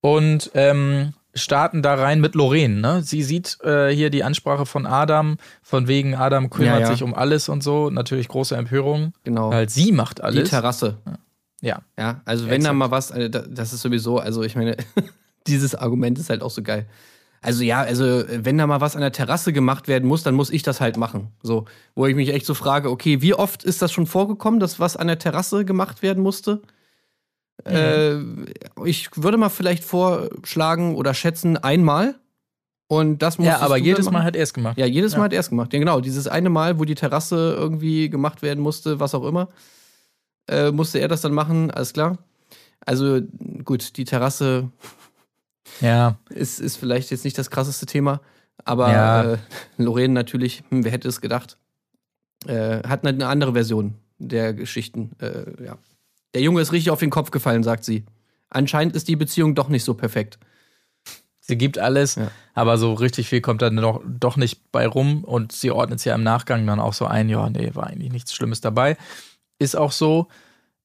[0.00, 2.80] und ähm, starten da rein mit Lorraine.
[2.80, 3.02] Ne?
[3.02, 6.86] Sie sieht äh, hier die Ansprache von Adam, von wegen Adam kümmert Ja, ja.
[6.92, 7.90] sich um alles und so.
[7.90, 9.12] Natürlich große Empörung.
[9.24, 9.50] Genau.
[9.50, 10.50] Weil sie macht die alles.
[10.50, 10.98] Terrasse.
[11.62, 11.82] Ja.
[11.98, 12.76] Ja, also wenn da Exakt.
[12.76, 14.76] mal was, äh, da- das ist sowieso, also ich meine,
[15.46, 16.86] dieses Argument ist halt auch so geil.
[17.42, 20.34] Also ja, also äh, wenn da mal was an der Terrasse gemacht werden muss, dann
[20.34, 21.28] muss ich das halt machen.
[21.42, 21.64] So,
[21.94, 24.96] wo ich mich echt so frage, okay, wie oft ist das schon vorgekommen, dass was
[24.96, 26.60] an der Terrasse gemacht werden musste?
[27.64, 28.18] Äh,
[28.84, 32.14] ich würde mal vielleicht vorschlagen oder schätzen einmal.
[32.88, 34.76] Und das muss Ja, aber jedes Mal hat er es gemacht.
[34.76, 35.24] ja, jedes Mal Ja.
[35.26, 35.72] hat er es gemacht.
[35.72, 36.00] Ja, genau.
[36.00, 39.48] Dieses eine Mal, wo die Terrasse irgendwie gemacht werden musste, was auch immer,
[40.48, 42.18] äh, musste er das dann machen, alles klar.
[42.84, 43.20] Also,
[43.64, 44.70] gut, die Terrasse
[45.80, 48.20] Ja, ist, ist vielleicht jetzt nicht das krasseste Thema,
[48.64, 49.32] aber Ja.
[49.34, 49.38] äh,
[49.76, 51.58] Lorraine natürlich, hm, wer hätte es gedacht,
[52.46, 55.12] äh, hat eine andere Version der Geschichten.
[55.20, 55.78] Äh, ja.
[56.34, 58.04] Der Junge ist richtig auf den Kopf gefallen, sagt sie.
[58.48, 60.38] Anscheinend ist die Beziehung doch nicht so perfekt.
[61.40, 62.30] sie gibt alles, Ja.
[62.54, 66.04] aber so richtig viel kommt dann doch, doch nicht bei rum und sie ordnet es
[66.04, 68.96] ja im Nachgang dann auch so ein, ja, nee, war eigentlich nichts Schlimmes dabei.
[69.58, 70.28] Ist auch so.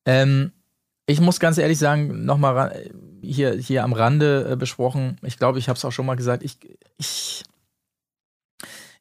[0.05, 0.51] Ähm,
[1.05, 2.89] ich muss ganz ehrlich sagen, nochmal
[3.21, 6.41] hier, hier am Rande äh, besprochen, ich glaube, ich habe es auch schon mal gesagt,
[6.43, 6.57] ich,
[6.97, 7.43] ich,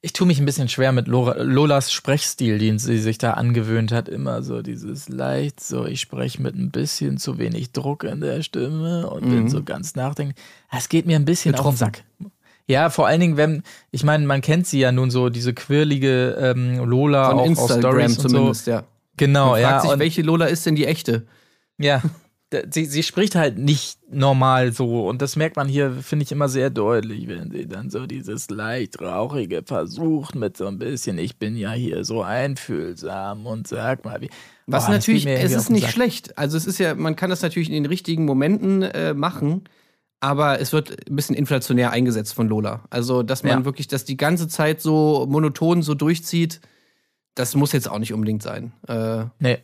[0.05, 3.91] ich tue mich ein bisschen schwer mit Lora, Lolas Sprechstil, den sie sich da angewöhnt
[3.91, 4.09] hat.
[4.09, 8.43] Immer so dieses leicht, so ich spreche mit ein bisschen zu wenig Druck in der
[8.43, 9.49] Stimme und bin Mhm.
[9.49, 10.37] so ganz nachdenklich.
[10.71, 11.77] Es geht mir ein bisschen auf den.
[11.79, 12.05] Sack.
[12.67, 16.37] Ja, vor allen Dingen, wenn, ich meine, man kennt sie ja nun so, diese quirlige
[16.41, 18.29] ähm, Lola Von auch aus Instagram Stories und so.
[18.29, 18.83] zumindest, ja.
[19.17, 19.69] Genau, Man ja.
[19.69, 21.27] fragt sich, und- welche Lola ist denn die echte?
[21.79, 22.03] ja,
[22.71, 26.49] sie, sie spricht halt nicht normal so und das merkt man hier, finde ich, immer
[26.49, 31.39] sehr deutlich, wenn sie dann so dieses leicht rauchige versucht mit so ein bisschen, ich
[31.39, 34.31] bin ja hier so einfühlsam und sag mal, wie.
[34.67, 35.93] Was Boah, natürlich, es ist nicht Sack.
[35.93, 36.39] schlecht.
[36.39, 39.65] Also es ist ja, man kann das natürlich in den richtigen Momenten äh, machen,
[40.21, 42.85] aber es wird ein bisschen inflationär eingesetzt von Lola.
[42.89, 43.65] Also, dass man Ja.
[43.67, 46.61] wirklich das die ganze Zeit so monoton so durchzieht,
[47.35, 48.73] das muss jetzt auch nicht unbedingt sein.
[48.89, 49.59] Äh, Nee.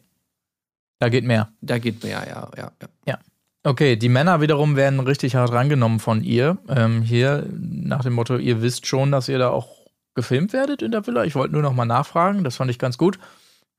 [1.01, 1.49] Da geht mehr.
[1.61, 2.73] da geht mehr, ja, ja,
[3.07, 3.19] ja.
[3.63, 6.57] Okay, die Männer wiederum werden richtig hart rangenommen von ihr.
[6.69, 10.93] Ähm, hier nach dem Motto, ihr wisst schon, dass ihr da auch gefilmt werdet in
[10.93, 11.25] der Villa.
[11.25, 13.19] Ich wollte nur noch mal nachfragen, das fand ich ganz gut.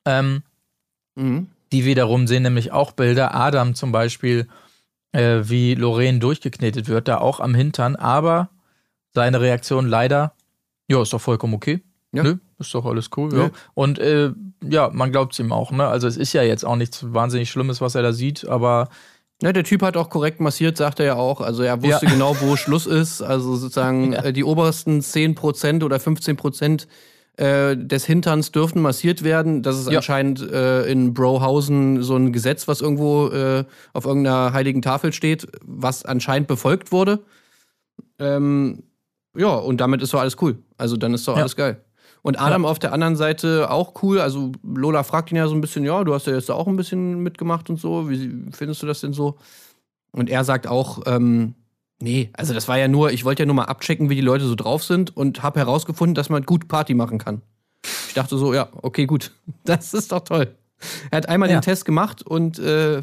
[0.06, 0.44] Ähm,
[1.16, 1.48] Mhm.
[1.72, 3.34] die wiederum sehen nämlich auch Bilder.
[3.34, 4.48] Adam zum Beispiel,
[5.14, 7.96] äh, wie Lorraine durchgeknetet wird, da auch am Hintern.
[7.96, 8.50] Aber
[9.16, 10.34] seine Reaktion leider,
[10.90, 11.82] ja, ist doch vollkommen okay.
[12.12, 12.22] Ja.
[12.22, 13.34] Nö, ist doch alles cool.
[13.34, 13.40] Ja.
[13.44, 13.50] Ja.
[13.74, 14.32] Und äh,
[14.64, 15.72] ja, man glaubt es ihm auch.
[15.72, 15.86] Ne?
[15.88, 18.90] Also es ist ja jetzt auch nichts wahnsinnig Schlimmes, was er da sieht, aber
[19.42, 21.42] Ja, der Typ hat auch korrekt massiert, sagt er ja auch.
[21.42, 22.12] Also er wusste Ja.
[22.14, 23.22] genau, wo Schluss ist.
[23.22, 24.24] Also sozusagen Ja.
[24.26, 26.86] äh, die obersten 10% oder 15%
[27.38, 29.64] äh, des Hinterns dürfen massiert werden.
[29.64, 33.64] Das ist anscheinend äh, in Brohausen so ein Gesetz, was irgendwo äh,
[33.94, 37.20] auf irgendeiner heiligen Tafel steht, was anscheinend befolgt wurde.
[38.20, 38.84] Ähm,
[39.36, 40.58] ja, und damit ist doch alles cool.
[40.78, 41.82] Also dann ist doch alles geil.
[42.24, 44.20] Und Adam auf der anderen Seite auch cool.
[44.20, 46.76] Also Lola fragt ihn ja so ein bisschen, ja, du hast ja jetzt auch ein
[46.78, 48.10] bisschen mitgemacht und so.
[48.10, 49.38] Wie findest du das denn so?
[50.12, 51.56] Und er sagt auch, ähm,
[52.00, 54.46] nee, also das war ja nur, ich wollte ja nur mal abchecken, wie die Leute
[54.46, 57.42] so drauf sind und habe herausgefunden, dass man gut Party machen kann.
[58.08, 59.32] Ich dachte so, ja, okay, gut.
[59.64, 60.54] Das ist doch toll.
[61.12, 61.58] Er hat einmal Ja.
[61.60, 63.02] den Test gemacht und äh,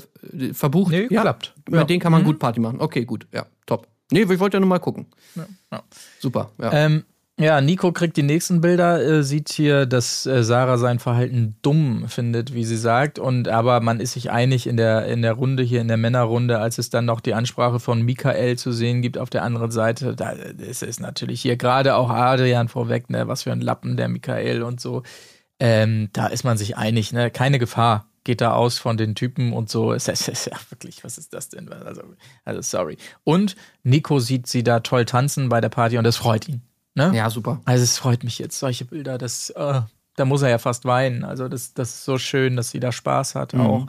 [0.53, 0.90] verbucht.
[0.93, 1.55] Nee, ja, klappt.
[1.69, 1.85] Mit Ja.
[1.85, 2.27] denen kann man Mhm.
[2.27, 2.81] gut Party machen.
[2.81, 3.27] Okay, gut.
[3.32, 3.86] Ja, top.
[4.12, 5.07] Nee, ich wollte ja nur mal gucken.
[5.36, 5.82] ja.
[6.20, 6.73] Super, ja.
[6.73, 7.05] Ähm,
[7.39, 12.09] ja, Nico kriegt die nächsten Bilder, äh, sieht hier, dass äh, Sarah sein Verhalten dumm
[12.09, 13.19] findet, wie sie sagt.
[13.19, 16.59] Und aber man ist sich einig in der, in der Runde hier, in der Männerrunde,
[16.59, 20.16] als es dann noch die Ansprache von Michael zu sehen gibt auf der anderen Seite.
[20.16, 24.09] Da ist es natürlich hier gerade auch Adrian vorweg, ne, was für ein Lappen der
[24.09, 25.05] Michael und so.
[25.60, 27.31] Ähm, da ist man sich einig, ne?
[27.31, 29.93] Keine Gefahr geht da aus von den Typen und so.
[29.93, 31.73] Es ist, ja wirklich, was ist das denn?
[31.73, 32.02] Also,
[32.44, 32.98] also sorry.
[33.24, 36.68] Und Nico sieht sie da toll tanzen bei der Party und das freut ihn.
[36.98, 37.12] Ne?
[37.16, 37.60] ja, super.
[37.64, 39.80] Also es freut mich jetzt, solche Bilder, das, äh,
[40.16, 41.24] da muss er ja fast weinen.
[41.24, 43.86] Also das, das ist so schön, dass sie da Spaß hat auch.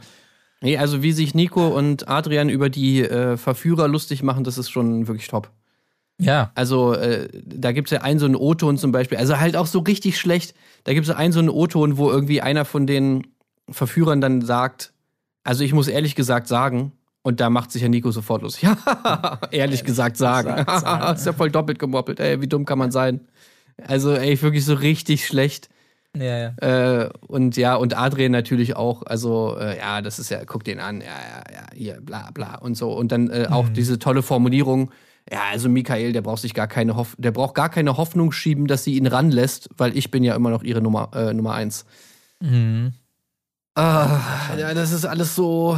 [0.61, 4.69] Nee, also wie sich Nico und Adrian über die äh, Verführer lustig machen, das ist
[4.69, 5.49] schon wirklich top.
[6.19, 6.51] Ja.
[6.53, 9.67] Also äh, da gibt es ja einen so einen O-Ton zum Beispiel, also halt auch
[9.67, 10.53] so richtig schlecht.
[10.83, 13.27] Da gibt es einen so einen O-Ton, wo irgendwie einer von den
[13.69, 14.93] Verführern dann sagt,
[15.43, 16.91] also ich muss ehrlich gesagt sagen,
[17.21, 18.59] und da macht sich ja Nico sofort los.
[18.61, 20.65] Ja, ehrlich gesagt sagen.
[21.15, 22.19] ist ja voll doppelt gemoppelt.
[22.19, 23.21] Ey, wie dumm kann man sein?
[23.87, 25.69] Also, ey, wirklich so richtig schlecht.
[26.17, 27.03] Ja, ja.
[27.03, 29.03] Äh, und ja, und Adrian natürlich auch.
[29.03, 32.55] Also, äh, ja, das ist ja, guck den an, ja, ja, ja, hier, bla, bla
[32.55, 32.91] und so.
[32.91, 34.91] Und dann äh, auch diese tolle Formulierung.
[35.31, 38.65] Ja, also Michael, der braucht sich gar keine Hoff der braucht gar keine Hoffnung schieben,
[38.65, 41.85] dass sie ihn ranlässt, weil ich bin ja immer noch ihre Nummer, äh, Nummer eins.
[42.39, 42.93] Mhm.
[43.75, 44.19] Ah,
[44.57, 45.77] ja, das ist alles so.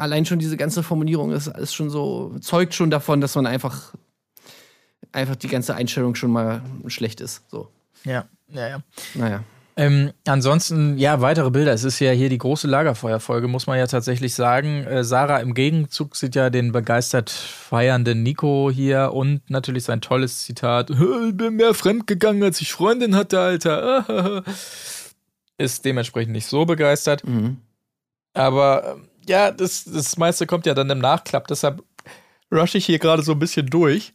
[0.00, 3.92] Allein schon diese ganze Formulierung ist alles schon so, zeugt schon davon, dass man einfach,
[5.12, 7.42] einfach die ganze Einstellung schon mal schlecht ist.
[7.50, 7.68] So.
[8.04, 8.82] Ja, ja, ja.
[9.14, 9.44] Naja.
[9.76, 11.74] Ähm, ansonsten, ja, weitere Bilder.
[11.74, 14.84] Es ist ja hier die große Lagerfeuerfolge, muss man ja tatsächlich sagen.
[14.84, 20.44] Äh, Sarah im Gegenzug sieht ja den begeistert feiernden Nico hier und natürlich sein tolles
[20.44, 24.44] Zitat: Ich bin mehr fremdgegangen, als ich Freundin hatte, Alter.
[25.58, 27.22] Ist dementsprechend nicht so begeistert.
[27.26, 27.58] Mhm.
[28.32, 31.46] Aber ähm, ja, das, das meiste kommt ja dann im Nachklapp.
[31.48, 31.82] Deshalb
[32.52, 34.12] rush ich hier gerade so ein bisschen durch.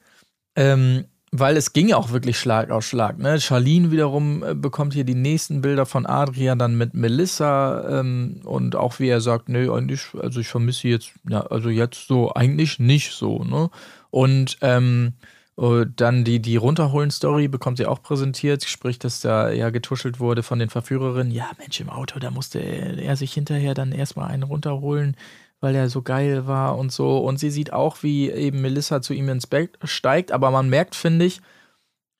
[0.56, 1.06] Ähm,
[1.40, 3.18] weil es ging ja auch wirklich Schlag auf Schlag.
[3.18, 3.40] Ne?
[3.42, 8.76] Charlene wiederum äh, bekommt hier die nächsten Bilder von Adrian dann mit Melissa ähm, und
[8.76, 12.80] auch wie er sagt, nö, eigentlich, also ich vermisse jetzt, ja, also jetzt so eigentlich
[12.80, 13.70] nicht so, ne?
[14.12, 19.70] Und ähm, äh, dann die, die Runterholen-Story bekommt sie auch präsentiert, sprich, dass da ja
[19.70, 21.32] getuschelt wurde von den Verführerinnen.
[21.32, 25.16] Ja, Mensch, im Auto, da musste er, er sich hinterher dann erstmal einen runterholen,
[25.62, 27.20] weil er so geil war und so.
[27.20, 30.94] Und sie sieht auch, wie eben Melissa zu ihm ins Bett steigt, aber man merkt,
[30.94, 31.40] finde ich,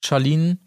[0.04, 0.58] Charlene,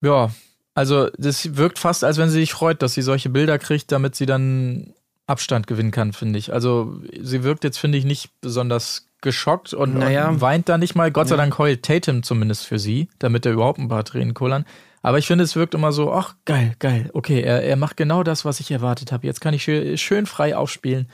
[0.00, 0.30] ja,
[0.74, 4.14] also das wirkt fast, als wenn sie sich freut, dass sie solche Bilder kriegt, damit
[4.14, 4.94] sie dann
[5.26, 6.52] Abstand gewinnen kann, finde ich.
[6.52, 10.28] Also sie wirkt jetzt, finde ich, nicht besonders geschockt und, Naja.
[10.28, 11.10] und weint da nicht mal.
[11.10, 14.64] Gott sei Dank heult Tatum zumindest für sie, damit er überhaupt ein paar Tränen kullern.
[15.02, 18.22] Aber ich finde, es wirkt immer so, ach, geil, geil, okay, er, er macht genau
[18.22, 19.26] das, was ich erwartet habe.
[19.26, 21.08] Jetzt kann ich schön, schön frei aufspielen.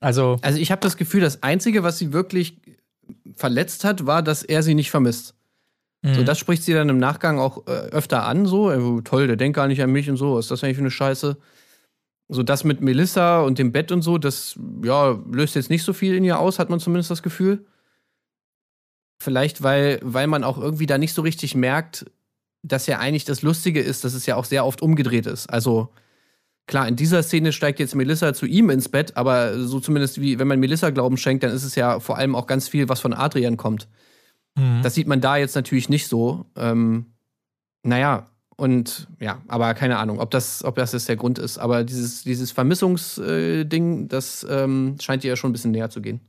[0.00, 2.56] Also, Also ich habe das Gefühl, das Einzige, was sie wirklich
[3.36, 5.34] verletzt hat, war, dass er sie nicht vermisst.
[6.02, 9.26] So, mh, das spricht sie dann im Nachgang auch äh, öfter an, so, äh, toll,
[9.26, 11.36] der denkt gar nicht an mich und so, ist das eigentlich für eine Scheiße?
[12.32, 15.92] So, das mit Melissa und dem Bett und so, das, ja, löst jetzt nicht so
[15.92, 17.66] viel in ihr aus, hat man zumindest das Gefühl.
[19.20, 22.06] Vielleicht, weil, weil man auch irgendwie da nicht so richtig merkt,
[22.62, 25.48] dass ja eigentlich das Lustige ist, dass es ja auch sehr oft umgedreht ist.
[25.48, 25.92] Also,
[26.68, 30.38] klar, in dieser Szene steigt jetzt Melissa zu ihm ins Bett, aber so zumindest wie,
[30.38, 33.00] wenn man Melissa Glauben schenkt, dann ist es ja vor allem auch ganz viel, was
[33.00, 33.88] von Adrian kommt.
[34.56, 34.82] mh.
[34.82, 36.46] Das sieht man da jetzt natürlich nicht so.
[36.54, 37.06] Ähm,
[37.82, 38.29] naja,
[38.60, 41.56] und ja, aber keine Ahnung, ob das, ob das jetzt der Grund ist.
[41.56, 46.20] Aber dieses, dieses Vermissungsding, das ähm, scheint ihr ja schon ein bisschen näher zu gehen.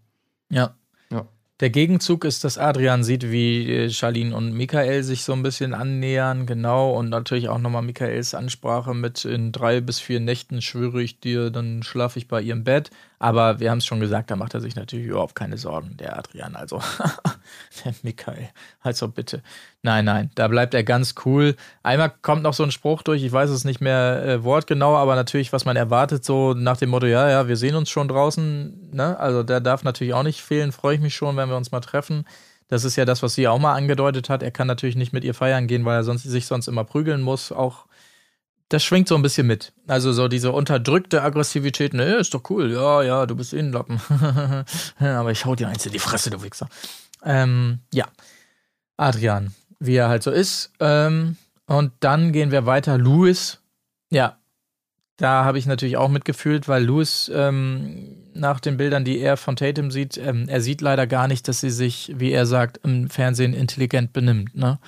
[0.49, 0.77] Ja.
[1.11, 1.27] Ja.
[1.59, 5.73] Der Gegenzug ist, dass Adrian sieht, wie äh, Charlene und Michael sich so ein bisschen
[5.73, 6.97] annähern, genau.
[6.97, 11.49] Und natürlich auch nochmal Michaels Ansprache mit in drei bis vier Nächten schwöre ich dir,
[11.49, 12.91] dann schlafe ich bei ihrem Bett.
[13.21, 16.17] Aber wir haben es schon gesagt, da macht er sich natürlich überhaupt keine Sorgen, der
[16.17, 16.55] Adrian.
[16.55, 16.81] Also,
[17.85, 18.49] der Michael,
[18.81, 19.43] also bitte.
[19.83, 21.55] Nein, nein, da bleibt er ganz cool.
[21.83, 25.13] Einmal kommt noch so ein Spruch durch, ich weiß es nicht mehr äh, wortgenau, aber
[25.13, 28.89] natürlich, was man erwartet, so nach dem Motto, ja, ja, wir sehen uns schon draußen.
[28.91, 29.19] Ne?
[29.19, 31.79] Also der darf natürlich auch nicht fehlen, freue ich mich schon, wenn wir uns mal
[31.79, 32.25] treffen.
[32.69, 34.41] Das ist ja das, was sie auch mal angedeutet hat.
[34.41, 37.21] Er kann natürlich nicht mit ihr feiern gehen, weil er sonst, sich sonst immer prügeln
[37.21, 37.51] muss.
[37.51, 37.85] Auch
[38.73, 39.73] das schwingt so ein bisschen mit.
[39.87, 43.71] Also so diese unterdrückte Aggressivität, ne, ist doch cool, ja, ja, du bist eh ein
[43.71, 43.99] Lappen.
[44.99, 46.67] Aber ich hau dir eins in die Fresse, du Wichser.
[47.23, 48.05] Ähm, ja.
[48.97, 50.71] Adrian, wie er halt so ist.
[50.79, 52.97] Ähm, Und dann gehen wir weiter.
[52.97, 53.59] Louis,
[54.09, 54.37] ja,
[55.17, 59.55] da habe ich natürlich auch mitgefühlt, weil Louis ähm, nach den Bildern, die er von
[59.55, 63.09] Tatum sieht, ähm, er sieht leider gar nicht, dass sie sich, wie er sagt, im
[63.09, 64.55] Fernsehen intelligent benimmt.
[64.55, 64.79] Ne?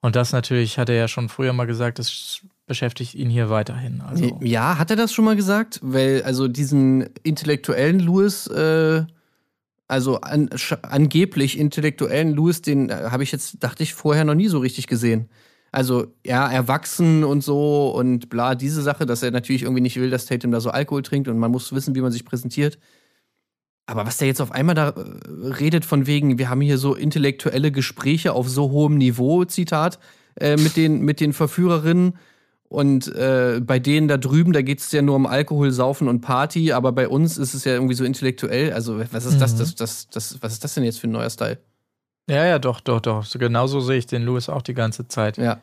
[0.00, 4.00] Und das natürlich hat er ja schon früher mal gesagt, das beschäftigt ihn hier weiterhin.
[4.00, 5.80] Also, Ja, hat er das schon mal gesagt?
[5.82, 9.04] Weil, also diesen intellektuellen Louis, äh,
[9.86, 10.48] also an,
[10.82, 14.86] angeblich intellektuellen Louis, den äh, habe ich jetzt, dachte ich, vorher noch nie so richtig
[14.86, 15.28] gesehen.
[15.72, 20.08] Also, ja, erwachsen und so und bla, diese Sache, dass er natürlich irgendwie nicht will,
[20.08, 22.78] dass Tatum da so Alkohol trinkt und man muss wissen, wie man sich präsentiert.
[23.86, 26.94] Aber was der jetzt auf einmal da äh, redet, von wegen, wir haben hier so
[26.94, 29.98] intellektuelle Gespräche auf so hohem Niveau, Zitat,
[30.36, 32.14] äh, mit, den, mit den Verführerinnen.
[32.74, 36.20] Und äh, bei denen da drüben, da geht es ja nur um Alkohol, Saufen und
[36.20, 38.72] Party, aber bei uns ist es ja irgendwie so intellektuell.
[38.72, 41.30] Also, was ist das, das, das, das, was ist das denn jetzt für ein neuer
[41.30, 41.58] Style?
[42.28, 43.24] ja, ja, doch, doch, doch.
[43.24, 45.36] So, genauso sehe ich den Louis auch die ganze Zeit.
[45.36, 45.60] Ja.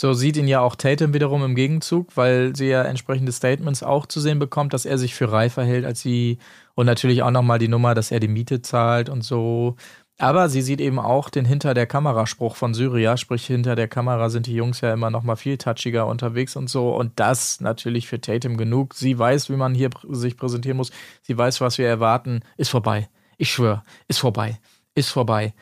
[0.00, 4.06] So sieht ihn ja auch Tatum wiederum im Gegenzug, weil sie ja entsprechende Statements auch
[4.06, 6.38] zu sehen bekommt, dass er sich für reifer hält als sie
[6.74, 9.76] und natürlich auch nochmal die Nummer, dass er die Miete zahlt und so.
[10.18, 14.28] Aber sie sieht eben auch den hinter der Kameraspruch von Syria, sprich hinter der Kamera
[14.30, 18.20] sind die Jungs ja immer nochmal viel touchiger unterwegs und so und das natürlich für
[18.20, 18.94] Tatum genug.
[18.94, 20.92] Sie weiß, wie man hier sich präsentieren muss.
[21.22, 22.40] Sie weiß, was wir erwarten.
[22.56, 23.08] Ist vorbei.
[23.36, 24.58] Ich schwöre, ist vorbei.
[24.94, 25.54] Ist vorbei.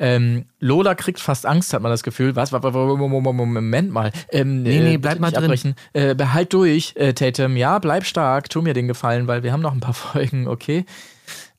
[0.00, 2.34] Ähm, Lola kriegt fast Angst, hat man das Gefühl.
[2.34, 2.52] Was?
[2.52, 4.12] wa- wa- wa- Moment mal.
[4.30, 5.74] Ähm, Nee, nee, äh, bleib bitte mal drin.
[5.92, 7.56] Äh, behalt durch, äh, Tatum.
[7.56, 8.48] Ja, bleib stark.
[8.48, 10.84] Tu mir den Gefallen, weil wir haben noch ein paar Folgen, okay?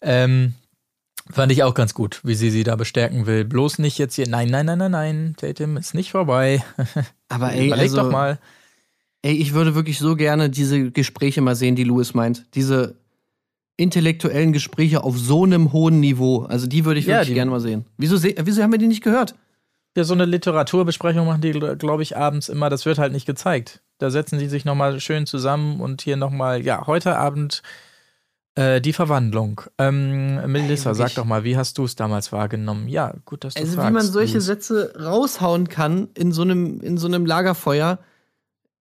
[0.02, 0.56] Ähm,
[1.32, 3.46] fand ich auch ganz gut, wie sie sie da bestärken will.
[3.46, 4.28] Bloß nicht jetzt hier.
[4.28, 5.36] Nein, nein, nein, nein, nein.
[5.38, 6.64] Tatum ist nicht vorbei.
[7.30, 8.40] Aber ey, Überleg also, doch mal.
[9.22, 12.46] ey, ich würde wirklich so gerne diese Gespräche mal sehen, die Louis meint.
[12.56, 12.96] Diese
[13.78, 16.40] intellektuellen Gespräche auf so einem hohen Niveau.
[16.44, 17.86] Also die würde ich Ja, wirklich die- gerne mal sehen.
[17.98, 19.36] Wieso, se- wieso haben wir die nicht gehört?
[19.96, 22.70] Ja, so eine Literaturbesprechung machen die, glaube ich, abends immer.
[22.70, 23.82] Das wird halt nicht gezeigt.
[23.98, 27.62] Da setzen die sich nochmal schön zusammen und hier nochmal, ja, heute Abend
[28.56, 29.62] äh, die Verwandlung.
[29.78, 32.88] Ähm, Melissa, sag doch mal, wie hast du es damals wahrgenommen?
[32.88, 33.90] Ja, gut, dass du Also fragst.
[33.90, 34.46] wie man solche Louis.
[34.46, 38.00] Sätze raushauen kann in so einem in so einem Lagerfeuer,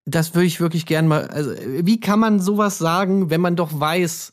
[0.04, 1.26] das würde ich wirklich gern mal.
[1.28, 4.32] Also wie kann man sowas sagen, wenn man doch weiß,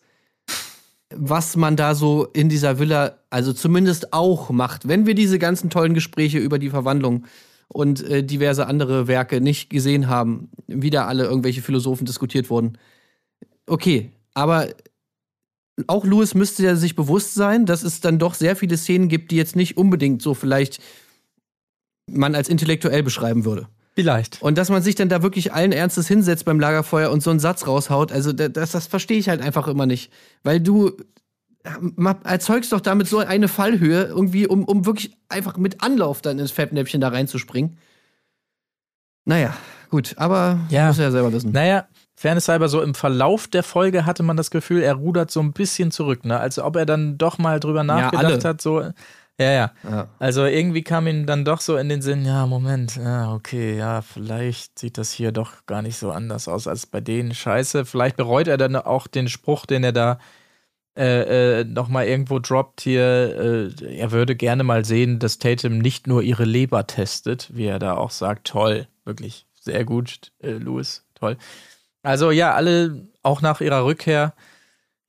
[1.13, 5.69] was man da so in dieser Villa, also zumindest auch macht, wenn wir diese ganzen
[5.69, 7.25] tollen Gespräche über die Verwandlung
[7.67, 12.77] und äh, diverse andere Werke nicht gesehen haben, wie da alle irgendwelche Philosophen diskutiert wurden.
[13.67, 14.67] Okay, aber
[15.87, 19.31] auch Louis müsste ja sich bewusst sein, dass es dann doch sehr viele Szenen gibt,
[19.31, 20.81] die jetzt nicht unbedingt so vielleicht
[22.09, 23.67] man als intellektuell beschreiben würde.
[23.95, 24.41] Vielleicht.
[24.41, 27.39] Und dass man sich dann da wirklich allen Ernstes hinsetzt beim Lagerfeuer und so einen
[27.39, 30.11] Satz raushaut, also da- das, das verstehe ich halt einfach immer nicht.
[30.43, 30.91] Weil du
[32.23, 36.51] erzeugst doch damit so eine Fallhöhe, irgendwie, um, um wirklich einfach mit Anlauf dann ins
[36.51, 37.77] Fettnäpfchen da reinzuspringen.
[39.25, 39.55] Naja,
[39.89, 40.87] gut, aber Ja.
[40.87, 41.51] muss ja selber wissen.
[41.51, 45.41] Naja, Fairness halber, so im Verlauf der Folge hatte man das Gefühl, er rudert so
[45.41, 46.39] ein bisschen zurück, ne?
[46.39, 48.43] Als ob er dann doch mal drüber nachgedacht alle.
[48.43, 48.81] hat, so.
[49.37, 49.71] Ja, ja.
[49.83, 50.07] Ja.
[50.17, 54.01] Also irgendwie kam ihm dann doch so in den Sinn, ja, Moment, ja, okay, ja,
[54.01, 57.33] vielleicht sieht das hier doch gar nicht so anders aus als bei denen.
[57.33, 60.19] Scheiße, vielleicht bereut er dann auch den Spruch, den er da
[60.97, 63.71] äh, äh, nochmal irgendwo droppt hier.
[63.81, 67.79] Äh, er würde gerne mal sehen, dass Tatum nicht nur ihre Leber testet, wie er
[67.79, 68.47] da auch sagt.
[68.47, 71.35] Toll, wirklich sehr gut, äh, Louis, toll.
[72.05, 74.33] Also ja, alle auch nach ihrer Rückkehr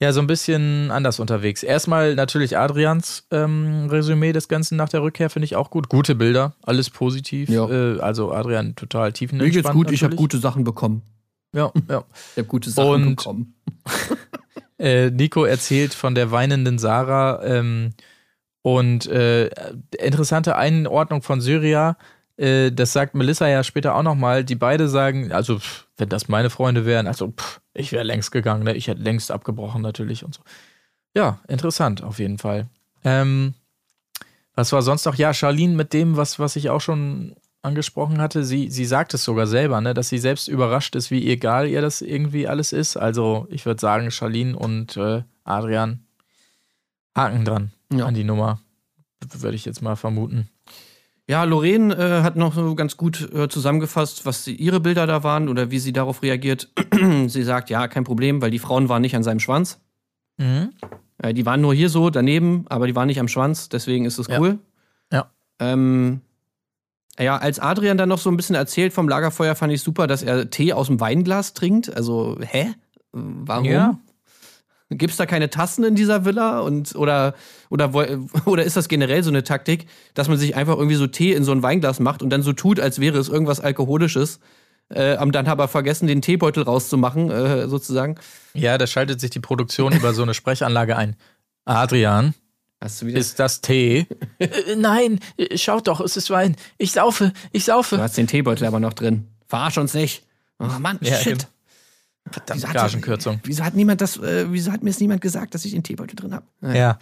[0.00, 1.62] ja so ein bisschen anders unterwegs.
[1.62, 5.88] Erstmal natürlich Adrians ähm, Resümee des Ganzen nach der Rückkehr finde ich auch gut.
[5.88, 7.48] Gute Bilder, alles positiv.
[7.48, 7.68] Ja.
[7.68, 9.54] Äh, also Adrian total Mir tiefenentspannt.
[9.64, 11.02] geht's gut, ich habe gute Sachen bekommen.
[11.54, 12.04] Ja, ja.
[12.32, 13.54] Ich habe gute Sachen Und- bekommen.
[14.78, 17.94] Äh, Nico erzählt von der weinenden Sarah ähm,
[18.60, 19.48] und äh,
[19.98, 21.96] interessante Einordnung von Syria.
[22.36, 24.44] Äh, das sagt Melissa ja später auch nochmal.
[24.44, 28.30] Die beide sagen, also pff, wenn das meine Freunde wären, also pff, ich wäre längst
[28.32, 28.74] gegangen, ne?
[28.74, 30.42] ich hätte längst abgebrochen natürlich und so.
[31.14, 32.66] Ja, interessant auf jeden Fall.
[33.04, 33.54] Ähm,
[34.54, 35.14] was war sonst noch?
[35.14, 39.24] Ja, Charlene mit dem, was, was ich auch schon angesprochen hatte, sie, sie sagt es
[39.24, 42.96] sogar selber, ne, dass sie selbst überrascht ist, wie egal ihr das irgendwie alles ist.
[42.96, 46.04] Also ich würde sagen, Charlene und äh, Adrian
[47.16, 48.06] haken dran Ja.
[48.06, 48.60] an die Nummer.
[49.38, 50.48] Würde ich jetzt mal vermuten.
[51.28, 55.24] Ja, Lorraine äh, hat noch so ganz gut äh, zusammengefasst, was sie, ihre Bilder da
[55.24, 56.70] waren oder wie sie darauf reagiert.
[57.26, 59.80] sie sagt, ja, kein Problem, weil die Frauen waren nicht an seinem Schwanz.
[60.38, 60.70] Mhm.
[61.18, 64.18] Äh, die waren nur hier so daneben, aber die waren nicht am Schwanz, deswegen ist
[64.18, 64.38] es Ja.
[64.38, 64.58] cool.
[65.12, 65.30] Ja.
[65.58, 66.20] Ähm,
[67.18, 70.22] ja, als Adrian dann noch so ein bisschen erzählt vom Lagerfeuer, fand ich super, dass
[70.22, 71.96] er Tee aus dem Weinglas trinkt.
[71.96, 72.74] Also, hä?
[73.12, 73.64] Warum?
[73.64, 73.98] Ja.
[74.90, 76.60] Gibt's da keine Tassen in dieser Villa?
[76.60, 77.34] Und, oder,
[77.70, 77.92] oder,
[78.46, 81.42] oder ist das generell so eine Taktik, dass man sich einfach irgendwie so Tee in
[81.44, 84.38] so ein Weinglas macht und dann so tut, als wäre es irgendwas Alkoholisches,
[84.88, 88.14] äh, am dann aber vergessen, den Teebeutel rauszumachen, äh, sozusagen?
[88.54, 91.16] Ja, da schaltet sich die Produktion über so eine Sprechanlage ein.
[91.64, 92.34] Adrian,
[92.80, 93.18] Hast du wieder.
[93.18, 94.06] ist das Tee?
[94.38, 96.54] äh, nein, äh, schaut doch, es ist Wein.
[96.78, 97.98] Ich saufe, ich du saufe.
[98.00, 99.26] hast den Teebeutel aber noch drin.
[99.48, 100.24] Verarsch uns nicht.
[100.60, 101.32] Oh Mann, Ja, shit.
[101.32, 101.40] eben.
[102.30, 103.40] Verdammt, Wieso hat- Gagenkürzung.
[103.44, 106.16] Wieso hat niemand das, äh, wieso hat mir es niemand gesagt, dass ich den Teebeutel
[106.16, 106.44] drin habe?
[106.76, 106.98] Ja.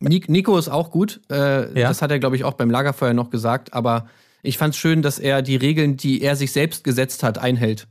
[0.00, 1.20] Nik- Nico ist auch gut.
[1.30, 1.88] Äh, Ja.
[1.88, 3.72] Das hat er, glaube ich, auch beim Lagerfeuer noch gesagt.
[3.72, 4.08] Aber
[4.42, 7.86] ich fand es schön, dass er die Regeln, die er sich selbst gesetzt hat, einhält.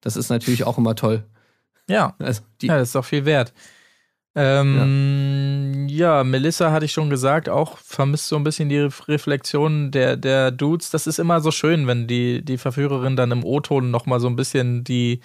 [0.00, 1.24] Das ist natürlich auch immer toll.
[1.88, 2.14] Ja.
[2.18, 3.52] Also die, Ja, das ist doch viel wert.
[4.36, 6.24] Ähm, ja.
[6.24, 10.50] Melissa hatte ich schon gesagt, auch vermisst so ein bisschen die Ref- Reflexion der, der
[10.50, 10.90] Dudes.
[10.90, 14.36] Das ist immer so schön, wenn die, die Verführerin dann im O-Ton nochmal so ein
[14.36, 15.20] bisschen die,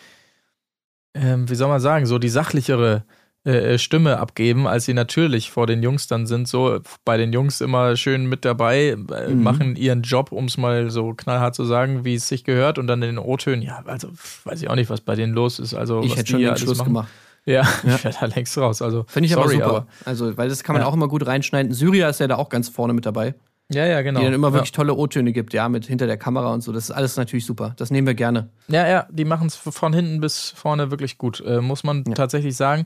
[1.15, 3.03] ähm, wie soll man sagen, so die sachlichere
[3.45, 6.47] äh, Stimme abgeben, als sie natürlich vor den Jungs dann sind.
[6.47, 9.43] So bei den Jungs immer schön mit dabei, äh, Mhm.
[9.43, 12.79] machen ihren Job, um es mal so knallhart zu sagen, wie es sich gehört.
[12.79, 14.09] Und dann in den O-Tönen, ja, also
[14.45, 15.73] weiß ich auch nicht, was bei denen los ist.
[15.75, 16.87] Also, ich was hätte die schon den Schluss machen.
[16.87, 17.09] gemacht.
[17.45, 17.61] Ja, Ja.
[17.95, 18.81] ich wäre da längst raus.
[18.81, 19.87] Also, Finde ich sorry, aber super.
[20.05, 20.87] also, weil das kann man Ja.
[20.87, 21.71] auch immer gut reinschneiden.
[21.71, 23.35] Syria ist ja da auch ganz vorne mit dabei.
[23.71, 24.19] Ja, ja, genau.
[24.19, 24.53] Die dann immer ja.
[24.53, 26.71] wirklich tolle O-Töne gibt, ja, mit hinter der Kamera und so.
[26.71, 27.73] Das ist alles natürlich super.
[27.77, 28.49] Das nehmen wir gerne.
[28.67, 32.13] Ja, ja, die machen es von hinten bis vorne wirklich gut, äh, muss man Ja.
[32.13, 32.85] tatsächlich sagen.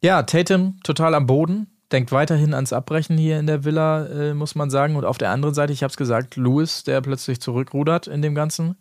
[0.00, 4.54] Ja, Tatum total am Boden, denkt weiterhin ans Abbrechen hier in der Villa, äh, muss
[4.54, 4.94] man sagen.
[4.94, 8.34] Und auf der anderen Seite, ich habe es gesagt, Lewis, der plötzlich zurückrudert in dem
[8.36, 8.76] Ganzen.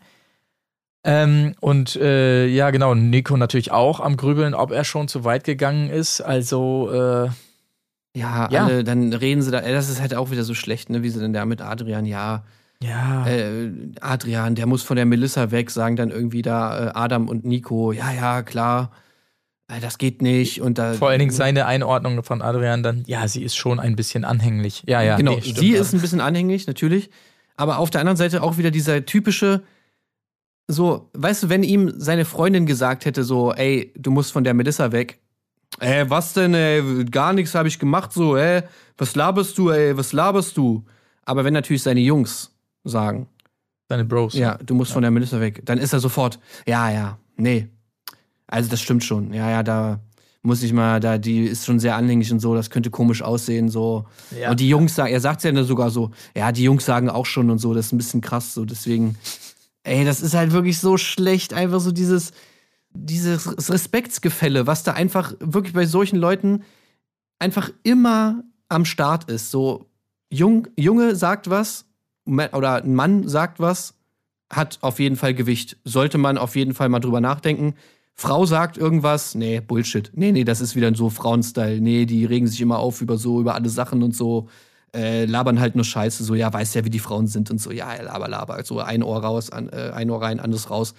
[1.04, 5.46] Ähm, und äh, ja, genau, Nico natürlich auch am Grübeln, ob er schon zu weit
[5.46, 6.22] gegangen ist.
[6.22, 7.30] Also, äh,
[8.16, 8.66] Ja, Ja.
[8.66, 11.20] alle, dann reden sie da, das ist halt auch wieder so schlecht, ne, wie sie
[11.20, 12.44] denn da mit Adrian, ja,
[12.82, 13.28] ja.
[13.28, 13.72] äh,
[14.02, 17.92] Adrian, der muss von der Melissa weg, sagen dann irgendwie da äh, Adam und Nico,
[17.92, 18.92] ja, ja, klar,
[19.68, 20.62] äh, das geht nicht.
[20.62, 23.96] Und da, Vor allen Dingen seine Einordnung von Adrian dann, ja, sie ist schon ein
[23.96, 24.84] bisschen anhänglich.
[24.88, 25.58] Ja, ja, genau, nee, stimmt.
[25.60, 27.10] sie ist ein bisschen anhänglich, natürlich.
[27.56, 29.64] Aber auf der anderen Seite auch wieder dieser typische,
[30.68, 34.54] so, weißt du, wenn ihm seine Freundin gesagt hätte, so, ey, du musst von der
[34.54, 35.20] Melissa weg.
[35.80, 38.64] Ey, was denn, ey, gar nichts habe ich gemacht, so, ey,
[38.98, 40.84] was laberst du, ey, was laberst du?
[41.24, 42.52] Aber wenn natürlich seine Jungs
[42.84, 43.28] sagen,
[43.90, 44.34] seine Bros.
[44.34, 47.68] ja, du musst von der Melissa weg, dann ist er sofort, ja, ja, nee.
[48.48, 49.34] Also das stimmt schon.
[49.34, 50.00] Ja, ja, da
[50.42, 53.70] muss ich mal, da, die ist schon sehr anhänglich und so, das könnte komisch aussehen,
[53.70, 54.06] so.
[54.40, 54.52] Ja.
[54.52, 57.52] Und die Jungs sagen, er sagt ja sogar so, ja, die Jungs sagen auch schon
[57.52, 59.18] und so, das ist ein bisschen krass, so, deswegen,
[59.84, 62.32] ey, das ist halt wirklich so schlecht, einfach so dieses,
[63.06, 66.64] dieses Respektsgefälle, was da einfach wirklich bei solchen Leuten
[67.40, 69.52] einfach immer am Start ist.
[69.52, 69.90] So,
[70.30, 71.86] Jung, Junge sagt was,
[72.26, 73.94] oder ein Mann sagt was,
[74.52, 75.78] hat auf jeden Fall Gewicht.
[75.84, 77.76] Sollte man auf jeden Fall mal drüber nachdenken.
[78.14, 80.12] Frau sagt irgendwas, nee, Bullshit.
[80.16, 81.80] Nee, nee, das ist wieder so Frauenstyle.
[81.80, 84.48] Nee, die regen sich immer auf über so, über alle Sachen und so,
[84.96, 87.72] äh, labern halt nur Scheiße, so, ja, weiß ja, wie die Frauen sind und so,
[87.72, 88.64] ja, laber, laber.
[88.64, 90.96] So ein Ohr raus, an, äh, ein Ohr rein, anderes raus.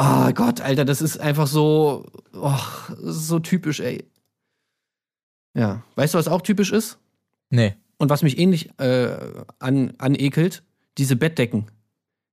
[0.00, 2.54] Oh Gott, Alter, das ist einfach so, oh,
[2.90, 4.04] das ist so typisch, ey.
[5.54, 6.98] Ja, weißt du, was auch typisch ist?
[7.50, 7.74] Nee.
[7.96, 9.16] Und was mich ähnlich äh,
[9.58, 10.62] an, anekelt,
[10.98, 11.66] diese Bettdecken.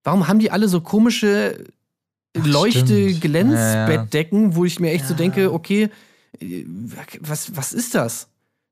[0.04, 1.66] Warum haben die alle so komische
[2.38, 2.54] Ach, stimmt.
[2.54, 5.18] Leuchte-Glänz-Bettdecken, wo ich mir echt so Ja.
[5.18, 5.90] denke, okay,
[7.22, 8.28] was, was ist das?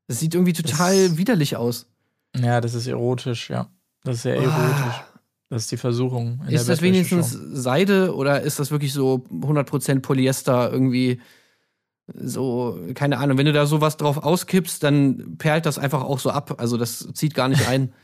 [0.07, 1.88] Das sieht irgendwie total Das- widerlich aus.
[2.36, 3.70] Ja, das ist erotisch, ja.
[4.03, 4.52] Das ist sehr erotisch.
[4.53, 5.06] Ah,
[5.49, 6.41] Das ist die Versuchung.
[6.49, 11.22] ist das wenigstens Seide oder ist das wirklich so 100% Polyester irgendwie
[12.14, 16.32] so, keine Ahnung, wenn du da sowas drauf auskippst, dann perlt das einfach auch so
[16.32, 16.56] ab.
[16.60, 17.94] Also das zieht gar nicht ein.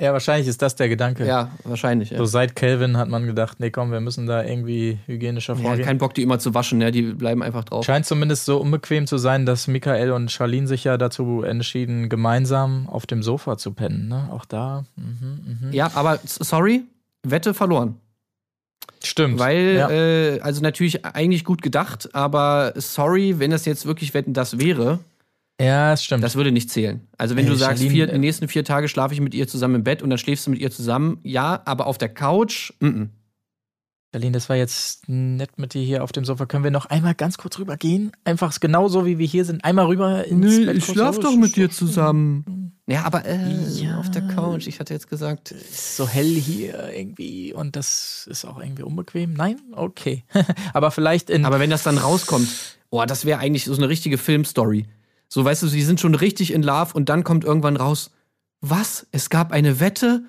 [0.00, 1.26] Ja, wahrscheinlich ist das der Gedanke.
[1.26, 2.10] ja, wahrscheinlich.
[2.10, 2.18] Ja.
[2.18, 5.84] So seit Kelvin hat man gedacht, nee, komm, wir müssen da irgendwie hygienischer Ja, vorgehen.
[5.84, 7.84] kein Bock, die immer zu waschen, ja, die bleiben einfach drauf.
[7.84, 12.88] Scheint zumindest so unbequem zu sein, dass Michael und Charlene sich ja dazu entschieden, gemeinsam
[12.88, 14.08] auf dem Sofa zu pennen.
[14.08, 14.28] Ne?
[14.32, 14.84] Auch da.
[14.96, 15.72] Mhm, mhm.
[15.72, 16.82] Ja, aber sorry,
[17.22, 17.96] Wette verloren.
[19.02, 19.38] Stimmt.
[19.38, 19.90] Weil, ja.
[19.90, 24.98] äh, also natürlich eigentlich gut gedacht, aber sorry, wenn das jetzt wirklich Wetten das wäre,
[25.60, 26.24] ja, es stimmt.
[26.24, 27.06] das würde nicht zählen.
[27.18, 29.34] Also wenn Ey, du sagst, Charlene, vier, äh, die nächsten vier Tage schlafe ich mit
[29.34, 32.08] ihr zusammen im Bett und dann schläfst du mit ihr zusammen, ja, aber auf der
[32.08, 33.08] Couch, mm -mm.
[34.12, 36.44] Berlin, das war jetzt nett mit dir hier auf dem Sofa.
[36.46, 38.10] Können wir noch einmal ganz kurz rübergehen?
[38.24, 39.64] Einfach genauso wie wir hier sind.
[39.64, 40.76] Einmal rüber ins Bett.
[41.68, 41.76] kurz.
[41.76, 42.72] zusammen.
[42.88, 43.38] Ja, aber äh,
[43.68, 44.00] Ja.
[44.00, 45.52] auf der Couch, ich hatte jetzt gesagt.
[45.52, 49.34] ist so hell hier irgendwie und das ist auch irgendwie unbequem.
[49.34, 49.60] Nein?
[49.70, 50.24] Okay.
[50.72, 51.44] Aber vielleicht in.
[51.44, 52.48] Aber wenn das dann rauskommt,
[52.90, 54.86] boah, das wäre eigentlich so eine richtige Filmstory.
[55.32, 58.10] So, weißt du, sie sind schon richtig in Love und dann kommt irgendwann raus,
[58.60, 59.06] was?
[59.12, 60.24] Es gab eine Wette,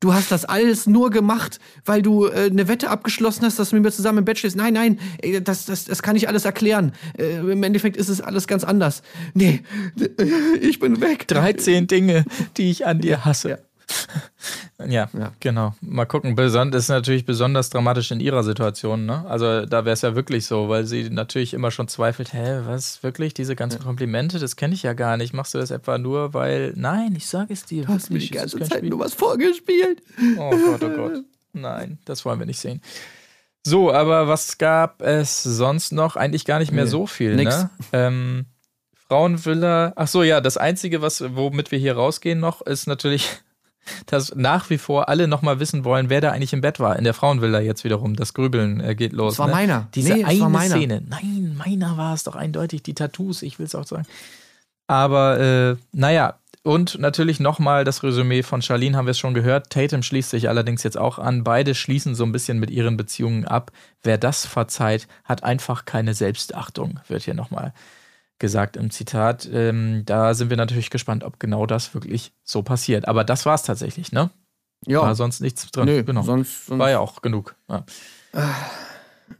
[0.00, 3.76] Du hast das alles nur gemacht, weil du äh, eine Wette abgeschlossen hast, dass du
[3.76, 4.54] mit mir zusammen im Bett stehst.
[4.54, 6.92] Nein, nein, ey, das, das, das kann ich alles erklären.
[7.16, 9.02] Äh, Im Endeffekt ist es alles ganz anders.
[9.32, 9.62] Nee,
[10.60, 11.26] ich bin weg.
[11.28, 12.26] 13 Dinge,
[12.58, 13.48] die ich an dir hasse.
[13.48, 13.58] Ja.
[14.86, 15.32] Ja, Ja.
[15.40, 15.74] genau.
[15.80, 16.34] Mal gucken.
[16.34, 19.06] Beson das ist natürlich besonders dramatisch in ihrer Situation.
[19.06, 19.24] Ne?
[19.28, 23.02] Also da wäre es ja wirklich so, weil sie natürlich immer schon zweifelt, hä, was,
[23.02, 25.32] wirklich, diese ganzen Komplimente, das kenne ich ja gar nicht.
[25.32, 27.84] Machst du das etwa nur, weil, nein, ich sage es dir.
[27.86, 28.90] Du hast mir die ganze Zeit Spiel.
[28.90, 30.02] nur was vorgespielt.
[30.38, 31.24] Oh Gott, oh Gott.
[31.54, 32.82] Nein, das wollen wir nicht sehen.
[33.64, 36.16] So, aber was gab es sonst noch?
[36.16, 37.56] Eigentlich gar nicht mehr Nee, so viel, nix.
[37.56, 37.70] ne?
[37.92, 38.44] Ähm,
[39.08, 39.92] Frauenvilla.
[39.96, 43.28] Ach so, ja, das Einzige, was, womit wir hier rausgehen noch, ist natürlich,
[44.06, 46.96] dass nach wie vor alle nochmal wissen wollen, wer da eigentlich im Bett war.
[46.96, 48.16] In der Frauenvilla jetzt wiederum.
[48.16, 49.34] Das Grübeln äh, geht los.
[49.34, 49.52] Das war ne?
[49.52, 49.88] meiner.
[49.94, 50.76] Diese Nee, eine meiner.
[50.76, 51.02] Szene.
[51.08, 52.82] Nein, meiner war es doch eindeutig.
[52.82, 54.06] Die Tattoos, ich will es auch sagen.
[54.86, 59.70] Aber äh, naja, und natürlich nochmal das Resümee von Charlene haben wir es schon gehört.
[59.70, 61.44] Tatum schließt sich allerdings jetzt auch an.
[61.44, 63.70] Beide schließen so ein bisschen mit ihren Beziehungen ab.
[64.02, 67.72] Wer das verzeiht, hat einfach keine Selbstachtung, wird hier nochmal
[68.38, 69.48] gesagt im Zitat.
[69.52, 73.08] Ähm, da sind wir natürlich gespannt, ob genau das wirklich so passiert.
[73.08, 74.30] Aber das war es tatsächlich, ne?
[74.86, 75.86] Ja, War sonst nichts drin.
[75.86, 76.22] nö, genau.
[76.22, 77.56] sonst, sonst War ja auch genug.
[77.68, 77.84] Ja.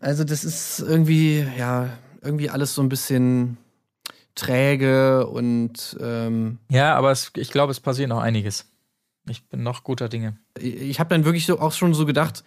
[0.01, 1.91] Also das ist irgendwie, ja,
[2.23, 3.59] irgendwie alles so ein bisschen
[4.35, 8.67] träge und ähm, Ja, aber es, ich glaube, es passiert noch einiges.
[9.29, 10.37] Ich bin noch guter Dinge.
[10.59, 12.45] ich habe dann wirklich so auch schon so gedacht,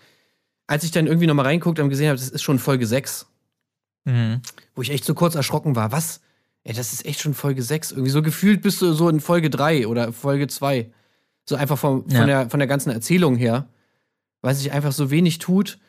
[0.68, 3.28] als ich dann irgendwie nochmal reinguckt und gesehen habe, das ist schon Folge 6,
[4.06, 4.42] Mhm.
[4.76, 5.92] wo ich echt so kurz erschrocken war.
[5.92, 6.22] Was?
[6.64, 7.92] Ey, das ist echt schon Folge 6.
[7.92, 10.92] Irgendwie so gefühlt bist du so in Folge 3 oder Folge 2.
[11.48, 12.26] So einfach vom, von, Ja.
[12.26, 13.68] der, von der ganzen Erzählung her,
[14.42, 15.80] weil sich einfach so wenig tut.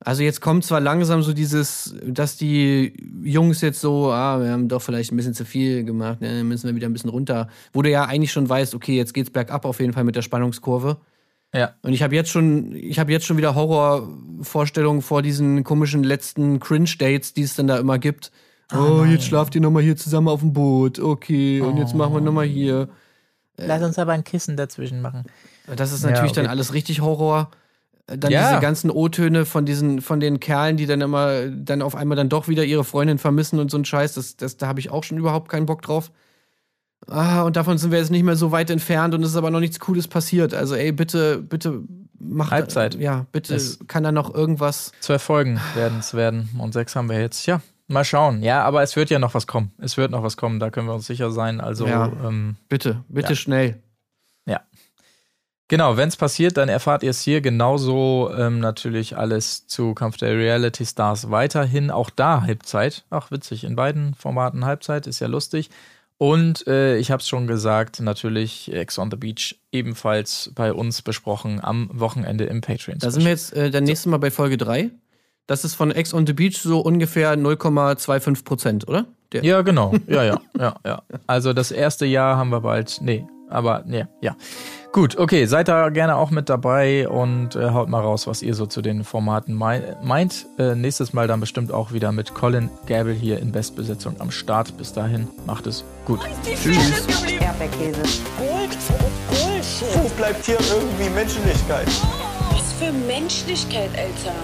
[0.00, 2.92] Also jetzt kommt zwar langsam so dieses, dass die
[3.24, 6.68] Jungs jetzt so, ah, wir haben doch vielleicht ein bisschen zu viel gemacht, ne, müssen
[6.68, 7.48] wir wieder ein bisschen runter.
[7.72, 10.22] Wo du ja eigentlich schon weißt, okay, jetzt geht's bergab auf jeden Fall mit der
[10.22, 10.98] Spannungskurve.
[11.54, 11.74] Ja.
[11.82, 16.60] Und ich habe jetzt schon, ich habe jetzt schon wieder Horrorvorstellungen vor diesen komischen letzten
[16.60, 18.30] Cringe-Dates, die es dann da immer gibt.
[18.74, 20.98] Oh, jetzt schlaft ihr nochmal hier zusammen auf dem Boot.
[20.98, 22.88] Okay, und jetzt machen wir nochmal hier.
[23.56, 25.24] Lass uns aber ein Kissen dazwischen machen.
[25.74, 26.42] Das ist Ja, natürlich okay.
[26.42, 27.50] dann alles richtig Horror.
[28.06, 28.48] Dann Ja.
[28.50, 32.28] diese ganzen O-Töne von diesen, von den Kerlen, die dann immer, dann auf einmal dann
[32.30, 34.14] doch wieder ihre Freundin vermissen und so ein Scheiß.
[34.14, 36.10] Das, das, da habe ich auch schon überhaupt keinen Bock drauf.
[37.06, 39.50] Ah, und davon sind wir jetzt nicht mehr so weit entfernt und es ist aber
[39.50, 40.52] noch nichts Cooles passiert.
[40.54, 41.82] Also, ey, bitte, bitte
[42.18, 42.50] macht.
[42.50, 42.94] Halbzeit.
[42.96, 44.92] Ja, bitte Es- kann da noch irgendwas.
[45.00, 47.46] Zwölf Folgen werden es werden und sechs haben wir jetzt.
[47.46, 48.42] Ja, mal schauen.
[48.42, 49.72] Ja, aber es wird ja noch was kommen.
[49.78, 51.60] Es wird noch was kommen, da können wir uns sicher sein.
[51.60, 52.06] Also, Ja.
[52.24, 53.36] ähm, Bitte, bitte Ja.
[53.36, 53.82] schnell.
[55.70, 57.40] genau, wenn es passiert, dann erfahrt ihr es hier.
[57.42, 61.90] Genauso ähm, natürlich alles zu Kampf der Reality Stars weiterhin.
[61.90, 63.04] Auch da Halbzeit.
[63.10, 63.64] Ach, witzig.
[63.64, 65.68] In beiden Formaten Halbzeit, ist ja lustig.
[66.16, 71.02] Und äh, ich habe es schon gesagt, natürlich Ex on the Beach ebenfalls bei uns
[71.02, 72.98] besprochen am Wochenende im Patreon.
[72.98, 74.90] Da sind wir jetzt äh, dann nächstes Mal bei Folge 3.
[75.48, 79.06] Das ist von Ex on the Beach so ungefähr 0,25 Prozent, oder?
[79.32, 79.94] Der, Ja, genau.
[80.06, 81.02] Ja, ja, ja, ja.
[81.26, 82.98] Also das erste Jahr haben wir bald.
[83.00, 84.36] Nee, aber nee, ja.
[84.92, 88.54] Gut, okay, seid da gerne auch mit dabei und äh, haut mal raus, was ihr
[88.54, 90.46] so zu den Formaten mei meint.
[90.58, 94.76] Äh, nächstes Mal dann bestimmt auch wieder mit Colin Gable hier in Bestbesetzung am Start.
[94.76, 96.20] Bis dahin, macht es gut.
[96.44, 97.06] Tschüss.
[97.40, 98.02] Erdbeerkäse.
[98.36, 98.76] Gold,
[99.30, 99.88] Bullshit.
[99.94, 101.88] Wo bleibt hier irgendwie Menschlichkeit?
[102.50, 104.36] Was für Menschlichkeit, Alter.